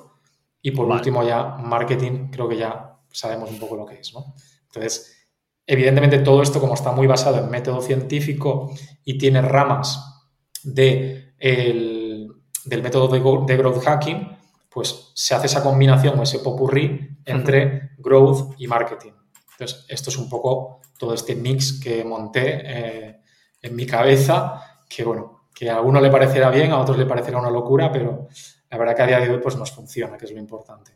Y 0.63 0.71
por 0.71 0.88
último 0.88 1.23
ya 1.23 1.56
marketing, 1.60 2.32
creo 2.32 2.49
que 2.49 2.58
ya 2.58 2.97
sabemos 3.12 3.51
un 3.51 3.60
poco 3.60 3.75
lo 3.75 3.86
que 3.86 3.99
es. 3.99 4.12
¿no? 4.12 4.34
Entonces, 4.65 5.28
evidentemente 5.67 6.17
todo 6.17 6.41
esto 6.41 6.60
como 6.60 6.73
está 6.73 6.91
muy 6.91 7.06
basado 7.06 7.38
en 7.38 7.51
método 7.51 7.80
científico 7.80 8.73
y 9.04 9.19
tiene 9.19 9.43
ramas 9.43 10.32
de 10.63 11.36
del 11.38 12.82
método 12.82 13.08
de, 13.08 13.56
growth 13.56 13.84
hacking, 13.84 14.36
pues 14.67 15.12
se 15.13 15.36
hace 15.36 15.45
esa 15.45 15.62
combinación 15.62 16.17
o 16.17 16.23
ese 16.23 16.39
popurrí 16.39 17.19
entre 17.23 17.91
growth 17.99 18.56
y 18.58 18.65
marketing. 18.65 19.12
Entonces, 19.58 19.86
esto 19.88 20.10
es 20.10 20.18
un 20.18 20.30
poco 20.30 20.82
todo 20.98 21.13
este 21.13 21.36
mix 21.36 21.80
que 21.80 22.04
monté 22.04 22.62
eh, 22.63 23.22
en 23.62 23.76
mi 23.76 23.86
cabeza, 23.86 24.82
que 24.89 25.04
bueno, 25.04 25.48
que 25.54 25.70
a 25.70 25.80
uno 25.80 26.02
le 26.02 26.10
parecerá 26.10 26.50
bien, 26.50 26.72
a 26.72 26.80
otros 26.80 26.98
le 26.98 27.06
parecerá 27.06 27.39
una 27.39 27.50
locura, 27.50 27.91
pero 27.91 28.28
la 28.70 28.78
verdad 28.78 28.96
que 28.96 29.02
a 29.04 29.08
día 29.08 29.20
de 29.20 29.30
hoy 29.30 29.39
pues 29.41 29.56
nos 29.56 29.72
funciona, 29.72 30.18
que 30.18 30.26
es 30.26 30.32
lo 30.32 30.39
importante. 30.39 30.91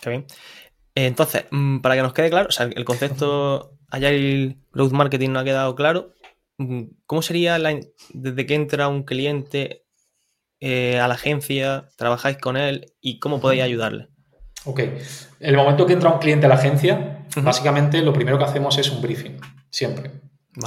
Qué 0.00 0.10
bien. 0.10 0.26
Entonces, 0.94 1.44
mm, 1.50 1.78
para 1.78 1.94
que 1.94 2.02
nos 2.02 2.12
quede 2.12 2.30
claro, 2.30 2.48
o 2.48 2.52
sea, 2.52 2.66
el 2.66 2.84
concepto 2.84 3.78
Agile 3.90 4.56
Growth 4.72 4.92
Marketing 4.92 5.30
no 5.30 5.38
ha 5.38 5.44
quedado 5.44 5.74
claro. 5.76 6.14
Mm, 6.58 6.84
¿Cómo 7.06 7.22
sería 7.22 7.58
desde 8.12 8.46
que 8.46 8.54
entra 8.54 8.88
un 8.88 9.04
cliente 9.04 9.86
eh, 10.58 10.98
a 10.98 11.06
la 11.06 11.14
agencia, 11.14 11.88
trabajáis 11.96 12.38
con 12.38 12.56
él 12.56 12.92
y 13.00 13.20
cómo 13.20 13.40
podéis 13.40 13.62
ayudarle? 13.62 14.08
Ok. 14.66 14.80
El 15.40 15.56
momento 15.56 15.86
que 15.86 15.94
entra 15.94 16.10
un 16.10 16.18
cliente 16.18 16.46
a 16.46 16.48
la 16.48 16.56
agencia, 16.56 17.26
básicamente 17.36 18.02
lo 18.02 18.12
primero 18.12 18.38
que 18.38 18.44
hacemos 18.44 18.76
es 18.78 18.90
un 18.90 19.00
briefing, 19.00 19.38
siempre. 19.70 20.10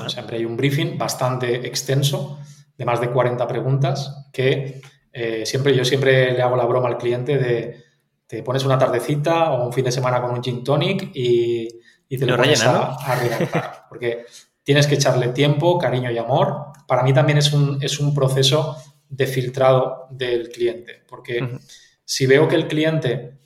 Siempre 0.08 0.38
hay 0.38 0.46
un 0.46 0.56
briefing 0.56 0.98
bastante 0.98 1.68
extenso, 1.68 2.40
de 2.78 2.86
más 2.86 3.02
de 3.02 3.10
40 3.10 3.48
preguntas, 3.48 4.30
que 4.32 4.82
eh, 5.12 5.46
siempre, 5.46 5.76
yo 5.76 5.84
siempre 5.84 6.32
le 6.32 6.42
hago 6.42 6.56
la 6.56 6.66
broma 6.66 6.88
al 6.88 6.98
cliente 6.98 7.38
de 7.38 7.84
te 8.28 8.44
pones 8.44 8.64
una 8.64 8.78
tardecita 8.78 9.52
o 9.52 9.66
un 9.66 9.74
fin 9.74 9.84
de 9.86 9.92
semana 9.92 10.22
con 10.22 10.32
un 10.32 10.44
gin 10.44 10.64
tonic 10.64 11.10
y, 11.16 11.68
te 12.08 12.26
lo, 12.28 12.38
pones 12.38 12.64
a, 12.64 12.94
a 12.94 13.88
Porque 13.90 14.26
tienes 14.62 14.86
que 14.86 14.96
echarle 14.96 15.30
tiempo, 15.30 15.80
cariño 15.80 16.12
y 16.12 16.18
amor. 16.20 16.68
Para 16.88 17.02
mí 17.02 17.12
también 17.12 17.40
es 17.40 17.52
un, 17.54 17.82
es 17.82 18.00
un 18.00 18.14
proceso 18.14 18.78
de 19.10 19.26
filtrado 19.26 20.08
del 20.12 20.50
cliente, 20.50 21.02
porque 21.08 21.58
si 22.06 22.28
veo 22.28 22.48
que 22.48 22.56
el 22.56 22.68
cliente 22.68 23.39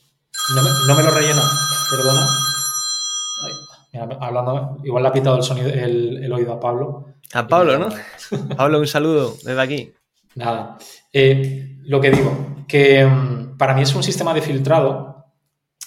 no 0.50 0.96
me, 0.96 1.04
lo 1.04 1.10
rellena, 1.10 1.42
perdona. 1.90 2.28
hablando, 4.20 4.78
igual 4.84 5.04
le 5.04 5.10
ha 5.10 5.14
pitado 5.14 5.38
el, 5.38 5.44
sonido, 5.44 5.70
el, 5.70 6.32
oído 6.32 6.54
a 6.54 6.60
Pablo. 6.60 7.06
A 7.34 7.48
Pablo, 7.48 7.80
¿no? 7.80 7.90
Pablo, 8.58 8.80
un 8.80 8.88
saludo 8.88 9.34
desde 9.44 9.62
aquí. 9.62 9.94
Nada. 10.36 10.78
Eh, 11.12 11.78
lo 11.84 12.02
que 12.02 12.12
digo, 12.12 12.66
que 12.68 13.06
mm, 13.06 13.58
para 13.58 13.74
mí 13.74 13.84
es 13.84 13.96
un 13.96 14.04
sistema 14.04 14.34
de 14.34 14.42
filtrado, 14.42 15.26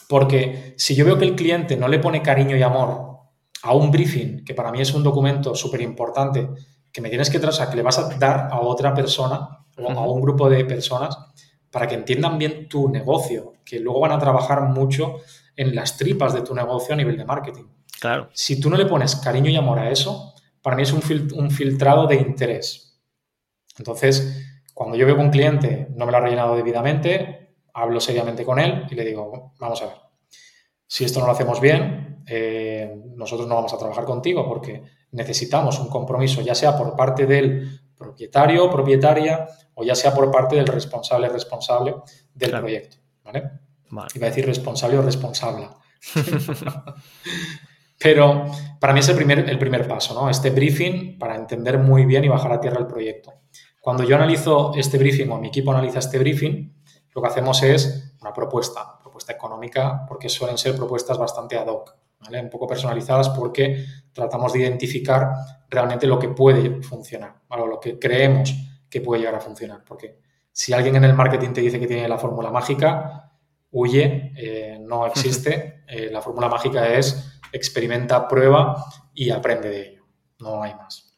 porque 0.08 0.74
si 0.78 0.94
yo 0.94 1.04
veo 1.04 1.18
que 1.18 1.24
el 1.24 1.34
cliente 1.34 1.76
no 1.76 1.88
le 1.88 1.98
pone 1.98 2.22
cariño 2.22 2.56
y 2.56 2.62
amor 2.62 3.16
a 3.62 3.74
un 3.74 3.90
briefing, 3.90 4.44
que 4.44 4.54
para 4.54 4.70
mí 4.70 4.80
es 4.80 4.94
un 4.94 5.02
documento 5.02 5.54
súper 5.54 5.82
importante, 5.82 6.48
que 6.92 7.00
me 7.00 7.10
tienes 7.10 7.28
que 7.28 7.38
trazar, 7.38 7.68
que 7.68 7.76
le 7.76 7.82
vas 7.82 7.98
a 7.98 8.08
dar 8.16 8.48
a 8.50 8.60
otra 8.60 8.94
persona 8.94 9.66
o 9.76 9.90
a 9.90 10.10
un 10.10 10.22
grupo 10.22 10.48
de 10.48 10.64
personas, 10.64 11.18
para 11.76 11.88
que 11.88 11.94
entiendan 11.94 12.38
bien 12.38 12.70
tu 12.70 12.88
negocio, 12.88 13.52
que 13.62 13.78
luego 13.78 14.00
van 14.00 14.12
a 14.12 14.18
trabajar 14.18 14.62
mucho 14.62 15.16
en 15.54 15.74
las 15.74 15.98
tripas 15.98 16.32
de 16.32 16.40
tu 16.40 16.54
negocio 16.54 16.94
a 16.94 16.96
nivel 16.96 17.18
de 17.18 17.26
marketing. 17.26 17.64
Claro. 18.00 18.30
Si 18.32 18.58
tú 18.58 18.70
no 18.70 18.78
le 18.78 18.86
pones 18.86 19.14
cariño 19.16 19.50
y 19.50 19.56
amor 19.56 19.78
a 19.78 19.90
eso, 19.90 20.32
para 20.62 20.74
mí 20.74 20.84
es 20.84 20.92
un, 20.94 21.02
un 21.34 21.50
filtrado 21.50 22.06
de 22.06 22.14
interés. 22.14 22.98
Entonces, 23.76 24.62
cuando 24.72 24.96
yo 24.96 25.04
veo 25.04 25.16
que 25.16 25.20
un 25.20 25.28
cliente 25.28 25.88
no 25.94 26.06
me 26.06 26.12
lo 26.12 26.16
ha 26.16 26.22
rellenado 26.22 26.56
debidamente, 26.56 27.56
hablo 27.74 28.00
seriamente 28.00 28.42
con 28.42 28.58
él 28.58 28.86
y 28.90 28.94
le 28.94 29.04
digo, 29.04 29.52
vamos 29.60 29.82
a 29.82 29.86
ver, 29.88 29.96
si 30.86 31.04
esto 31.04 31.20
no 31.20 31.26
lo 31.26 31.32
hacemos 31.32 31.60
bien, 31.60 32.24
eh, 32.26 33.02
nosotros 33.16 33.46
no 33.46 33.54
vamos 33.54 33.74
a 33.74 33.76
trabajar 33.76 34.06
contigo 34.06 34.48
porque 34.48 34.82
necesitamos 35.10 35.78
un 35.78 35.90
compromiso, 35.90 36.40
ya 36.40 36.54
sea 36.54 36.74
por 36.74 36.96
parte 36.96 37.26
del 37.26 37.82
propietario, 37.98 38.70
propietaria, 38.70 39.46
o 39.76 39.84
ya 39.84 39.94
sea 39.94 40.14
por 40.14 40.30
parte 40.30 40.56
del 40.56 40.66
responsable, 40.66 41.28
responsable 41.28 41.94
del 42.34 42.50
proyecto. 42.50 42.96
¿vale? 43.22 43.50
Iba 44.14 44.26
a 44.26 44.30
decir 44.30 44.46
responsable 44.46 44.98
o 44.98 45.02
responsable. 45.02 45.68
Pero 47.98 48.46
para 48.80 48.92
mí 48.92 49.00
es 49.00 49.08
el 49.08 49.16
primer, 49.16 49.48
el 49.48 49.58
primer 49.58 49.86
paso, 49.86 50.14
¿no? 50.14 50.28
Este 50.28 50.50
briefing 50.50 51.18
para 51.18 51.34
entender 51.34 51.78
muy 51.78 52.04
bien 52.04 52.24
y 52.24 52.28
bajar 52.28 52.52
a 52.52 52.60
tierra 52.60 52.78
el 52.78 52.86
proyecto. 52.86 53.32
Cuando 53.80 54.04
yo 54.04 54.16
analizo 54.16 54.72
este 54.76 54.98
briefing 54.98 55.30
o 55.30 55.38
mi 55.38 55.48
equipo 55.48 55.72
analiza 55.72 56.00
este 56.00 56.18
briefing, 56.18 56.74
lo 57.14 57.22
que 57.22 57.28
hacemos 57.28 57.62
es 57.62 58.14
una 58.20 58.32
propuesta, 58.32 58.98
propuesta 58.98 59.32
económica, 59.32 60.04
porque 60.06 60.28
suelen 60.28 60.58
ser 60.58 60.76
propuestas 60.76 61.16
bastante 61.16 61.56
ad 61.56 61.66
hoc, 61.68 61.96
¿vale? 62.20 62.40
Un 62.40 62.50
poco 62.50 62.66
personalizadas 62.66 63.30
porque 63.30 63.84
tratamos 64.12 64.52
de 64.52 64.60
identificar 64.60 65.30
realmente 65.68 66.06
lo 66.06 66.18
que 66.18 66.28
puede 66.28 66.82
funcionar, 66.82 67.34
o 67.48 67.66
lo 67.66 67.80
que 67.80 67.98
creemos 67.98 68.54
que 68.88 69.00
puede 69.00 69.20
llegar 69.20 69.36
a 69.36 69.40
funcionar. 69.40 69.84
Porque 69.84 70.20
si 70.52 70.72
alguien 70.72 70.96
en 70.96 71.04
el 71.04 71.14
marketing 71.14 71.52
te 71.52 71.60
dice 71.60 71.78
que 71.78 71.86
tiene 71.86 72.08
la 72.08 72.18
fórmula 72.18 72.50
mágica, 72.50 73.32
huye, 73.70 74.32
eh, 74.36 74.78
no 74.80 75.06
existe. 75.06 75.84
Eh, 75.86 76.10
la 76.10 76.20
fórmula 76.20 76.48
mágica 76.48 76.86
es 76.88 77.40
experimenta, 77.52 78.26
prueba 78.28 78.84
y 79.14 79.30
aprende 79.30 79.68
de 79.68 79.88
ello. 79.88 80.06
No 80.38 80.62
hay 80.62 80.74
más. 80.74 81.16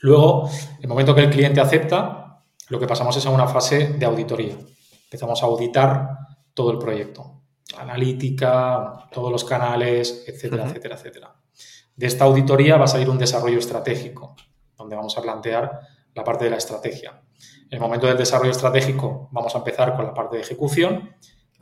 Luego, 0.00 0.48
el 0.80 0.88
momento 0.88 1.14
que 1.14 1.22
el 1.22 1.30
cliente 1.30 1.60
acepta, 1.60 2.44
lo 2.68 2.78
que 2.78 2.86
pasamos 2.86 3.16
es 3.16 3.26
a 3.26 3.30
una 3.30 3.46
fase 3.46 3.94
de 3.94 4.06
auditoría. 4.06 4.56
Empezamos 5.04 5.42
a 5.42 5.46
auditar 5.46 6.10
todo 6.54 6.70
el 6.70 6.78
proyecto. 6.78 7.42
Analítica, 7.78 9.08
todos 9.10 9.32
los 9.32 9.44
canales, 9.44 10.24
etcétera, 10.26 10.64
etcétera, 10.66 10.96
etcétera. 10.96 11.36
De 11.94 12.06
esta 12.06 12.24
auditoría 12.24 12.76
va 12.76 12.84
a 12.84 12.88
salir 12.88 13.08
un 13.08 13.18
desarrollo 13.18 13.58
estratégico, 13.58 14.36
donde 14.76 14.96
vamos 14.96 15.16
a 15.16 15.22
plantear 15.22 15.80
la 16.16 16.24
parte 16.24 16.46
de 16.46 16.50
la 16.50 16.56
estrategia. 16.56 17.22
En 17.66 17.74
el 17.74 17.80
momento 17.80 18.06
del 18.06 18.16
desarrollo 18.16 18.50
estratégico 18.50 19.28
vamos 19.32 19.54
a 19.54 19.58
empezar 19.58 19.94
con 19.94 20.06
la 20.06 20.14
parte 20.14 20.36
de 20.36 20.42
ejecución. 20.42 21.14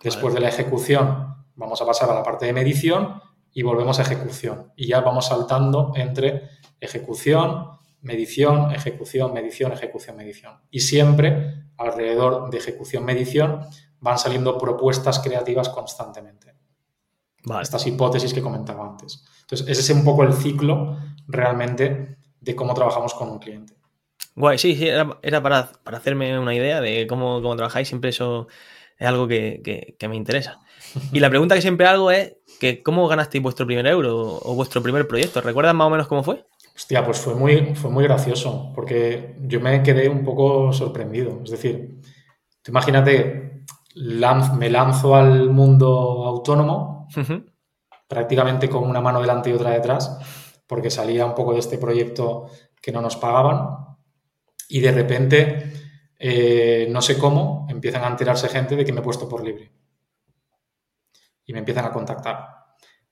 Después 0.03 0.33
de 0.33 0.41
la 0.41 0.49
ejecución 0.49 1.35
vamos 1.57 1.83
a 1.83 1.87
pasar 1.87 2.09
a 2.09 2.15
la 2.15 2.23
parte 2.23 2.47
de 2.47 2.53
medición 2.53 3.21
y 3.53 3.63
volvemos 3.63 3.99
a 3.99 4.03
ejecución. 4.03 4.73
Y 4.77 4.87
ya 4.87 5.01
vamos 5.01 5.27
saltando 5.27 5.93
entre 5.97 6.51
ejecución, 6.81 7.71
medición, 8.01 8.71
ejecución, 8.71 9.33
medición, 9.33 9.73
ejecución, 9.73 10.17
medición. 10.17 10.61
Y 10.71 10.81
siempre 10.81 11.65
alrededor 11.77 12.49
de 12.51 12.59
ejecución, 12.59 13.05
medición 13.05 13.67
van 13.99 14.19
saliendo 14.19 14.57
propuestas 14.57 15.19
creativas 15.19 15.69
constantemente. 15.69 16.55
Estas 17.61 17.87
hipótesis 17.87 18.33
que 18.33 18.41
comentaba 18.41 18.87
antes. 18.87 19.25
Entonces, 19.41 19.69
ese 19.69 19.81
es 19.81 19.91
un 19.91 20.05
poco 20.05 20.23
el 20.23 20.33
ciclo 20.33 20.97
realmente 21.27 22.19
de 22.41 22.55
cómo 22.55 22.73
trabajamos 22.73 23.15
con 23.15 23.31
un 23.31 23.39
cliente. 23.39 23.84
Guay, 24.37 24.59
sí, 24.59 24.75
sí, 24.75 24.89
era, 24.89 25.43
para, 25.43 25.71
hacerme 25.85 26.39
una 26.39 26.55
idea 26.55 26.81
de 26.81 27.07
cómo, 27.07 27.41
cómo 27.41 27.57
trabajáis. 27.57 27.89
Siempre 27.89 28.11
eso 28.11 28.49
es 28.99 29.07
algo 29.07 29.29
que, 29.29 29.97
me 30.09 30.17
interesa. 30.17 30.61
Y 31.13 31.21
la 31.21 31.31
pregunta 31.31 31.55
que 31.55 31.63
siempre 31.63 31.87
hago 31.87 32.11
es 32.11 32.37
que 32.61 32.83
¿cómo 32.83 33.09
ganasteis 33.09 33.43
vuestro 33.43 33.67
primer 33.67 33.87
euro 33.87 34.41
o 34.43 34.55
vuestro 34.55 34.83
primer 34.83 35.07
proyecto? 35.07 35.41
¿Recuerdas 35.41 35.75
más 35.75 35.87
o 35.87 35.91
menos 35.91 36.07
cómo 36.07 36.23
fue? 36.23 36.45
Hostia, 36.75 37.05
pues 37.05 37.19
fue 37.19 37.35
muy, 37.35 37.75
fue 37.75 37.91
muy 37.91 38.05
gracioso, 38.05 38.73
porque 38.75 39.37
yo 39.43 39.61
me 39.61 39.83
quedé 39.83 40.09
un 40.09 40.25
poco 40.25 40.73
sorprendido. 40.73 41.41
Es 41.45 41.51
decir, 41.51 42.01
imagínate, 42.67 43.65
me 44.59 44.71
lanzo 44.71 45.15
al 45.15 45.51
mundo 45.51 46.25
autónomo, 46.27 47.09
prácticamente 48.09 48.69
con 48.69 48.85
una 48.85 49.01
mano 49.01 49.21
delante 49.21 49.51
y 49.51 49.53
otra 49.53 49.71
detrás, 49.71 50.19
porque 50.67 50.91
salía 50.91 51.27
un 51.27 51.35
poco 51.35 51.53
de 51.53 51.61
este 51.61 51.79
proyecto 51.79 52.47
que 52.83 52.91
no 52.91 53.01
nos 53.01 53.17
pagaban, 53.17 53.94
y 54.69 54.81
de 54.81 54.93
repente, 54.93 55.73
eh, 56.19 56.87
no 56.91 57.03
sé 57.03 57.19
cómo, 57.19 57.67
empiezan 57.69 58.05
a 58.05 58.09
enterarse 58.09 58.49
gente 58.49 58.77
de 58.77 58.85
que 58.85 58.93
me 58.93 59.01
he 59.01 59.05
puesto 59.05 59.29
por 59.29 59.45
libre. 59.45 59.73
Y 61.45 61.53
me 61.53 61.59
empiezan 61.59 61.85
a 61.85 61.93
contactar. 61.93 62.49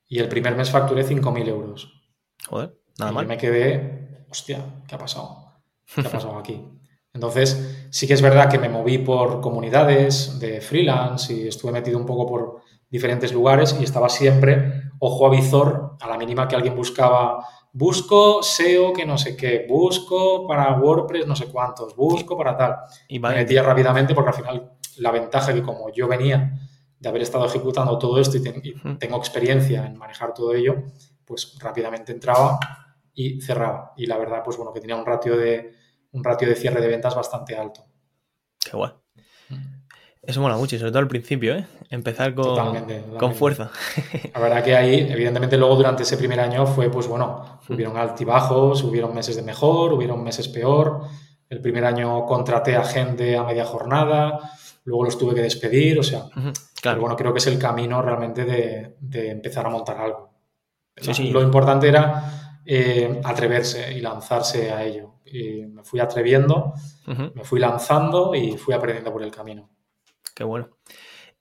Y 0.07 0.19
el 0.19 0.27
primer 0.27 0.55
mes 0.55 0.69
facturé 0.69 1.05
5.000 1.05 1.47
euros. 1.47 2.01
Joder, 2.47 2.77
nada 2.99 3.11
más. 3.11 3.23
Y 3.23 3.27
me 3.27 3.37
quedé, 3.37 4.25
hostia, 4.29 4.83
¿qué 4.87 4.95
ha 4.95 4.97
pasado? 4.97 5.61
¿Qué 5.93 6.01
ha 6.01 6.03
pasado 6.11 6.37
aquí? 6.37 6.73
Entonces, 7.13 7.87
sí 7.91 8.07
que 8.07 8.13
es 8.13 8.21
verdad 8.21 8.49
que 8.49 8.57
me 8.57 8.69
moví 8.69 8.97
por 8.97 9.39
comunidades 9.39 10.39
de 10.39 10.61
freelance 10.61 11.31
y 11.31 11.47
estuve 11.47 11.71
metido 11.71 11.99
un 11.99 12.07
poco 12.07 12.25
por 12.25 12.61
diferentes 12.89 13.31
lugares 13.31 13.75
y 13.79 13.83
estaba 13.83 14.09
siempre 14.09 14.91
ojo 14.99 15.27
a 15.27 15.29
visor 15.29 15.97
a 15.99 16.07
la 16.07 16.17
mínima 16.17 16.47
que 16.47 16.55
alguien 16.55 16.75
buscaba 16.75 17.45
busco 17.73 18.43
SEO 18.43 18.93
que 18.93 19.05
no 19.05 19.17
sé 19.17 19.35
qué, 19.35 19.65
busco 19.67 20.47
para 20.47 20.79
WordPress 20.79 21.27
no 21.27 21.35
sé 21.35 21.47
cuántos, 21.47 21.95
busco 21.95 22.37
para 22.37 22.55
tal. 22.55 22.77
Y 23.07 23.19
me 23.19 23.29
metía 23.29 23.63
rápidamente 23.63 24.13
porque 24.13 24.29
al 24.29 24.35
final 24.35 24.71
la 24.97 25.11
ventaja 25.11 25.53
que 25.53 25.63
como 25.63 25.91
yo 25.91 26.07
venía 26.07 26.59
de 26.99 27.09
haber 27.09 27.23
estado 27.23 27.45
ejecutando 27.45 27.97
todo 27.97 28.19
esto 28.19 28.37
y, 28.37 28.41
tengo 28.97 29.17
experiencia 29.17 29.85
en 29.85 29.97
manejar 29.97 30.33
todo 30.33 30.53
ello, 30.53 30.83
pues 31.25 31.57
rápidamente 31.59 32.13
entraba 32.13 32.59
y 33.13 33.41
cerraba. 33.41 33.93
Y 33.97 34.05
la 34.05 34.17
verdad, 34.17 34.41
pues 34.43 34.55
bueno, 34.55 34.71
que 34.71 34.79
tenía 34.79 34.95
un 34.95 35.05
ratio 35.05 35.35
de, 35.35 35.73
un 36.11 36.23
ratio 36.23 36.47
de 36.47 36.55
cierre 36.55 36.79
de 36.79 36.87
ventas 36.87 37.15
bastante 37.15 37.57
alto. 37.57 37.85
Qué 38.59 38.77
guay. 38.77 39.02
Eso 40.25 40.39
mola 40.39 40.55
mucho, 40.55 40.77
y 40.77 40.79
sobre 40.79 40.91
todo 40.91 41.01
al 41.01 41.09
principio, 41.09 41.53
¿eh? 41.53 41.65
Empezar 41.89 42.33
con, 42.33 42.87
con 43.19 43.35
fuerza. 43.35 43.71
La 44.33 44.39
verdad 44.39 44.63
que 44.63 44.73
ahí, 44.73 45.05
evidentemente, 45.09 45.57
luego 45.57 45.75
durante 45.75 46.03
ese 46.03 46.15
primer 46.15 46.39
año 46.39 46.65
fue, 46.65 46.89
pues 46.89 47.07
bueno, 47.07 47.59
hubieron 47.67 47.97
altibajos, 47.97 48.83
hubieron 48.83 49.13
meses 49.13 49.35
de 49.35 49.41
mejor, 49.41 49.91
hubieron 49.91 50.23
meses 50.23 50.47
peor. 50.47 51.01
El 51.49 51.59
primer 51.59 51.83
año 51.83 52.25
contraté 52.25 52.77
a 52.77 52.85
gente 52.85 53.35
a 53.35 53.43
media 53.43 53.65
jornada, 53.65 54.39
luego 54.85 55.03
los 55.03 55.17
tuve 55.17 55.35
que 55.35 55.41
despedir, 55.41 55.99
o 55.99 56.03
sea, 56.03 56.29
claro. 56.31 56.55
pero 56.81 57.01
bueno, 57.01 57.15
creo 57.17 57.33
que 57.33 57.39
es 57.39 57.47
el 57.47 57.59
camino 57.59 58.01
realmente 58.01 58.45
de, 58.45 59.29
empezar 59.29 59.65
a 59.65 59.69
montar 59.69 59.97
algo. 59.97 60.31
Lo 61.31 61.41
importante 61.41 61.89
era 61.89 62.61
eh, 62.65 63.19
atreverse 63.25 63.91
y 63.91 63.99
lanzarse 63.99 64.71
a 64.71 64.85
ello. 64.85 65.15
Y 65.25 65.65
me 65.65 65.83
fui 65.83 65.99
atreviendo, 65.99 66.73
me 67.07 67.43
fui 67.43 67.59
lanzando 67.59 68.33
y 68.33 68.55
fui 68.55 68.73
aprendiendo 68.73 69.11
por 69.11 69.21
el 69.21 69.31
camino. 69.31 69.72
Qué 70.35 70.43
bueno. 70.43 70.69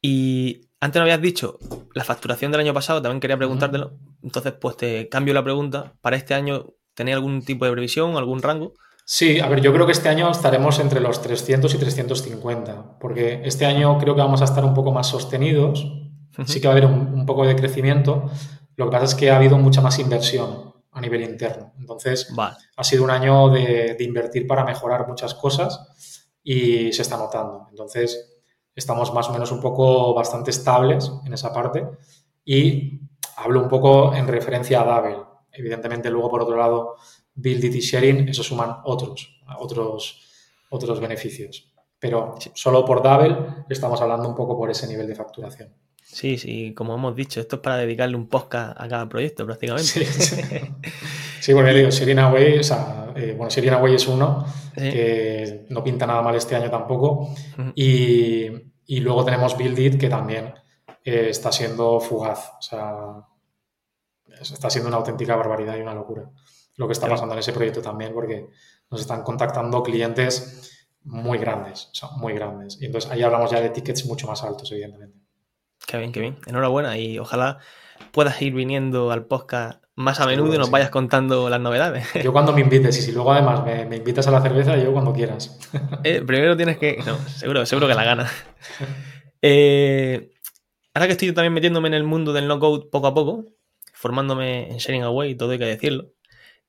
Y 0.00 0.62
antes 0.80 0.98
no 0.98 1.04
habías 1.04 1.22
dicho 1.22 1.58
la 1.94 2.02
facturación 2.02 2.50
del 2.50 2.60
año 2.60 2.74
pasado, 2.74 3.00
también 3.00 3.20
quería 3.20 3.36
preguntártelo. 3.36 3.92
Entonces, 4.22 4.52
pues 4.60 4.76
te 4.76 5.08
cambio 5.08 5.32
la 5.32 5.44
pregunta. 5.44 5.94
¿Para 6.00 6.16
este 6.16 6.34
año 6.34 6.74
tenéis 6.94 7.16
algún 7.16 7.44
tipo 7.44 7.64
de 7.64 7.70
previsión, 7.72 8.16
algún 8.16 8.42
rango? 8.42 8.74
Sí, 9.04 9.38
a 9.38 9.48
ver, 9.48 9.60
yo 9.60 9.72
creo 9.72 9.86
que 9.86 9.92
este 9.92 10.08
año 10.08 10.30
estaremos 10.30 10.80
entre 10.80 11.00
los 11.00 11.22
300 11.22 11.72
y 11.74 11.78
350, 11.78 12.98
porque 12.98 13.42
este 13.44 13.64
año 13.64 13.98
creo 13.98 14.14
que 14.14 14.22
vamos 14.22 14.40
a 14.42 14.44
estar 14.44 14.64
un 14.64 14.74
poco 14.74 14.92
más 14.92 15.08
sostenidos. 15.08 15.86
Sí 16.46 16.60
que 16.60 16.66
va 16.66 16.74
a 16.74 16.76
haber 16.76 16.86
un, 16.86 17.26
poco 17.26 17.46
de 17.46 17.54
crecimiento. 17.54 18.30
Lo 18.76 18.86
que 18.86 18.90
pasa 18.90 19.04
es 19.04 19.14
que 19.14 19.30
ha 19.30 19.36
habido 19.36 19.58
mucha 19.58 19.82
más 19.82 19.98
inversión 19.98 20.72
a 20.90 21.00
nivel 21.00 21.22
interno. 21.22 21.74
Entonces, 21.78 22.32
ha 22.76 22.84
sido 22.84 23.04
un 23.04 23.10
año 23.10 23.50
de, 23.50 23.94
de 23.98 24.04
invertir 24.04 24.46
para 24.46 24.64
mejorar 24.64 25.06
muchas 25.06 25.34
cosas 25.34 26.38
y 26.42 26.92
se 26.92 27.02
está 27.02 27.16
notando. 27.18 27.66
Entonces, 27.70 28.31
estamos 28.74 29.12
más 29.12 29.28
o 29.28 29.32
menos 29.32 29.52
un 29.52 29.60
poco 29.60 30.14
bastante 30.14 30.50
estables 30.50 31.10
en 31.24 31.32
esa 31.32 31.52
parte 31.52 31.86
y 32.44 33.00
hablo 33.36 33.62
un 33.62 33.68
poco 33.68 34.14
en 34.14 34.26
referencia 34.26 34.80
a 34.80 34.84
Dabel. 34.84 35.16
Evidentemente, 35.52 36.10
luego, 36.10 36.30
por 36.30 36.42
otro 36.42 36.56
lado, 36.56 36.96
Build 37.34 37.64
It 37.64 37.74
y 37.74 37.80
Sharing, 37.80 38.28
eso 38.28 38.42
suman 38.42 38.78
otros, 38.84 39.42
otros, 39.58 40.22
otros 40.70 41.00
beneficios. 41.00 41.72
Pero 41.98 42.34
solo 42.54 42.84
por 42.84 43.02
Dabel 43.02 43.64
estamos 43.68 44.00
hablando 44.00 44.28
un 44.28 44.34
poco 44.34 44.56
por 44.56 44.70
ese 44.70 44.86
nivel 44.86 45.06
de 45.06 45.14
facturación. 45.14 45.74
Sí, 46.12 46.36
sí, 46.36 46.74
como 46.74 46.94
hemos 46.94 47.16
dicho, 47.16 47.40
esto 47.40 47.56
es 47.56 47.62
para 47.62 47.78
dedicarle 47.78 48.16
un 48.16 48.28
podcast 48.28 48.78
a 48.78 48.86
cada 48.86 49.08
proyecto 49.08 49.46
prácticamente. 49.46 50.04
Sí, 50.04 50.04
sí. 51.40 51.54
porque 51.54 51.72
digo, 51.72 51.90
Serena 51.90 52.30
Way, 52.30 52.58
o 52.58 52.62
sea, 52.62 53.12
eh, 53.16 53.34
bueno, 53.34 53.50
Serena 53.50 53.78
Way 53.78 53.94
es 53.94 54.06
uno 54.06 54.44
que 54.74 55.64
no 55.70 55.82
pinta 55.82 56.06
nada 56.06 56.20
mal 56.20 56.34
este 56.34 56.54
año 56.54 56.70
tampoco. 56.70 57.34
y, 57.74 58.46
y, 58.86 59.00
luego 59.00 59.24
tenemos 59.24 59.56
Build 59.56 59.78
It 59.78 59.98
que 59.98 60.10
también 60.10 60.52
eh, 61.02 61.28
está 61.30 61.50
siendo 61.50 61.98
fugaz, 61.98 62.52
o 62.58 62.62
sea, 62.62 62.90
está 64.40 64.68
siendo 64.68 64.88
una 64.88 64.98
auténtica 64.98 65.34
barbaridad 65.34 65.78
y 65.78 65.80
una 65.80 65.94
locura 65.94 66.30
lo 66.76 66.86
que 66.86 66.92
está 66.92 67.08
pasando 67.08 67.34
en 67.34 67.40
ese 67.40 67.52
proyecto 67.52 67.82
también, 67.82 68.12
porque 68.12 68.48
nos 68.90 69.00
están 69.00 69.22
contactando 69.22 69.82
clientes 69.82 70.88
muy 71.04 71.38
grandes, 71.38 71.88
o 71.92 71.94
sea, 71.94 72.08
muy 72.16 72.32
grandes. 72.32 72.80
Y 72.80 72.86
entonces 72.86 73.10
ahí 73.10 73.22
hablamos 73.22 73.50
ya 73.50 73.60
de 73.60 73.70
tickets 73.70 74.06
mucho 74.06 74.26
más 74.26 74.42
altos, 74.42 74.70
evidentemente. 74.72 75.21
Qué 75.86 75.98
bien, 75.98 76.12
qué 76.12 76.20
bien. 76.20 76.36
Enhorabuena 76.46 76.96
y 76.98 77.18
ojalá 77.18 77.58
puedas 78.12 78.40
ir 78.42 78.54
viniendo 78.54 79.10
al 79.10 79.26
podcast 79.26 79.82
más 79.94 80.20
a 80.20 80.26
menudo 80.26 80.54
y 80.54 80.58
nos 80.58 80.70
vayas 80.70 80.90
contando 80.90 81.48
las 81.50 81.60
novedades. 81.60 82.06
Yo 82.22 82.32
cuando 82.32 82.52
me 82.52 82.60
invites, 82.62 82.98
y 82.98 83.02
si 83.02 83.12
luego 83.12 83.32
además 83.32 83.64
me, 83.64 83.96
invitas 83.96 84.26
a 84.26 84.30
la 84.30 84.40
cerveza, 84.40 84.76
yo 84.76 84.92
cuando 84.92 85.12
quieras. 85.12 85.58
Eh, 86.04 86.22
primero 86.26 86.56
tienes 86.56 86.78
que. 86.78 86.98
No, 87.04 87.16
seguro, 87.28 87.64
seguro 87.66 87.88
que 87.88 87.94
la 87.94 88.04
gana. 88.04 88.30
Eh, 89.44 90.30
ahora 90.94 91.06
que 91.08 91.12
estoy 91.14 91.32
también 91.32 91.52
metiéndome 91.52 91.88
en 91.88 91.94
el 91.94 92.04
mundo 92.04 92.32
del 92.32 92.46
no-code 92.46 92.86
poco 92.92 93.08
a 93.08 93.14
poco, 93.14 93.46
formándome 93.92 94.70
en 94.70 94.76
Sharing 94.76 95.02
Away, 95.02 95.34
todo 95.34 95.50
hay 95.50 95.58
que 95.58 95.64
decirlo. 95.64 96.12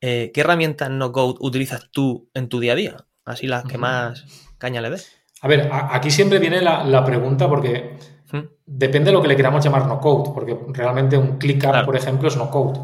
Eh, 0.02 0.32
¿Qué 0.34 0.42
herramientas 0.42 0.90
no-code 0.90 1.38
utilizas 1.40 1.92
tú 1.92 2.32
en 2.34 2.50
tu 2.50 2.60
día 2.60 2.74
a 2.74 2.76
día? 2.76 2.98
Así 3.26 3.46
las 3.46 3.64
que 3.66 3.78
más 3.78 4.26
caña 4.58 4.82
le 4.82 4.90
des. 4.90 5.24
A 5.42 5.48
ver, 5.48 5.70
aquí 5.72 6.10
siempre 6.10 6.40
viene 6.40 6.62
la, 6.62 7.06
pregunta 7.06 7.48
porque 7.48 7.98
depende 8.66 9.10
de 9.10 9.14
lo 9.14 9.22
que 9.22 9.28
le 9.28 9.36
queramos 9.36 9.64
llamar 9.64 9.86
no-code, 9.88 10.32
porque 10.34 10.58
realmente 10.70 11.18
un 11.18 11.38
ClickUp, 11.38 11.86
por 11.86 11.96
ejemplo, 11.96 12.28
es 12.28 12.38
no-code, 12.38 12.80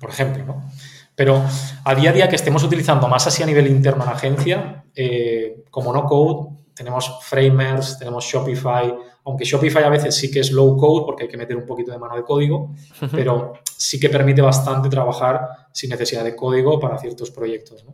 por 0.00 0.10
ejemplo, 0.10 0.44
¿no? 0.44 0.70
Pero 1.14 1.42
a 1.84 1.94
día 1.94 2.10
a 2.10 2.12
día 2.12 2.28
que 2.28 2.36
estemos 2.36 2.62
utilizando 2.62 3.08
más 3.08 3.26
así 3.26 3.42
a 3.42 3.46
nivel 3.46 3.66
interno 3.66 4.04
en 4.04 4.10
agencia, 4.10 4.84
eh, 4.94 5.64
como 5.70 5.92
no-code, 5.92 6.58
tenemos 6.74 7.18
Framers, 7.22 7.98
tenemos 7.98 8.24
Shopify, 8.24 8.94
aunque 9.24 9.44
Shopify 9.44 9.82
a 9.82 9.88
veces 9.88 10.14
sí 10.14 10.30
que 10.30 10.40
es 10.40 10.52
low 10.52 10.76
code 10.76 11.04
porque 11.04 11.24
hay 11.24 11.28
que 11.28 11.36
meter 11.36 11.56
un 11.56 11.66
poquito 11.66 11.90
de 11.90 11.98
mano 11.98 12.16
de 12.16 12.22
código, 12.22 12.72
pero 13.10 13.54
sí 13.76 13.98
que 13.98 14.08
permite 14.08 14.40
bastante 14.40 14.88
trabajar 14.88 15.48
sin 15.72 15.90
necesidad 15.90 16.24
de 16.24 16.34
código 16.36 16.78
para 16.80 16.96
ciertos 16.98 17.30
proyectos. 17.30 17.84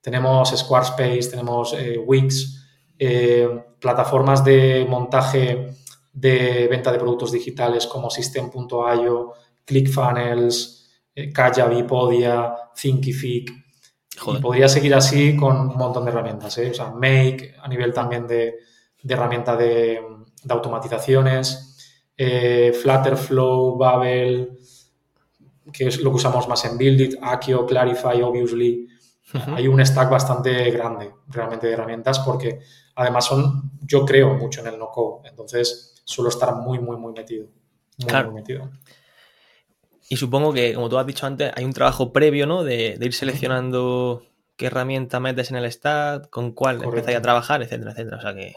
Tenemos 0.00 0.56
Squarespace, 0.56 1.30
tenemos 1.30 1.72
eh, 1.72 1.98
Wix, 1.98 2.66
eh, 2.98 3.48
plataformas 3.80 4.44
de 4.44 4.86
montaje 4.88 5.74
de 6.12 6.66
venta 6.68 6.92
de 6.92 6.98
productos 6.98 7.32
digitales 7.32 7.86
como 7.86 8.10
System.io, 8.10 9.32
ClickFunnels, 9.64 10.90
eh, 11.14 11.32
Kaya, 11.32 11.66
Bipodia, 11.66 12.54
Thinkific. 12.74 13.50
Y 14.26 14.38
podría 14.38 14.68
seguir 14.68 14.94
así 14.94 15.34
con 15.34 15.56
un 15.56 15.76
montón 15.76 16.04
de 16.04 16.10
herramientas. 16.10 16.58
¿eh? 16.58 16.70
O 16.70 16.74
sea, 16.74 16.90
Make, 16.90 17.54
a 17.60 17.68
nivel 17.68 17.94
también 17.94 18.26
de, 18.26 18.56
herramienta 19.08 19.56
de, 19.56 20.00
automatizaciones, 20.48 21.78
eh, 22.16 22.72
Flutterflow, 22.82 23.78
Babel, 23.78 24.58
que 25.72 25.86
es 25.86 26.00
lo 26.00 26.10
que 26.10 26.16
usamos 26.16 26.48
más 26.48 26.64
en 26.66 26.76
Buildit, 26.76 27.14
Akio, 27.22 27.64
Clarify, 27.64 28.20
Obviously. 28.22 28.88
Hay 29.54 29.68
un 29.68 29.84
stack 29.84 30.10
bastante 30.10 30.70
grande 30.72 31.12
realmente 31.28 31.68
de 31.68 31.74
herramientas 31.74 32.18
porque 32.18 32.58
además 32.96 33.26
son, 33.26 33.70
yo 33.80 34.04
creo 34.04 34.34
mucho 34.34 34.60
en 34.60 34.66
el 34.66 34.78
no-code. 34.78 35.28
Entonces 35.28 35.99
suelo 36.10 36.28
estar 36.28 36.54
muy, 36.56 36.78
muy, 36.78 36.96
muy 36.96 37.12
metido. 37.12 37.46
Muy, 37.98 38.24
muy 38.24 38.34
metido. 38.34 38.70
Y 40.08 40.16
supongo 40.16 40.52
que, 40.52 40.74
como 40.74 40.88
tú 40.88 40.98
has 40.98 41.06
dicho 41.06 41.26
antes, 41.26 41.52
hay 41.54 41.64
un 41.64 41.72
trabajo 41.72 42.12
previo, 42.12 42.46
¿no? 42.46 42.64
De, 42.64 42.98
ir 43.00 43.14
seleccionando 43.14 44.24
qué 44.56 44.66
herramienta 44.66 45.20
metes 45.20 45.50
en 45.50 45.56
el 45.56 45.70
stack, 45.70 46.28
con 46.30 46.52
cuál 46.52 46.82
empezáis 46.82 47.16
a 47.16 47.22
trabajar, 47.22 47.62
etcétera, 47.62 47.92
etcétera. 47.92 48.16
O 48.16 48.20
sea 48.20 48.34
que 48.34 48.56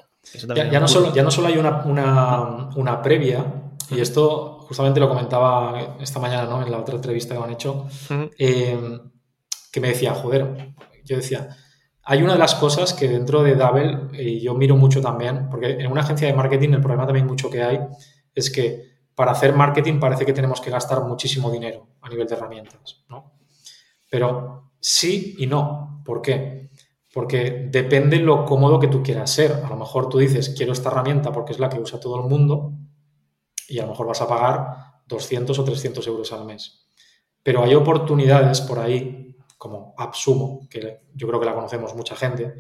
ya, 0.72 0.80
no 0.80 0.88
solo, 0.88 1.14
ya 1.14 1.22
no 1.22 1.30
solo 1.30 1.48
hay 1.48 1.58
una, 1.58 3.02
previa, 3.04 3.46
y 3.90 4.00
esto 4.00 4.60
justamente 4.62 5.00
lo 5.00 5.10
comentaba 5.10 5.98
esta 6.00 6.20
mañana, 6.20 6.46
¿no? 6.46 6.64
En 6.64 6.72
la 6.72 6.80
otra 6.80 6.96
entrevista 6.96 7.36
que 7.36 7.40
me 7.40 7.46
han 7.46 7.52
hecho, 7.52 7.88
eh, 8.40 9.00
que 9.72 9.80
me 9.80 9.90
decía, 9.90 10.14
joder, 10.16 10.74
yo 11.04 11.18
decía, 11.18 11.56
hay 12.06 12.22
una 12.22 12.34
de 12.34 12.40
las 12.40 12.56
cosas 12.56 12.94
que 12.94 13.08
dentro 13.08 13.44
de 13.44 13.56
Double, 13.56 14.10
y 14.14 14.42
yo 14.42 14.54
miro 14.54 14.76
mucho 14.76 15.02
también, 15.02 15.50
porque 15.50 15.72
en 15.72 15.92
una 15.92 16.02
agencia 16.02 16.28
de 16.28 16.34
marketing 16.34 16.70
el 16.70 16.82
problema 16.82 17.06
también 17.06 17.26
mucho 17.26 17.50
que 17.50 17.64
hay 17.64 17.80
es 18.36 18.50
que 18.50 18.94
para 19.16 19.32
hacer 19.32 19.54
marketing 19.54 20.00
parece 20.00 20.26
que 20.26 20.34
tenemos 20.34 20.60
que 20.60 20.70
gastar 20.70 21.04
muchísimo 21.04 21.52
dinero 21.52 21.88
a 22.02 22.10
nivel 22.10 22.28
de 22.28 22.36
herramientas, 22.36 23.04
¿no? 23.10 23.34
Pero 24.10 24.74
sí 24.80 25.36
y 25.38 25.48
no. 25.48 26.02
¿Por 26.04 26.22
qué? 26.22 26.70
Porque 27.14 27.68
depende 27.72 28.18
lo 28.18 28.44
cómodo 28.44 28.80
que 28.80 28.88
tú 28.88 29.02
quieras 29.02 29.32
ser. 29.32 29.62
A 29.64 29.70
lo 29.70 29.78
mejor 29.78 30.10
tú 30.10 30.18
dices, 30.18 30.50
quiero 30.50 30.74
esta 30.74 30.90
herramienta 30.90 31.32
porque 31.32 31.54
es 31.54 31.60
la 31.60 31.70
que 31.70 31.80
usa 31.80 32.00
todo 32.00 32.20
el 32.20 32.28
mundo 32.28 32.74
y 33.70 33.80
a 33.80 33.84
lo 33.84 33.90
mejor 33.90 34.08
vas 34.08 34.22
a 34.22 34.28
pagar 34.28 34.68
200 35.08 35.58
o 35.58 35.64
300 35.64 36.06
euros 36.08 36.34
al 36.34 36.46
mes. 36.46 36.88
Pero 37.44 37.64
hay 37.64 37.76
oportunidades 37.76 38.62
por 38.62 38.80
ahí, 38.80 39.23
como 39.64 39.96
AppSumo, 39.98 40.68
que 40.70 41.04
yo 41.16 41.26
creo 41.26 41.40
que 41.40 41.46
la 41.46 41.56
conocemos 41.56 41.96
mucha 41.96 42.18
gente, 42.18 42.56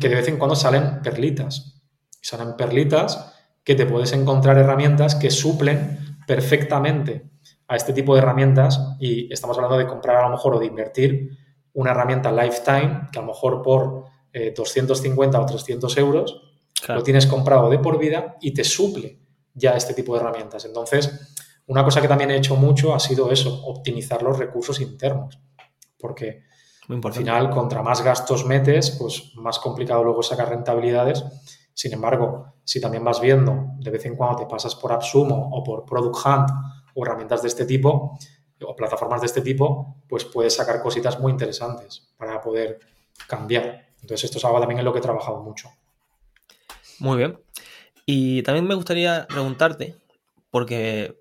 que 0.00 0.08
de 0.08 0.14
vez 0.14 0.26
en 0.28 0.38
cuando 0.38 0.56
salen 0.56 1.02
perlitas. 1.02 1.82
salen 2.22 2.56
perlitas 2.56 3.34
que 3.62 3.74
te 3.74 3.84
puedes 3.84 4.14
encontrar 4.14 4.56
herramientas 4.56 5.16
que 5.16 5.30
suplen 5.30 6.16
perfectamente 6.26 7.28
a 7.68 7.76
este 7.76 7.92
tipo 7.92 8.14
de 8.14 8.22
herramientas 8.22 8.96
y 8.98 9.30
estamos 9.30 9.58
hablando 9.58 9.76
de 9.76 9.86
comprar 9.86 10.16
a 10.16 10.22
lo 10.22 10.30
mejor 10.30 10.54
o 10.54 10.58
de 10.58 10.64
invertir 10.64 11.36
una 11.74 11.90
herramienta 11.90 12.32
lifetime 12.32 13.08
que 13.12 13.18
a 13.18 13.22
lo 13.22 13.28
mejor 13.28 13.60
por 13.60 14.06
250 14.56 15.36
eh, 15.36 15.40
o 15.42 15.44
300 15.44 15.98
euros 15.98 16.40
lo 16.88 17.02
tienes 17.02 17.26
comprado 17.26 17.68
de 17.68 17.80
por 17.80 17.98
vida 17.98 18.38
y 18.40 18.54
te 18.54 18.64
suple 18.64 19.18
ya 19.52 19.76
este 19.76 19.92
tipo 19.92 20.14
de 20.14 20.20
herramientas. 20.20 20.64
Entonces, 20.64 21.34
una 21.66 21.84
cosa 21.84 22.00
que 22.00 22.08
también 22.08 22.30
he 22.30 22.36
hecho 22.38 22.56
mucho 22.56 22.94
ha 22.94 22.98
sido 22.98 23.30
eso, 23.30 23.62
optimizar 23.66 24.22
los 24.22 24.38
recursos 24.38 24.80
internos, 24.80 25.38
porque 25.98 26.44
al 26.88 27.12
final, 27.12 27.50
contra 27.50 27.82
más 27.82 28.02
gastos 28.02 28.44
metes, 28.44 28.90
pues 28.92 29.32
más 29.36 29.58
complicado 29.58 30.04
luego 30.04 30.22
sacar 30.22 30.50
rentabilidades 30.50 31.24
sin 31.76 31.92
embargo, 31.92 32.54
si 32.64 32.80
también 32.80 33.04
vas 33.04 33.20
viendo 33.20 33.74
de 33.78 33.90
vez 33.90 34.06
en 34.06 34.16
cuando 34.16 34.38
te 34.38 34.46
pasas 34.46 34.74
por 34.74 34.92
AppSumo 34.92 35.50
o 35.52 35.62
por 35.62 35.84
Product 35.84 36.16
Hunt 36.24 36.50
o 36.94 37.04
herramientas 37.04 37.42
de 37.42 37.48
este 37.48 37.66
tipo 37.66 38.18
o 38.62 38.74
plataformas 38.74 39.20
de 39.20 39.26
este 39.26 39.42
tipo, 39.42 39.98
pues 40.08 40.24
puedes 40.24 40.54
sacar 40.54 40.80
cositas 40.80 41.20
muy 41.20 41.32
interesantes 41.32 42.14
para 42.16 42.40
poder 42.40 42.78
cambiar. 43.28 43.88
Entonces, 44.00 44.24
esto 44.24 44.38
es 44.38 44.44
algo 44.46 44.58
también 44.58 44.78
en 44.78 44.86
lo 44.86 44.92
que 44.94 45.00
he 45.00 45.02
trabajado 45.02 45.42
mucho. 45.42 45.68
Muy 46.98 47.18
bien. 47.18 47.38
Y 48.06 48.42
también 48.42 48.66
me 48.66 48.74
gustaría 48.74 49.26
preguntarte, 49.28 49.96
porque 50.50 51.20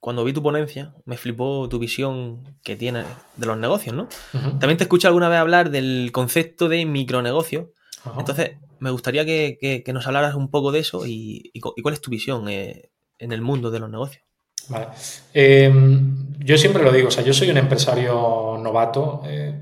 cuando 0.00 0.24
vi 0.24 0.32
tu 0.32 0.42
ponencia, 0.42 0.94
me 1.04 1.16
flipó 1.16 1.68
tu 1.68 1.78
visión 1.78 2.56
que 2.62 2.76
tienes 2.76 3.06
de 3.36 3.46
los 3.46 3.58
negocios, 3.58 3.94
¿no? 3.94 4.08
También 4.32 4.76
te 4.76 4.84
escuché 4.84 5.08
alguna 5.08 5.28
vez 5.28 5.38
hablar 5.38 5.70
del 5.70 6.10
concepto 6.12 6.68
de 6.68 6.84
micronegocio. 6.86 7.72
Entonces, 8.16 8.52
me 8.78 8.90
gustaría 8.90 9.24
que, 9.24 9.84
nos 9.92 10.06
hablaras 10.06 10.34
un 10.34 10.50
poco 10.50 10.70
de 10.70 10.80
eso 10.80 11.04
y, 11.04 11.52
cuál 11.82 11.94
es 11.94 12.00
tu 12.00 12.10
visión 12.10 12.48
eh, 12.48 12.90
en 13.18 13.32
el 13.32 13.42
mundo 13.42 13.70
de 13.70 13.80
los 13.80 13.90
negocios. 13.90 14.24
Vale. 14.68 14.86
Em, 15.34 16.38
yo 16.38 16.58
siempre 16.58 16.82
lo 16.82 16.92
digo, 16.92 17.08
o 17.08 17.10
sea, 17.10 17.24
yo 17.24 17.32
soy 17.32 17.50
un 17.50 17.56
empresario 17.56 18.58
novato, 18.62 19.22
eh, 19.24 19.58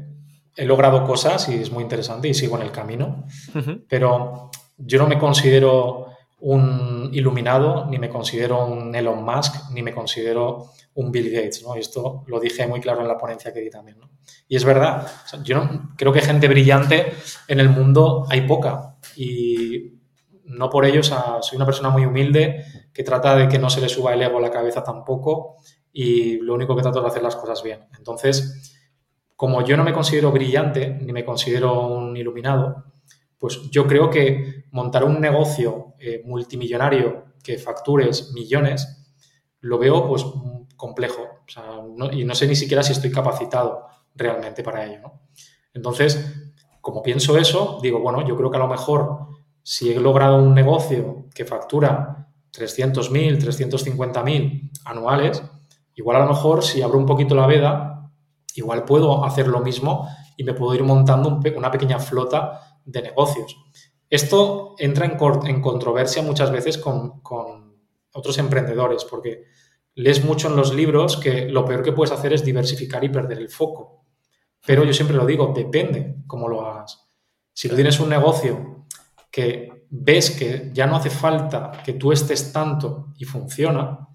he 0.55 0.65
logrado 0.65 1.05
cosas 1.05 1.49
y 1.49 1.55
es 1.55 1.71
muy 1.71 1.83
interesante 1.83 2.29
y 2.29 2.35
sigo 2.35 2.57
en 2.57 2.63
el 2.63 2.73
camino, 2.73 3.25
pero 3.89 4.51
yo 4.77 4.99
no 4.99 5.07
me 5.07 5.19
considero 5.19 6.16
un 6.39 7.11
iluminado, 7.13 7.87
ni 7.87 7.99
me 7.99 8.09
considero 8.09 8.67
un 8.67 8.95
Elon 8.95 9.25
Musk, 9.25 9.71
ni 9.73 9.83
me 9.83 9.95
considero 9.95 10.71
un 10.95 11.11
Bill 11.11 11.31
Gates, 11.31 11.63
¿no? 11.63 11.75
Esto 11.75 12.25
lo 12.27 12.39
dije 12.41 12.67
muy 12.67 12.81
claro 12.81 13.01
en 13.01 13.09
la 13.09 13.17
ponencia 13.19 13.53
que 13.53 13.61
di 13.61 13.71
también, 13.71 13.99
¿no? 13.99 14.11
Y 14.49 14.57
es 14.57 14.65
verdad, 14.65 15.07
yo 15.43 15.69
creo 15.97 16.13
que 16.13 16.21
gente 16.21 16.49
brillante 16.49 17.13
en 17.49 17.61
el 17.61 17.69
mundo 17.69 18.27
hay 18.29 18.43
poca 18.43 18.97
y 19.17 19.95
no 20.45 20.71
por 20.71 20.85
ello, 20.85 21.03
soy 21.03 21.57
una 21.57 21.67
persona 21.67 21.91
muy 21.91 22.07
humilde 22.07 22.65
que 22.93 23.03
trata 23.03 23.35
de 23.35 23.49
que 23.49 23.59
no 23.59 23.69
se 23.69 23.81
le 23.81 23.89
suba 23.89 24.15
el 24.15 24.23
ego 24.23 24.39
a 24.39 24.41
la 24.41 24.51
cabeza 24.51 24.83
tampoco 24.83 25.57
y 25.93 26.39
lo 26.39 26.55
único 26.55 26.77
que 26.77 26.83
trato 26.83 27.01
es 27.01 27.07
hacer 27.07 27.23
las 27.23 27.37
cosas 27.37 27.63
bien. 27.63 27.81
Entonces, 27.99 28.77
como 29.35 29.65
yo 29.65 29.77
no 29.77 29.85
me 29.85 29.93
considero 29.93 30.31
brillante 30.31 30.99
ni 31.01 31.13
me 31.13 31.25
considero 31.25 31.89
un 31.89 32.17
iluminado, 32.17 32.85
pues 33.39 33.71
yo 33.71 33.87
creo 33.87 34.11
que 34.11 34.65
montar 34.71 35.05
un 35.05 35.21
negocio 35.21 35.95
eh, 35.99 36.23
multimillonario 36.25 37.35
que 37.43 37.59
factures 37.59 38.33
millones, 38.33 39.15
lo 39.61 39.79
veo 39.79 40.07
pues 40.09 40.25
complejo. 40.77 41.23
y 42.13 42.25
no 42.25 42.35
sé 42.35 42.47
ni 42.47 42.57
siquiera 42.57 42.83
si 42.83 42.93
estoy 42.93 43.11
capacitado 43.11 43.87
realmente 44.15 44.63
para 44.63 44.85
ello. 44.85 45.13
Entonces, 45.73 46.53
como 46.81 47.03
pienso 47.03 47.37
eso, 47.37 47.79
digo, 47.83 48.01
bueno, 48.01 48.27
yo 48.27 48.37
creo 48.37 48.51
que 48.51 48.57
a 48.57 48.61
lo 48.61 48.69
mejor 48.69 49.29
si 49.63 49.93
he 49.93 50.01
logrado 50.01 50.37
un 50.37 50.55
negocio 50.55 51.27
que 51.35 51.45
factura 51.45 52.29
300.000, 52.53 53.39
350.000 53.39 54.71
anuales, 54.85 55.43
igual 55.95 56.17
a 56.17 56.21
lo 56.21 56.29
mejor 56.29 56.63
si 56.63 56.83
abro 56.83 56.99
un 56.99 57.07
poquito 57.07 57.35
la 57.35 57.47
veda, 57.47 58.11
igual 58.55 58.85
puedo 58.85 59.25
hacer 59.25 59.49
lo 59.49 59.61
mismo 59.61 60.09
y 60.37 60.45
me 60.45 60.55
puedo 60.55 60.75
ir 60.75 60.85
montando 60.85 61.41
una 61.57 61.71
pequeña 61.71 61.99
flota 61.99 62.76
de 62.87 63.03
negocios. 63.03 63.57
Esto 64.09 64.77
entra 64.79 65.05
en, 65.05 65.61
controversia 65.61 66.23
muchas 66.23 66.51
veces 66.51 66.79
con, 66.79 67.21
con, 67.21 67.67
otros 68.13 68.39
emprendedores, 68.39 69.05
porque 69.05 69.45
lees 69.95 70.25
mucho 70.25 70.49
en 70.49 70.57
los 70.57 70.73
libros 70.73 71.19
que 71.19 71.51
lo 71.51 71.67
peor 71.67 71.83
que 71.83 71.93
puedes 71.93 72.13
hacer 72.13 72.33
es 72.33 72.43
diversificar 72.43 73.05
y 73.05 73.11
perder 73.11 73.37
el 73.37 73.51
foco. 73.51 74.07
Pero 74.65 74.85
yo 74.85 74.95
siempre 74.95 75.17
lo 75.17 75.27
digo, 75.27 75.53
depende 75.55 76.17
cómo 76.27 76.49
lo 76.49 76.67
hagas. 76.67 77.11
Si 77.53 77.69
tú 77.69 77.75
tienes 77.75 78.01
un 78.01 78.09
negocio 78.09 78.87
que 79.31 79.87
ves 79.91 80.31
que 80.31 80.71
ya 80.73 80.87
no 80.87 80.97
hace 80.97 81.11
falta 81.11 81.71
que 81.85 81.93
tú 81.93 82.11
estés 82.11 82.53
tanto 82.53 83.13
y 83.19 83.27
funciona, 83.27 84.09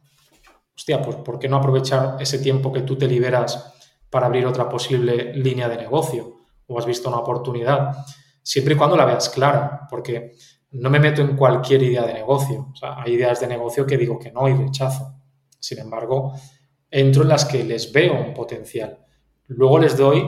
hostia, 0.75 0.99
pues 0.99 1.17
¿por 1.17 1.37
qué 1.37 1.47
no 1.47 1.57
aprovechar 1.57 2.17
ese 2.19 2.39
tiempo 2.39 2.73
que 2.73 2.81
tú 2.81 2.97
te 2.97 3.07
liberas 3.07 3.71
para 4.09 4.25
abrir 4.25 4.47
otra 4.47 4.67
posible 4.67 5.31
línea 5.35 5.69
de 5.69 5.77
negocio? 5.77 6.37
¿O 6.65 6.79
has 6.79 6.87
visto 6.87 7.07
una 7.07 7.19
oportunidad? 7.19 7.95
Siempre 8.43 8.73
y 8.73 8.77
cuando 8.77 8.95
la 8.95 9.05
veas 9.05 9.29
clara, 9.29 9.87
porque 9.89 10.33
no 10.71 10.89
me 10.89 10.99
meto 10.99 11.21
en 11.21 11.35
cualquier 11.35 11.83
idea 11.83 12.05
de 12.05 12.13
negocio. 12.13 12.69
O 12.71 12.75
sea, 12.75 13.01
hay 13.01 13.13
ideas 13.13 13.39
de 13.39 13.47
negocio 13.47 13.85
que 13.85 13.97
digo 13.97 14.17
que 14.17 14.31
no 14.31 14.47
y 14.47 14.53
rechazo. 14.53 15.15
Sin 15.59 15.79
embargo, 15.79 16.33
entro 16.89 17.23
en 17.23 17.29
las 17.29 17.45
que 17.45 17.63
les 17.63 17.91
veo 17.91 18.19
un 18.19 18.33
potencial. 18.33 18.99
Luego 19.47 19.79
les 19.79 19.97
doy 19.97 20.23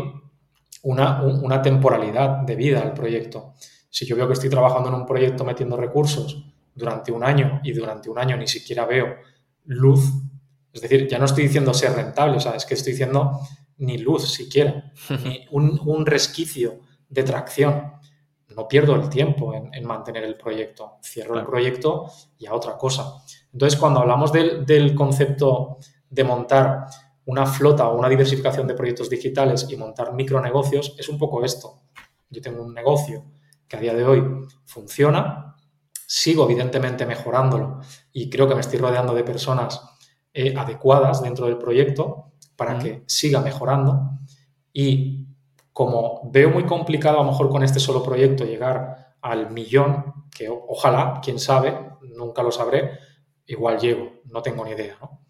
una, 0.84 1.22
una 1.24 1.62
temporalidad 1.62 2.40
de 2.40 2.56
vida 2.56 2.82
al 2.82 2.94
proyecto. 2.94 3.54
Si 3.90 4.06
yo 4.06 4.16
veo 4.16 4.28
que 4.28 4.34
estoy 4.34 4.50
trabajando 4.50 4.90
en 4.90 4.96
un 4.96 5.06
proyecto 5.06 5.44
metiendo 5.44 5.78
recursos 5.78 6.44
durante 6.76 7.12
un 7.12 7.24
año 7.24 7.62
y 7.64 7.72
durante 7.72 8.10
un 8.10 8.18
año 8.18 8.36
ni 8.38 8.48
siquiera 8.48 8.86
veo 8.86 9.16
luz, 9.66 10.12
es 10.74 10.82
decir, 10.82 11.08
ya 11.08 11.20
no 11.20 11.26
estoy 11.26 11.44
diciendo 11.44 11.74
ser 11.74 11.94
rentable, 11.94 12.38
o 12.38 12.40
sea, 12.40 12.56
es 12.56 12.66
que 12.66 12.74
estoy 12.74 12.94
diciendo 12.94 13.40
ni 13.78 14.00
luz 14.00 14.32
siquiera, 14.32 14.92
ni 15.24 15.46
un, 15.52 16.06
resquicio 16.06 16.80
de 17.10 17.24
tracción. 17.24 17.94
No 18.50 18.68
pierdo 18.68 18.96
el 18.96 19.10
tiempo 19.10 19.54
en, 19.54 19.86
mantener 19.86 20.24
el 20.24 20.36
proyecto. 20.36 20.98
Cierro 21.04 21.40
el 21.40 21.46
proyecto 21.46 22.08
y 22.38 22.46
a 22.46 22.54
otra 22.54 22.78
cosa. 22.78 23.24
Entonces, 23.52 23.80
cuando 23.80 24.02
hablamos 24.02 24.32
del, 24.32 24.66
del 24.66 24.94
concepto 24.94 25.78
de 26.10 26.24
montar 26.24 26.86
una 27.26 27.46
flota 27.46 27.88
o 27.88 27.98
una 27.98 28.10
diversificación 28.10 28.68
de 28.68 28.74
proyectos 28.74 29.10
digitales 29.10 29.68
y 29.70 29.78
montar 29.78 30.14
micronegocios, 30.14 30.96
es 31.00 31.10
un 31.10 31.18
poco 31.18 31.44
esto. 31.44 31.84
Yo 32.30 32.42
tengo 32.42 32.64
un 32.64 32.74
negocio 32.74 33.26
que 33.68 33.78
a 33.78 33.80
día 33.80 33.94
de 33.94 34.06
hoy 34.06 34.24
funciona, 34.66 35.56
sigo 36.06 36.46
evidentemente 36.46 37.06
mejorándolo 37.06 37.80
y 38.12 38.30
creo 38.30 38.48
que 38.48 38.56
me 38.56 38.62
estoy 38.62 38.80
rodeando 38.80 39.14
de 39.14 39.24
personas 39.24 39.82
eh, 40.34 40.54
adecuadas 40.56 41.22
dentro 41.22 41.46
del 41.46 41.58
proyecto 41.58 42.34
para 42.56 42.78
que 42.78 43.04
siga 43.08 43.42
mejorando 43.42 44.20
y 44.72 45.23
como 45.74 46.22
veo 46.32 46.50
muy 46.52 46.66
complicado 46.66 47.20
a 47.20 47.24
lo 47.24 47.32
mejor 47.32 47.50
con 47.50 47.64
este 47.64 47.80
solo 47.80 48.04
proyecto 48.04 48.46
llegar 48.46 49.16
al 49.22 49.52
millón, 49.52 50.28
que 50.36 50.48
ojalá, 50.50 51.20
quién 51.24 51.40
sabe, 51.40 51.78
nunca 52.16 52.44
lo 52.44 52.52
sabré, 52.52 52.92
igual 53.48 53.80
llego, 53.80 54.22
no 54.26 54.42
tengo 54.42 54.64
ni 54.64 54.72
idea, 54.72 54.98
¿no? 55.02 55.26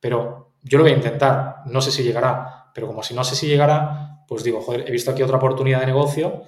Pero 0.00 0.54
yo 0.62 0.78
lo 0.78 0.84
voy 0.84 0.92
a 0.92 0.96
intentar, 0.96 1.62
no 1.66 1.80
sé 1.80 1.90
si 1.90 2.02
llegará, 2.02 2.70
pero 2.74 2.86
como 2.86 3.02
si 3.02 3.14
no 3.14 3.22
sé 3.22 3.36
si 3.36 3.46
llegará, 3.46 4.24
pues 4.26 4.42
digo, 4.42 4.60
joder, 4.60 4.88
he 4.88 4.90
visto 4.90 5.10
aquí 5.10 5.22
otra 5.22 5.36
oportunidad 5.36 5.80
de 5.80 5.86
negocio, 5.86 6.42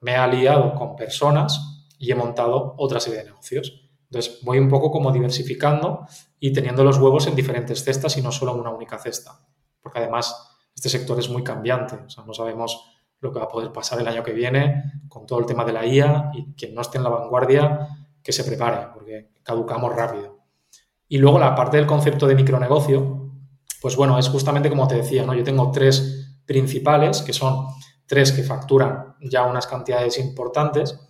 me 0.00 0.12
he 0.12 0.16
aliado 0.16 0.74
con 0.74 0.96
personas 0.96 1.88
y 1.98 2.10
he 2.10 2.14
montado 2.14 2.74
otra 2.78 3.00
serie 3.00 3.20
de 3.20 3.26
negocios. 3.26 3.82
Entonces 4.04 4.38
voy 4.42 4.58
un 4.58 4.68
poco 4.68 4.90
como 4.90 5.10
diversificando 5.10 6.06
y 6.38 6.52
teniendo 6.52 6.84
los 6.84 6.98
huevos 6.98 7.26
en 7.26 7.34
diferentes 7.34 7.82
cestas 7.82 8.16
y 8.16 8.22
no 8.22 8.30
solo 8.30 8.54
en 8.54 8.60
una 8.60 8.70
única 8.70 8.98
cesta. 8.98 9.40
Porque 9.82 9.98
además 9.98 10.55
este 10.76 10.90
sector 10.90 11.18
es 11.18 11.28
muy 11.30 11.42
cambiante. 11.42 11.96
O 12.06 12.10
sea, 12.10 12.24
no 12.24 12.34
sabemos 12.34 12.92
lo 13.20 13.32
que 13.32 13.38
va 13.38 13.46
a 13.46 13.48
poder 13.48 13.72
pasar 13.72 13.98
el 13.98 14.06
año 14.06 14.22
que 14.22 14.32
viene 14.32 14.92
con 15.08 15.26
todo 15.26 15.38
el 15.40 15.46
tema 15.46 15.64
de 15.64 15.72
la 15.72 15.84
IA 15.84 16.30
y 16.34 16.52
quien 16.54 16.74
no 16.74 16.82
esté 16.82 16.98
en 16.98 17.04
la 17.04 17.10
vanguardia, 17.10 17.88
que 18.22 18.32
se 18.32 18.44
prepare, 18.44 18.88
porque 18.92 19.30
caducamos 19.42 19.94
rápido. 19.96 20.38
Y 21.08 21.18
luego 21.18 21.38
la 21.38 21.54
parte 21.54 21.78
del 21.78 21.86
concepto 21.86 22.26
de 22.26 22.34
micronegocio, 22.34 23.32
pues 23.80 23.96
bueno, 23.96 24.18
es 24.18 24.28
justamente 24.28 24.68
como 24.68 24.86
te 24.86 24.96
decía, 24.96 25.24
¿no? 25.24 25.32
Yo 25.32 25.44
tengo 25.44 25.70
tres 25.70 26.38
principales, 26.44 27.22
que 27.22 27.32
son 27.32 27.68
tres 28.04 28.32
que 28.32 28.42
facturan 28.42 29.16
ya 29.20 29.46
unas 29.46 29.66
cantidades 29.66 30.18
importantes, 30.18 31.00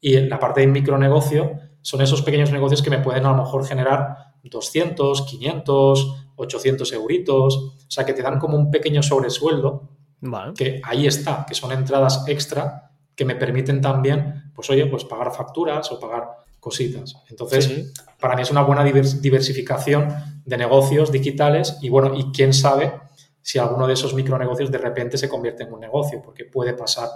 y 0.00 0.20
la 0.20 0.38
parte 0.38 0.60
de 0.60 0.66
micronegocio 0.66 1.52
son 1.80 2.02
esos 2.02 2.22
pequeños 2.22 2.52
negocios 2.52 2.82
que 2.82 2.90
me 2.90 2.98
pueden 2.98 3.24
a 3.24 3.30
lo 3.30 3.42
mejor 3.42 3.64
generar 3.64 4.34
200, 4.42 5.22
500, 5.22 6.23
800 6.36 6.92
euritos, 6.92 7.56
o 7.56 7.90
sea, 7.90 8.04
que 8.04 8.12
te 8.12 8.22
dan 8.22 8.38
como 8.38 8.56
un 8.56 8.70
pequeño 8.70 9.02
sobresueldo, 9.02 9.88
que 10.56 10.80
ahí 10.84 11.06
está, 11.06 11.44
que 11.46 11.54
son 11.54 11.72
entradas 11.72 12.24
extra 12.26 12.92
que 13.14 13.24
me 13.24 13.36
permiten 13.36 13.80
también, 13.80 14.50
pues 14.54 14.70
oye, 14.70 14.86
pues 14.86 15.04
pagar 15.04 15.32
facturas 15.32 15.90
o 15.92 16.00
pagar 16.00 16.44
cositas. 16.58 17.14
Entonces, 17.28 17.92
para 18.18 18.34
mí 18.34 18.42
es 18.42 18.50
una 18.50 18.62
buena 18.62 18.82
diversificación 18.84 20.08
de 20.44 20.56
negocios 20.56 21.12
digitales 21.12 21.78
y 21.82 21.88
bueno, 21.90 22.14
y 22.16 22.32
quién 22.32 22.52
sabe 22.52 22.92
si 23.42 23.58
alguno 23.58 23.86
de 23.86 23.92
esos 23.92 24.14
micronegocios 24.14 24.70
de 24.70 24.78
repente 24.78 25.18
se 25.18 25.28
convierte 25.28 25.64
en 25.64 25.72
un 25.72 25.80
negocio, 25.80 26.22
porque 26.22 26.46
puede 26.46 26.72
pasar 26.72 27.10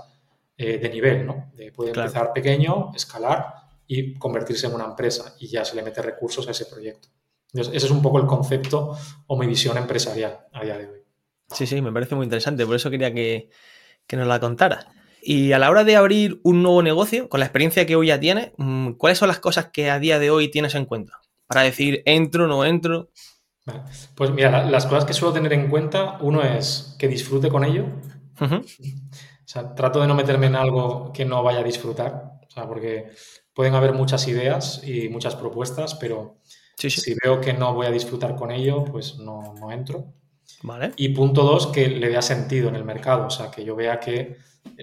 eh, 0.56 0.78
de 0.78 0.90
nivel, 0.90 1.26
¿no? 1.26 1.50
puede 1.74 1.90
empezar 1.90 2.32
pequeño, 2.32 2.92
escalar 2.94 3.54
y 3.86 4.14
convertirse 4.14 4.66
en 4.66 4.74
una 4.74 4.84
empresa 4.84 5.34
y 5.38 5.48
ya 5.48 5.64
se 5.64 5.74
le 5.74 5.82
mete 5.82 6.02
recursos 6.02 6.46
a 6.46 6.50
ese 6.50 6.66
proyecto. 6.66 7.08
Entonces, 7.52 7.74
ese 7.74 7.86
es 7.86 7.92
un 7.92 8.02
poco 8.02 8.18
el 8.18 8.26
concepto 8.26 8.96
o 9.26 9.38
mi 9.38 9.46
visión 9.46 9.76
empresarial 9.76 10.46
a 10.52 10.64
día 10.64 10.76
de 10.78 10.88
hoy. 10.88 10.98
Sí, 11.50 11.66
sí, 11.66 11.80
me 11.80 11.92
parece 11.92 12.14
muy 12.14 12.24
interesante, 12.24 12.66
por 12.66 12.76
eso 12.76 12.90
quería 12.90 13.12
que, 13.12 13.48
que 14.06 14.16
nos 14.16 14.26
la 14.26 14.38
contara. 14.38 14.92
Y 15.22 15.52
a 15.52 15.58
la 15.58 15.70
hora 15.70 15.84
de 15.84 15.96
abrir 15.96 16.40
un 16.42 16.62
nuevo 16.62 16.82
negocio, 16.82 17.28
con 17.28 17.40
la 17.40 17.46
experiencia 17.46 17.86
que 17.86 17.96
hoy 17.96 18.08
ya 18.08 18.20
tienes, 18.20 18.52
mm, 18.56 18.92
¿cuáles 18.92 19.18
son 19.18 19.28
las 19.28 19.38
cosas 19.38 19.70
que 19.72 19.90
a 19.90 19.98
día 19.98 20.18
de 20.18 20.30
hoy 20.30 20.50
tienes 20.50 20.74
en 20.74 20.84
cuenta? 20.84 21.20
Para 21.46 21.62
decir, 21.62 22.02
entro, 22.04 22.46
no 22.46 22.64
entro. 22.64 23.10
Pues 24.14 24.30
mira, 24.30 24.64
las 24.64 24.86
cosas 24.86 25.04
que 25.04 25.12
suelo 25.12 25.34
tener 25.34 25.52
en 25.52 25.68
cuenta, 25.68 26.18
uno 26.20 26.42
es 26.42 26.96
que 26.98 27.08
disfrute 27.08 27.48
con 27.48 27.64
ello. 27.64 27.86
O 28.40 28.62
sea, 29.44 29.74
trato 29.74 30.00
de 30.00 30.06
no 30.06 30.14
meterme 30.14 30.46
en 30.46 30.56
algo 30.56 31.12
que 31.12 31.24
no 31.24 31.42
vaya 31.42 31.60
a 31.60 31.64
disfrutar. 31.64 32.38
O 32.46 32.50
sea, 32.50 32.66
porque 32.66 33.10
pueden 33.52 33.74
haber 33.74 33.92
muchas 33.92 34.28
ideas 34.28 34.82
y 34.84 35.08
muchas 35.08 35.34
propuestas, 35.34 35.94
pero 35.96 36.36
si 36.78 37.14
veo 37.22 37.40
que 37.40 37.52
no 37.52 37.74
voy 37.74 37.86
a 37.86 37.90
disfrutar 37.90 38.36
con 38.36 38.50
ello, 38.50 38.84
pues 38.84 39.18
no, 39.18 39.54
no 39.60 39.72
entro. 39.72 40.12
Vale. 40.62 40.92
Y 40.96 41.10
punto 41.10 41.42
dos, 41.42 41.68
que 41.68 41.88
le 41.88 42.08
vea 42.08 42.22
sentido 42.22 42.68
en 42.68 42.76
el 42.76 42.84
mercado. 42.84 43.26
O 43.26 43.30
sea, 43.30 43.50
que 43.50 43.64
yo 43.64 43.74
vea 43.74 43.98
que 43.98 44.36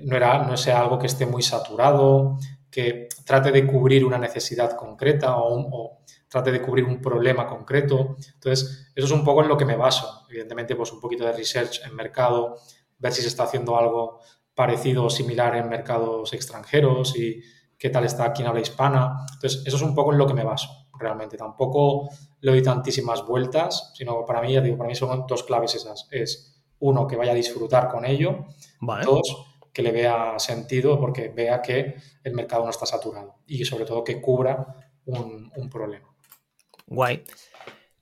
no, 0.04 0.16
era, 0.16 0.46
no 0.46 0.58
sea 0.58 0.80
algo 0.82 1.00
que 1.00 1.08
esté 1.08 1.26
muy 1.26 1.42
saturado, 1.42 2.38
que 2.70 3.08
trate 3.26 3.52
de 3.52 3.66
cubrir 3.66 4.06
una 4.06 4.18
necesidad 4.18 4.76
concreta 4.76 5.38
o, 5.38 5.60
o 5.72 6.00
trate 6.28 6.52
de 6.52 6.62
cubrir 6.62 6.86
un 6.86 7.02
problema 7.02 7.48
concreto. 7.48 8.18
Entonces, 8.34 8.92
eso 8.94 9.06
es 9.06 9.12
un 9.12 9.24
poco 9.24 9.42
en 9.42 9.48
lo 9.48 9.58
que 9.58 9.66
me 9.66 9.78
baso. 9.78 10.26
Evidentemente, 10.30 10.76
pues 10.76 10.92
un 10.92 11.00
poquito 11.00 11.26
de 11.26 11.32
research 11.32 11.82
en 11.86 11.96
mercado, 11.96 12.58
ver 12.98 13.14
si 13.14 13.22
se 13.22 13.30
está 13.30 13.44
haciendo 13.44 13.78
algo 13.78 14.20
parecido 14.54 15.06
o 15.06 15.10
similar 15.10 15.56
en 15.56 15.70
mercados 15.70 16.34
extranjeros 16.34 17.18
y 17.18 17.42
qué 17.78 17.90
tal 17.90 18.06
está 18.06 18.26
aquí 18.26 18.42
en 18.42 18.48
habla 18.48 18.62
hispana. 18.62 19.26
Entonces, 19.34 19.64
eso 19.66 19.78
es 19.78 19.84
un 19.84 19.94
poco 19.94 20.14
en 20.14 20.18
lo 20.18 20.28
que 20.28 20.34
me 20.34 20.44
baso, 20.44 20.85
realmente. 21.00 21.38
Tampoco 21.38 22.10
le 22.42 22.52
doy 22.52 22.64
tantísimas 22.64 23.26
vueltas, 23.26 23.92
sino 23.96 24.26
para 24.26 24.42
mí, 24.42 24.54
ya 24.54 24.62
digo, 24.62 24.78
para 24.78 24.88
mí 24.88 24.96
son 24.96 25.26
dos 25.28 25.44
claves 25.44 25.76
esas. 25.76 26.08
Es, 26.12 26.64
uno, 26.80 27.08
que 27.08 27.16
vaya 27.16 27.32
a 27.32 27.36
disfrutar 27.36 27.90
con 27.90 28.06
ello. 28.06 28.46
Dos, 29.04 29.46
que 29.74 29.82
le 29.82 29.92
vea 29.92 30.38
sentido 30.38 31.00
porque 31.00 31.30
vea 31.30 31.62
que 31.62 31.96
el 32.24 32.34
mercado 32.34 32.64
no 32.64 32.70
está 32.70 32.86
saturado 32.86 33.36
y 33.48 33.64
sobre 33.66 33.86
todo 33.86 34.04
que 34.04 34.22
cubra 34.22 34.76
un 35.06 35.70
problema. 35.70 36.16
Guay. 36.88 37.24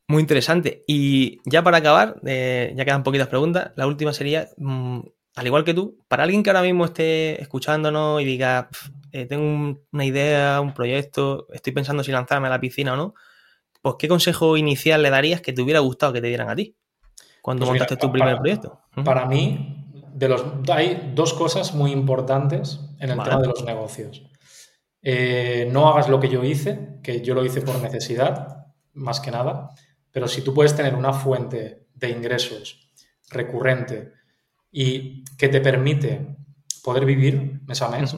Muy 0.07 0.21
interesante. 0.21 0.83
Y 0.87 1.39
ya 1.49 1.63
para 1.63 1.77
acabar, 1.77 2.19
eh, 2.25 2.73
ya 2.75 2.85
quedan 2.85 3.03
poquitas 3.03 3.27
preguntas. 3.27 3.71
La 3.75 3.87
última 3.87 4.13
sería, 4.13 4.49
mm, 4.57 4.99
al 5.35 5.47
igual 5.47 5.63
que 5.63 5.73
tú, 5.73 5.97
para 6.07 6.23
alguien 6.23 6.43
que 6.43 6.49
ahora 6.49 6.61
mismo 6.61 6.85
esté 6.85 7.41
escuchándonos 7.41 8.21
y 8.21 8.25
diga, 8.25 8.69
eh, 9.13 9.27
tengo 9.27 9.79
una 9.91 10.05
idea, 10.05 10.59
un 10.59 10.73
proyecto, 10.73 11.45
estoy 11.53 11.71
pensando 11.71 12.03
si 12.03 12.11
lanzarme 12.11 12.47
a 12.47 12.49
la 12.49 12.59
piscina 12.59 12.93
o 12.93 12.95
no, 12.95 13.13
pues 13.79 13.95
¿qué 13.99 14.07
consejo 14.07 14.57
inicial 14.57 15.03
le 15.03 15.11
darías 15.11 15.39
que 15.39 15.53
te 15.53 15.61
hubiera 15.61 15.81
gustado 15.81 16.13
que 16.13 16.19
te 16.19 16.27
dieran 16.27 16.49
a 16.49 16.55
ti 16.55 16.75
cuando 17.43 17.65
pues 17.65 17.73
montaste 17.73 17.95
tu 17.95 18.11
primer 18.11 18.39
proyecto? 18.39 18.81
Para 19.05 19.27
mí, 19.27 19.85
de 20.15 20.29
los, 20.29 20.43
hay 20.67 21.11
dos 21.13 21.35
cosas 21.35 21.75
muy 21.75 21.91
importantes 21.91 22.79
en 22.99 23.11
el 23.11 23.21
tema 23.21 23.39
de 23.39 23.47
los 23.47 23.63
negocios. 23.63 24.23
Eh, 25.03 25.69
no 25.71 25.87
hagas 25.89 26.09
lo 26.09 26.19
que 26.19 26.29
yo 26.29 26.43
hice, 26.43 26.97
que 27.03 27.21
yo 27.21 27.35
lo 27.35 27.45
hice 27.45 27.61
por 27.61 27.79
necesidad, 27.79 28.65
más 28.93 29.19
que 29.19 29.29
nada, 29.29 29.69
pero 30.11 30.27
si 30.27 30.41
tú 30.41 30.55
puedes 30.55 30.75
tener 30.75 30.95
una 30.95 31.13
fuente 31.13 31.85
de 31.93 32.09
ingresos 32.09 32.89
recurrente 33.29 34.13
y 34.71 35.23
que 35.37 35.49
te 35.49 35.61
permite 35.61 36.35
poder 36.83 37.05
vivir 37.05 37.61
mes 37.67 37.81
a 37.83 37.89
mes, 37.89 38.15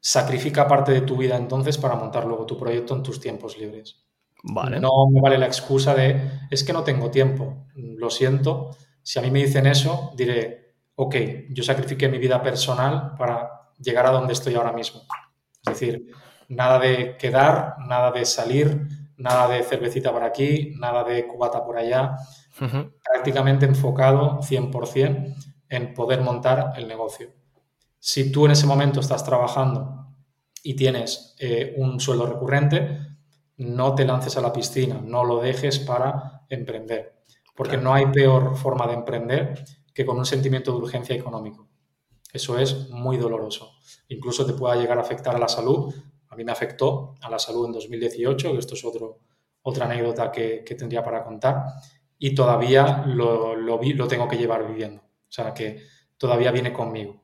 sacrifica 0.00 0.66
parte 0.66 0.92
de 0.92 1.02
tu 1.02 1.16
vida 1.16 1.36
entonces 1.36 1.76
para 1.78 1.94
montar 1.94 2.24
luego 2.24 2.46
tu 2.46 2.58
proyecto 2.58 2.94
en 2.94 3.02
tus 3.02 3.20
tiempos 3.20 3.58
libres. 3.58 4.02
Vale. 4.42 4.80
No 4.80 4.90
me 5.10 5.20
vale 5.20 5.38
la 5.38 5.46
excusa 5.46 5.94
de 5.94 6.40
es 6.50 6.64
que 6.64 6.72
no 6.72 6.82
tengo 6.82 7.10
tiempo. 7.10 7.66
Lo 7.74 8.10
siento. 8.10 8.70
Si 9.02 9.18
a 9.18 9.22
mí 9.22 9.30
me 9.30 9.44
dicen 9.44 9.66
eso, 9.66 10.12
diré, 10.16 10.74
ok, 10.94 11.16
yo 11.50 11.62
sacrifiqué 11.62 12.08
mi 12.08 12.18
vida 12.18 12.42
personal 12.42 13.14
para 13.18 13.72
llegar 13.78 14.06
a 14.06 14.10
donde 14.10 14.32
estoy 14.32 14.54
ahora 14.54 14.72
mismo. 14.72 15.02
Es 15.66 15.74
decir, 15.74 16.06
nada 16.48 16.78
de 16.78 17.16
quedar, 17.18 17.76
nada 17.86 18.10
de 18.10 18.24
salir, 18.24 18.88
nada 19.16 19.48
de 19.48 19.62
cervecita 19.62 20.12
por 20.12 20.24
aquí, 20.24 20.74
nada 20.78 21.04
de 21.04 21.26
cubata 21.26 21.64
por 21.64 21.76
allá, 21.76 22.16
prácticamente 23.04 23.66
enfocado 23.66 24.40
100% 24.40 25.34
en 25.68 25.94
poder 25.94 26.22
montar 26.22 26.72
el 26.76 26.88
negocio. 26.88 27.39
Si 28.02 28.32
tú 28.32 28.46
en 28.46 28.52
ese 28.52 28.66
momento 28.66 28.98
estás 28.98 29.22
trabajando 29.24 30.06
y 30.62 30.74
tienes 30.74 31.36
eh, 31.38 31.74
un 31.76 32.00
sueldo 32.00 32.24
recurrente, 32.24 32.98
no 33.58 33.94
te 33.94 34.06
lances 34.06 34.38
a 34.38 34.40
la 34.40 34.54
piscina, 34.54 34.98
no 35.04 35.22
lo 35.22 35.40
dejes 35.40 35.78
para 35.78 36.46
emprender. 36.48 37.20
Porque 37.54 37.76
no 37.76 37.92
hay 37.92 38.06
peor 38.06 38.56
forma 38.56 38.86
de 38.86 38.94
emprender 38.94 39.62
que 39.92 40.06
con 40.06 40.16
un 40.16 40.24
sentimiento 40.24 40.72
de 40.72 40.78
urgencia 40.78 41.14
económico. 41.14 41.68
Eso 42.32 42.58
es 42.58 42.88
muy 42.88 43.18
doloroso. 43.18 43.72
Incluso 44.08 44.46
te 44.46 44.54
pueda 44.54 44.76
llegar 44.76 44.96
a 44.96 45.02
afectar 45.02 45.36
a 45.36 45.38
la 45.38 45.48
salud. 45.48 45.94
A 46.30 46.36
mí 46.36 46.44
me 46.44 46.52
afectó 46.52 47.16
a 47.20 47.28
la 47.28 47.38
salud 47.38 47.66
en 47.66 47.72
2018, 47.72 48.56
esto 48.56 48.74
es 48.74 48.84
otro, 48.84 49.18
otra 49.60 49.84
anécdota 49.84 50.32
que, 50.32 50.64
tendría 50.78 51.04
para 51.04 51.22
contar, 51.22 51.64
y 52.18 52.34
todavía 52.34 53.04
lo, 53.06 53.56
lo 53.56 54.08
tengo 54.08 54.26
que 54.26 54.38
llevar 54.38 54.66
viviendo. 54.66 55.02
O 55.02 55.32
sea, 55.32 55.52
que 55.52 55.82
todavía 56.16 56.50
viene 56.50 56.72
conmigo. 56.72 57.20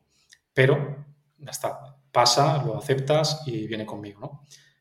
Pero, 0.56 1.04
ya 1.36 1.50
está, 1.50 1.98
pasa, 2.10 2.64
lo 2.64 2.78
aceptas 2.78 3.42
y 3.44 3.66
viene 3.66 3.84
conmigo, 3.84 4.20
¿no? 4.20 4.40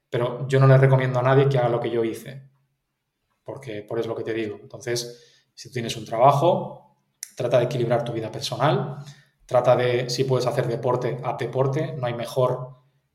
Pero 0.09 0.47
yo 0.47 0.57
no 0.57 0.67
le 0.67 0.77
recomiendo 0.77 1.19
a 1.19 1.21
nadie 1.21 1.49
que 1.49 1.57
haga 1.57 1.67
lo 1.67 1.81
que 1.81 1.89
yo 1.89 2.01
hice, 2.05 2.49
porque 3.43 3.81
por 3.81 3.99
eso 3.99 4.05
es 4.05 4.07
lo 4.07 4.15
que 4.15 4.23
te 4.23 4.33
digo. 4.33 4.57
Entonces, 4.61 5.49
si 5.53 5.69
tienes 5.69 5.97
un 5.97 6.05
trabajo, 6.05 7.01
trata 7.35 7.57
de 7.59 7.65
equilibrar 7.65 8.05
tu 8.05 8.13
vida 8.13 8.31
personal, 8.31 8.99
trata 9.45 9.75
de, 9.75 10.09
si 10.09 10.23
puedes 10.23 10.47
hacer 10.47 10.65
deporte, 10.65 11.19
haz 11.21 11.37
deporte, 11.37 11.91
no 11.91 12.07
hay 12.07 12.13
mejor 12.13 12.69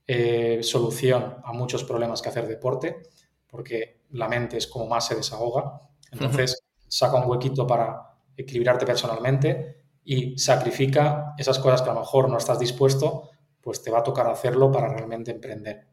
eh, 0.06 0.62
solución 0.62 1.38
a 1.42 1.54
muchos 1.54 1.82
problemas 1.84 2.20
que 2.20 2.28
hacer 2.28 2.46
deporte, 2.46 3.04
porque 3.46 4.02
la 4.10 4.28
mente 4.28 4.58
es 4.58 4.66
como 4.66 4.86
más 4.86 5.06
se 5.06 5.14
desahoga. 5.14 5.80
Entonces, 6.12 6.62
saca 6.86 7.16
un 7.16 7.26
huequito 7.26 7.66
para 7.66 8.18
equilibrarte 8.36 8.84
personalmente 8.84 9.79
y 10.12 10.36
sacrifica 10.36 11.34
esas 11.38 11.60
cosas 11.60 11.82
que 11.82 11.90
a 11.90 11.94
lo 11.94 12.00
mejor 12.00 12.28
no 12.28 12.36
estás 12.36 12.58
dispuesto, 12.58 13.30
pues 13.60 13.80
te 13.80 13.92
va 13.92 14.00
a 14.00 14.02
tocar 14.02 14.26
hacerlo 14.26 14.72
para 14.72 14.88
realmente 14.88 15.30
emprender. 15.30 15.86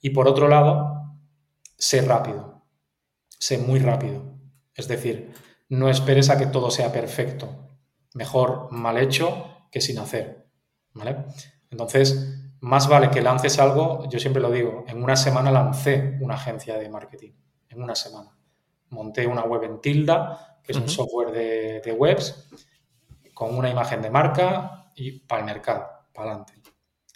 Y 0.00 0.10
por 0.10 0.26
otro 0.26 0.48
lado, 0.48 1.14
sé 1.78 2.02
rápido, 2.02 2.64
sé 3.28 3.58
muy 3.58 3.78
rápido. 3.78 4.34
Es 4.74 4.88
decir, 4.88 5.32
no 5.68 5.88
esperes 5.88 6.28
a 6.28 6.36
que 6.36 6.46
todo 6.46 6.72
sea 6.72 6.90
perfecto. 6.90 7.78
Mejor 8.14 8.72
mal 8.72 8.98
hecho 8.98 9.68
que 9.70 9.80
sin 9.80 10.00
hacer. 10.00 10.48
¿vale? 10.92 11.18
Entonces, 11.70 12.36
más 12.62 12.88
vale 12.88 13.10
que 13.10 13.22
lances 13.22 13.60
algo, 13.60 14.08
yo 14.08 14.18
siempre 14.18 14.42
lo 14.42 14.50
digo, 14.50 14.84
en 14.88 15.00
una 15.00 15.14
semana 15.14 15.52
lancé 15.52 16.18
una 16.20 16.34
agencia 16.34 16.76
de 16.78 16.88
marketing, 16.88 17.30
en 17.68 17.80
una 17.80 17.94
semana. 17.94 18.36
Monté 18.88 19.24
una 19.24 19.44
web 19.44 19.62
en 19.62 19.80
Tilda, 19.80 20.58
que 20.64 20.72
es 20.72 20.78
un 20.78 20.88
software 20.88 21.30
de, 21.30 21.80
de, 21.80 21.92
webs, 21.92 22.48
con 23.34 23.56
una 23.56 23.70
imagen 23.70 24.02
de 24.02 24.10
marca 24.10 24.90
y 24.94 25.20
para 25.20 25.40
el 25.40 25.46
mercado, 25.46 25.88
para 26.12 26.30
adelante. 26.30 26.54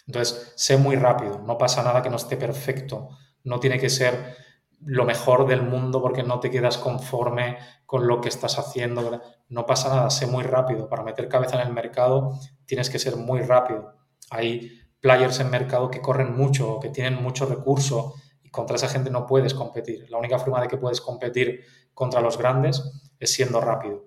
Entonces, 0.05 0.53
sé 0.55 0.77
muy 0.77 0.95
rápido, 0.95 1.39
no 1.39 1.57
pasa 1.57 1.83
nada 1.83 2.01
que 2.01 2.09
no 2.09 2.15
esté 2.15 2.37
perfecto, 2.37 3.09
no 3.43 3.59
tiene 3.59 3.79
que 3.79 3.89
ser 3.89 4.35
lo 4.79 5.05
mejor 5.05 5.47
del 5.47 5.63
mundo 5.63 6.01
porque 6.01 6.23
no 6.23 6.39
te 6.39 6.51
quedas 6.51 6.77
conforme 6.77 7.57
con 7.85 8.07
lo 8.07 8.21
que 8.21 8.29
estás 8.29 8.59
haciendo, 8.59 9.21
no 9.49 9.65
pasa 9.65 9.89
nada, 9.89 10.09
sé 10.09 10.27
muy 10.27 10.43
rápido, 10.43 10.87
para 10.87 11.03
meter 11.03 11.27
cabeza 11.27 11.59
en 11.61 11.67
el 11.67 11.73
mercado 11.73 12.39
tienes 12.65 12.89
que 12.89 12.99
ser 12.99 13.15
muy 13.15 13.41
rápido. 13.41 13.95
Hay 14.29 14.81
players 14.99 15.39
en 15.39 15.49
mercado 15.49 15.89
que 15.89 16.01
corren 16.01 16.35
mucho, 16.35 16.79
que 16.79 16.89
tienen 16.89 17.21
mucho 17.21 17.45
recurso 17.45 18.13
y 18.43 18.49
contra 18.49 18.75
esa 18.75 18.89
gente 18.89 19.09
no 19.09 19.25
puedes 19.25 19.53
competir. 19.53 20.09
La 20.09 20.17
única 20.17 20.37
forma 20.37 20.61
de 20.61 20.67
que 20.67 20.77
puedes 20.77 21.01
competir 21.01 21.61
contra 21.93 22.21
los 22.21 22.37
grandes 22.37 22.83
es 23.19 23.31
siendo 23.31 23.59
rápido, 23.61 24.06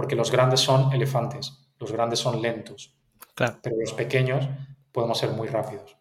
porque 0.00 0.16
los 0.16 0.30
grandes 0.30 0.60
son 0.60 0.90
elefantes, 0.94 1.58
los 1.78 1.92
grandes 1.92 2.20
son 2.20 2.40
lentos, 2.40 2.96
pero 3.34 3.76
los 3.78 3.92
pequeños 3.92 4.48
podemos 4.92 5.18
ser 5.18 5.28
muy 5.32 5.46
rápidos. 5.46 5.94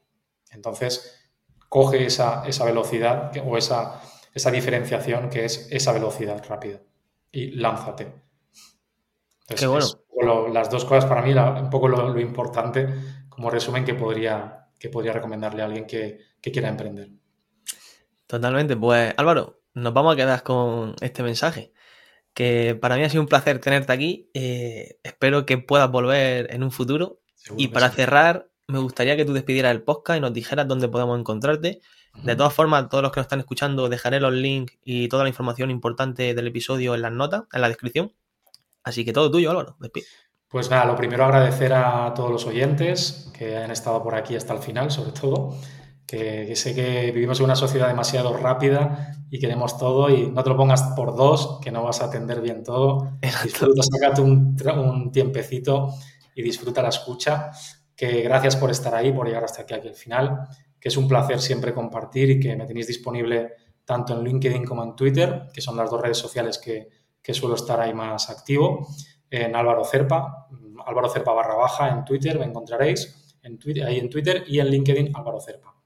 Entonces, 0.51 1.29
coge 1.67 2.05
esa, 2.05 2.47
esa 2.47 2.63
velocidad 2.63 3.33
o 3.45 3.57
esa, 3.57 4.01
esa 4.33 4.51
diferenciación 4.51 5.29
que 5.29 5.43
es 5.43 5.67
esa 5.69 5.91
velocidad 5.91 6.41
rápida 6.47 6.79
y 7.29 7.51
lánzate. 7.51 8.13
Qué 9.53 9.67
bueno. 9.67 10.47
las 10.47 10.69
dos 10.69 10.85
cosas 10.85 11.03
para 11.03 11.21
mí, 11.21 11.33
un 11.33 11.69
poco 11.69 11.89
lo, 11.89 12.17
importante 12.21 12.87
como 13.27 13.49
resumen 13.49 13.83
que 13.83 13.95
podría, 13.95 14.69
que 14.79 14.87
podría 14.87 15.11
recomendarle 15.11 15.61
a 15.61 15.65
alguien 15.65 15.85
que, 15.85 16.19
quiera 16.41 16.69
emprender. 16.69 17.09
Totalmente. 18.27 18.77
Pues 18.77 19.13
Álvaro, 19.17 19.59
nos 19.73 19.91
vamos 19.93 20.13
a 20.13 20.15
quedar 20.15 20.41
con 20.41 20.95
este 21.01 21.21
mensaje. 21.21 21.73
Que 22.33 22.77
para 22.79 22.95
mí 22.95 23.03
ha 23.03 23.09
sido 23.09 23.21
un 23.21 23.27
placer 23.27 23.59
tenerte 23.59 23.91
aquí. 23.91 24.29
Eh, 24.33 24.97
espero 25.03 25.45
que 25.45 25.57
puedas 25.57 25.89
volver 25.91 26.53
en 26.53 26.63
un 26.63 26.71
futuro. 26.71 27.19
y 27.57 27.69
para 27.69 27.89
cerrar, 27.89 28.49
me 28.67 28.79
gustaría 28.79 29.17
que 29.17 29.25
tú 29.25 29.33
despidieras 29.33 29.71
el 29.71 29.81
podcast 29.81 30.17
y 30.17 30.21
nos 30.21 30.33
dijeras 30.33 30.67
dónde 30.67 30.87
podemos 30.87 31.19
encontrarte. 31.19 31.81
De 32.23 32.35
todas 32.35 32.53
formas, 32.53 32.89
todos 32.89 33.01
los 33.01 33.11
que 33.11 33.19
nos 33.19 33.25
están 33.25 33.39
escuchando, 33.39 33.89
dejaré 33.89 34.19
los 34.19 34.33
links 34.33 34.73
y 34.83 35.07
toda 35.07 35.23
la 35.23 35.29
información 35.29 35.71
importante 35.71 36.33
del 36.33 36.47
episodio 36.47 36.93
en 36.95 37.01
las 37.01 37.11
notas, 37.11 37.43
en 37.53 37.61
la 37.61 37.67
descripción. 37.67 38.13
Así 38.83 39.05
que 39.05 39.13
todo 39.13 39.31
tuyo, 39.31 39.51
Álvaro. 39.51 39.75
Despide. 39.79 40.05
Pues 40.49 40.69
nada, 40.69 40.85
lo 40.85 40.95
primero 40.95 41.25
agradecer 41.25 41.73
a 41.73 42.11
todos 42.15 42.31
los 42.31 42.45
oyentes 42.47 43.31
que 43.37 43.55
han 43.55 43.69
estado 43.69 44.01
por 44.01 44.15
aquí 44.15 44.35
hasta 44.35 44.53
el 44.53 44.59
final, 44.59 44.89
sobre 44.89 45.11
todo, 45.11 45.55
que, 46.09 46.55
sé 46.55 46.73
que 46.73 47.11
vivimos 47.11 47.39
en 47.39 47.45
una 47.45 47.55
sociedad 47.55 47.87
demasiado 47.87 48.35
rápida 48.35 49.13
y 49.29 49.37
queremos 49.37 49.77
todo 49.77 50.09
y 50.09 50.31
no 50.31 50.43
te 50.43 50.49
lo 50.49 50.57
pongas 50.57 50.81
por 50.95 51.15
dos, 51.15 51.59
que 51.61 51.71
no 51.71 51.83
vas 51.83 52.01
a 52.01 52.05
atender 52.05 52.41
bien 52.41 52.63
todo. 52.63 53.19
Disfruta, 53.43 53.83
sácate 53.83 54.21
un, 54.21 54.57
un 54.75 55.11
tiempecito 55.11 55.93
y 56.33 56.41
disfruta 56.41 56.81
la 56.81 56.89
escucha 56.89 57.51
que 57.95 58.23
gracias 58.23 58.55
por 58.55 58.71
estar 58.71 58.95
ahí, 58.95 59.11
por 59.11 59.27
llegar 59.27 59.43
hasta 59.43 59.61
aquí, 59.61 59.75
aquí 59.75 59.87
al 59.87 59.93
final, 59.93 60.47
que 60.79 60.89
es 60.89 60.97
un 60.97 61.07
placer 61.07 61.39
siempre 61.39 61.75
compartir 61.75 62.31
y 62.31 62.39
que 62.39 62.55
me 62.55 62.65
tenéis 62.65 62.87
disponible 62.87 63.53
tanto 63.85 64.17
en 64.17 64.23
LinkedIn 64.23 64.65
como 64.65 64.83
en 64.83 64.95
Twitter, 64.95 65.43
que 65.53 65.61
son 65.61 65.77
las 65.77 65.91
dos 65.91 66.01
redes 66.01 66.17
sociales 66.17 66.57
que, 66.57 66.89
que 67.21 67.35
suelo 67.35 67.53
estar 67.53 67.79
ahí 67.79 67.93
más 67.93 68.31
activo, 68.31 68.87
en 69.29 69.55
Álvaro 69.55 69.83
Cerpa, 69.83 70.47
Álvaro 70.87 71.09
Cerpa 71.09 71.33
barra 71.33 71.55
baja 71.55 71.89
en 71.89 72.03
Twitter, 72.03 72.39
me 72.39 72.45
encontraréis 72.45 73.37
en 73.43 73.59
Twitter, 73.59 73.85
ahí 73.85 73.99
en 73.99 74.09
Twitter 74.09 74.43
y 74.47 74.59
en 74.59 74.69
LinkedIn 74.69 75.11
Álvaro 75.13 75.39
Cerpa. 75.39 75.78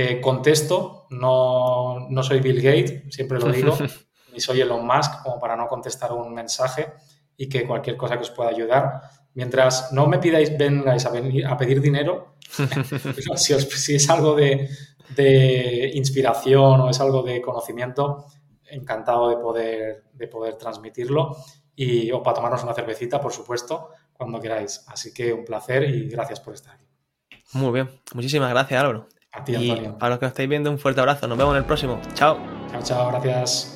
Eh, 0.00 0.20
contesto, 0.20 1.06
no, 1.10 2.06
no 2.08 2.22
soy 2.22 2.38
Bill 2.38 2.62
Gates, 2.62 3.12
siempre 3.12 3.40
lo 3.40 3.50
digo, 3.50 3.76
ni 4.32 4.38
soy 4.38 4.60
Elon 4.60 4.86
Musk 4.86 5.24
como 5.24 5.40
para 5.40 5.56
no 5.56 5.66
contestar 5.66 6.12
un 6.12 6.32
mensaje 6.32 6.92
y 7.36 7.48
que 7.48 7.66
cualquier 7.66 7.96
cosa 7.96 8.14
que 8.14 8.22
os 8.22 8.30
pueda 8.30 8.50
ayudar, 8.50 9.00
Mientras 9.34 9.92
no 9.92 10.06
me 10.06 10.18
pidáis, 10.18 10.56
vengáis 10.56 11.06
a, 11.06 11.10
venir, 11.10 11.46
a 11.46 11.56
pedir 11.56 11.80
dinero, 11.80 12.34
si, 13.36 13.94
es 13.94 14.10
algo 14.10 14.34
de, 14.34 14.68
inspiración 15.94 16.80
o 16.80 16.90
es 16.90 17.00
algo 17.00 17.22
de 17.22 17.40
conocimiento, 17.40 18.26
encantado 18.66 19.28
de 19.28 19.36
poder, 19.36 20.04
de 20.12 20.28
poder 20.28 20.56
transmitirlo. 20.56 21.36
Y, 21.76 22.10
o 22.10 22.20
para 22.22 22.34
tomarnos 22.34 22.64
una 22.64 22.74
cervecita, 22.74 23.20
por 23.20 23.32
supuesto, 23.32 23.90
cuando 24.12 24.40
queráis. 24.40 24.84
Así 24.88 25.14
que 25.14 25.32
un 25.32 25.44
placer 25.44 25.84
y 25.84 26.08
gracias 26.08 26.40
por 26.40 26.54
estar 26.54 26.74
aquí. 26.74 26.86
Muy 27.52 27.70
bien. 27.70 27.88
Muchísimas 28.14 28.50
gracias, 28.50 28.80
Álvaro. 28.80 29.08
A 29.38 29.44
ti, 29.44 29.54
Antonio. 29.54 29.90
Y 29.90 29.98
para 29.98 30.10
los 30.10 30.18
que 30.18 30.26
nos 30.26 30.32
estáis 30.32 30.48
viendo, 30.48 30.70
un 30.70 30.78
fuerte 30.78 31.00
abrazo. 31.00 31.26
Nos 31.26 31.38
vemos 31.38 31.52
en 31.52 31.58
el 31.58 31.64
próximo. 31.64 32.00
Chao. 32.14 32.38
Chao, 32.70 32.82
chao. 32.82 33.08
Gracias. 33.10 33.74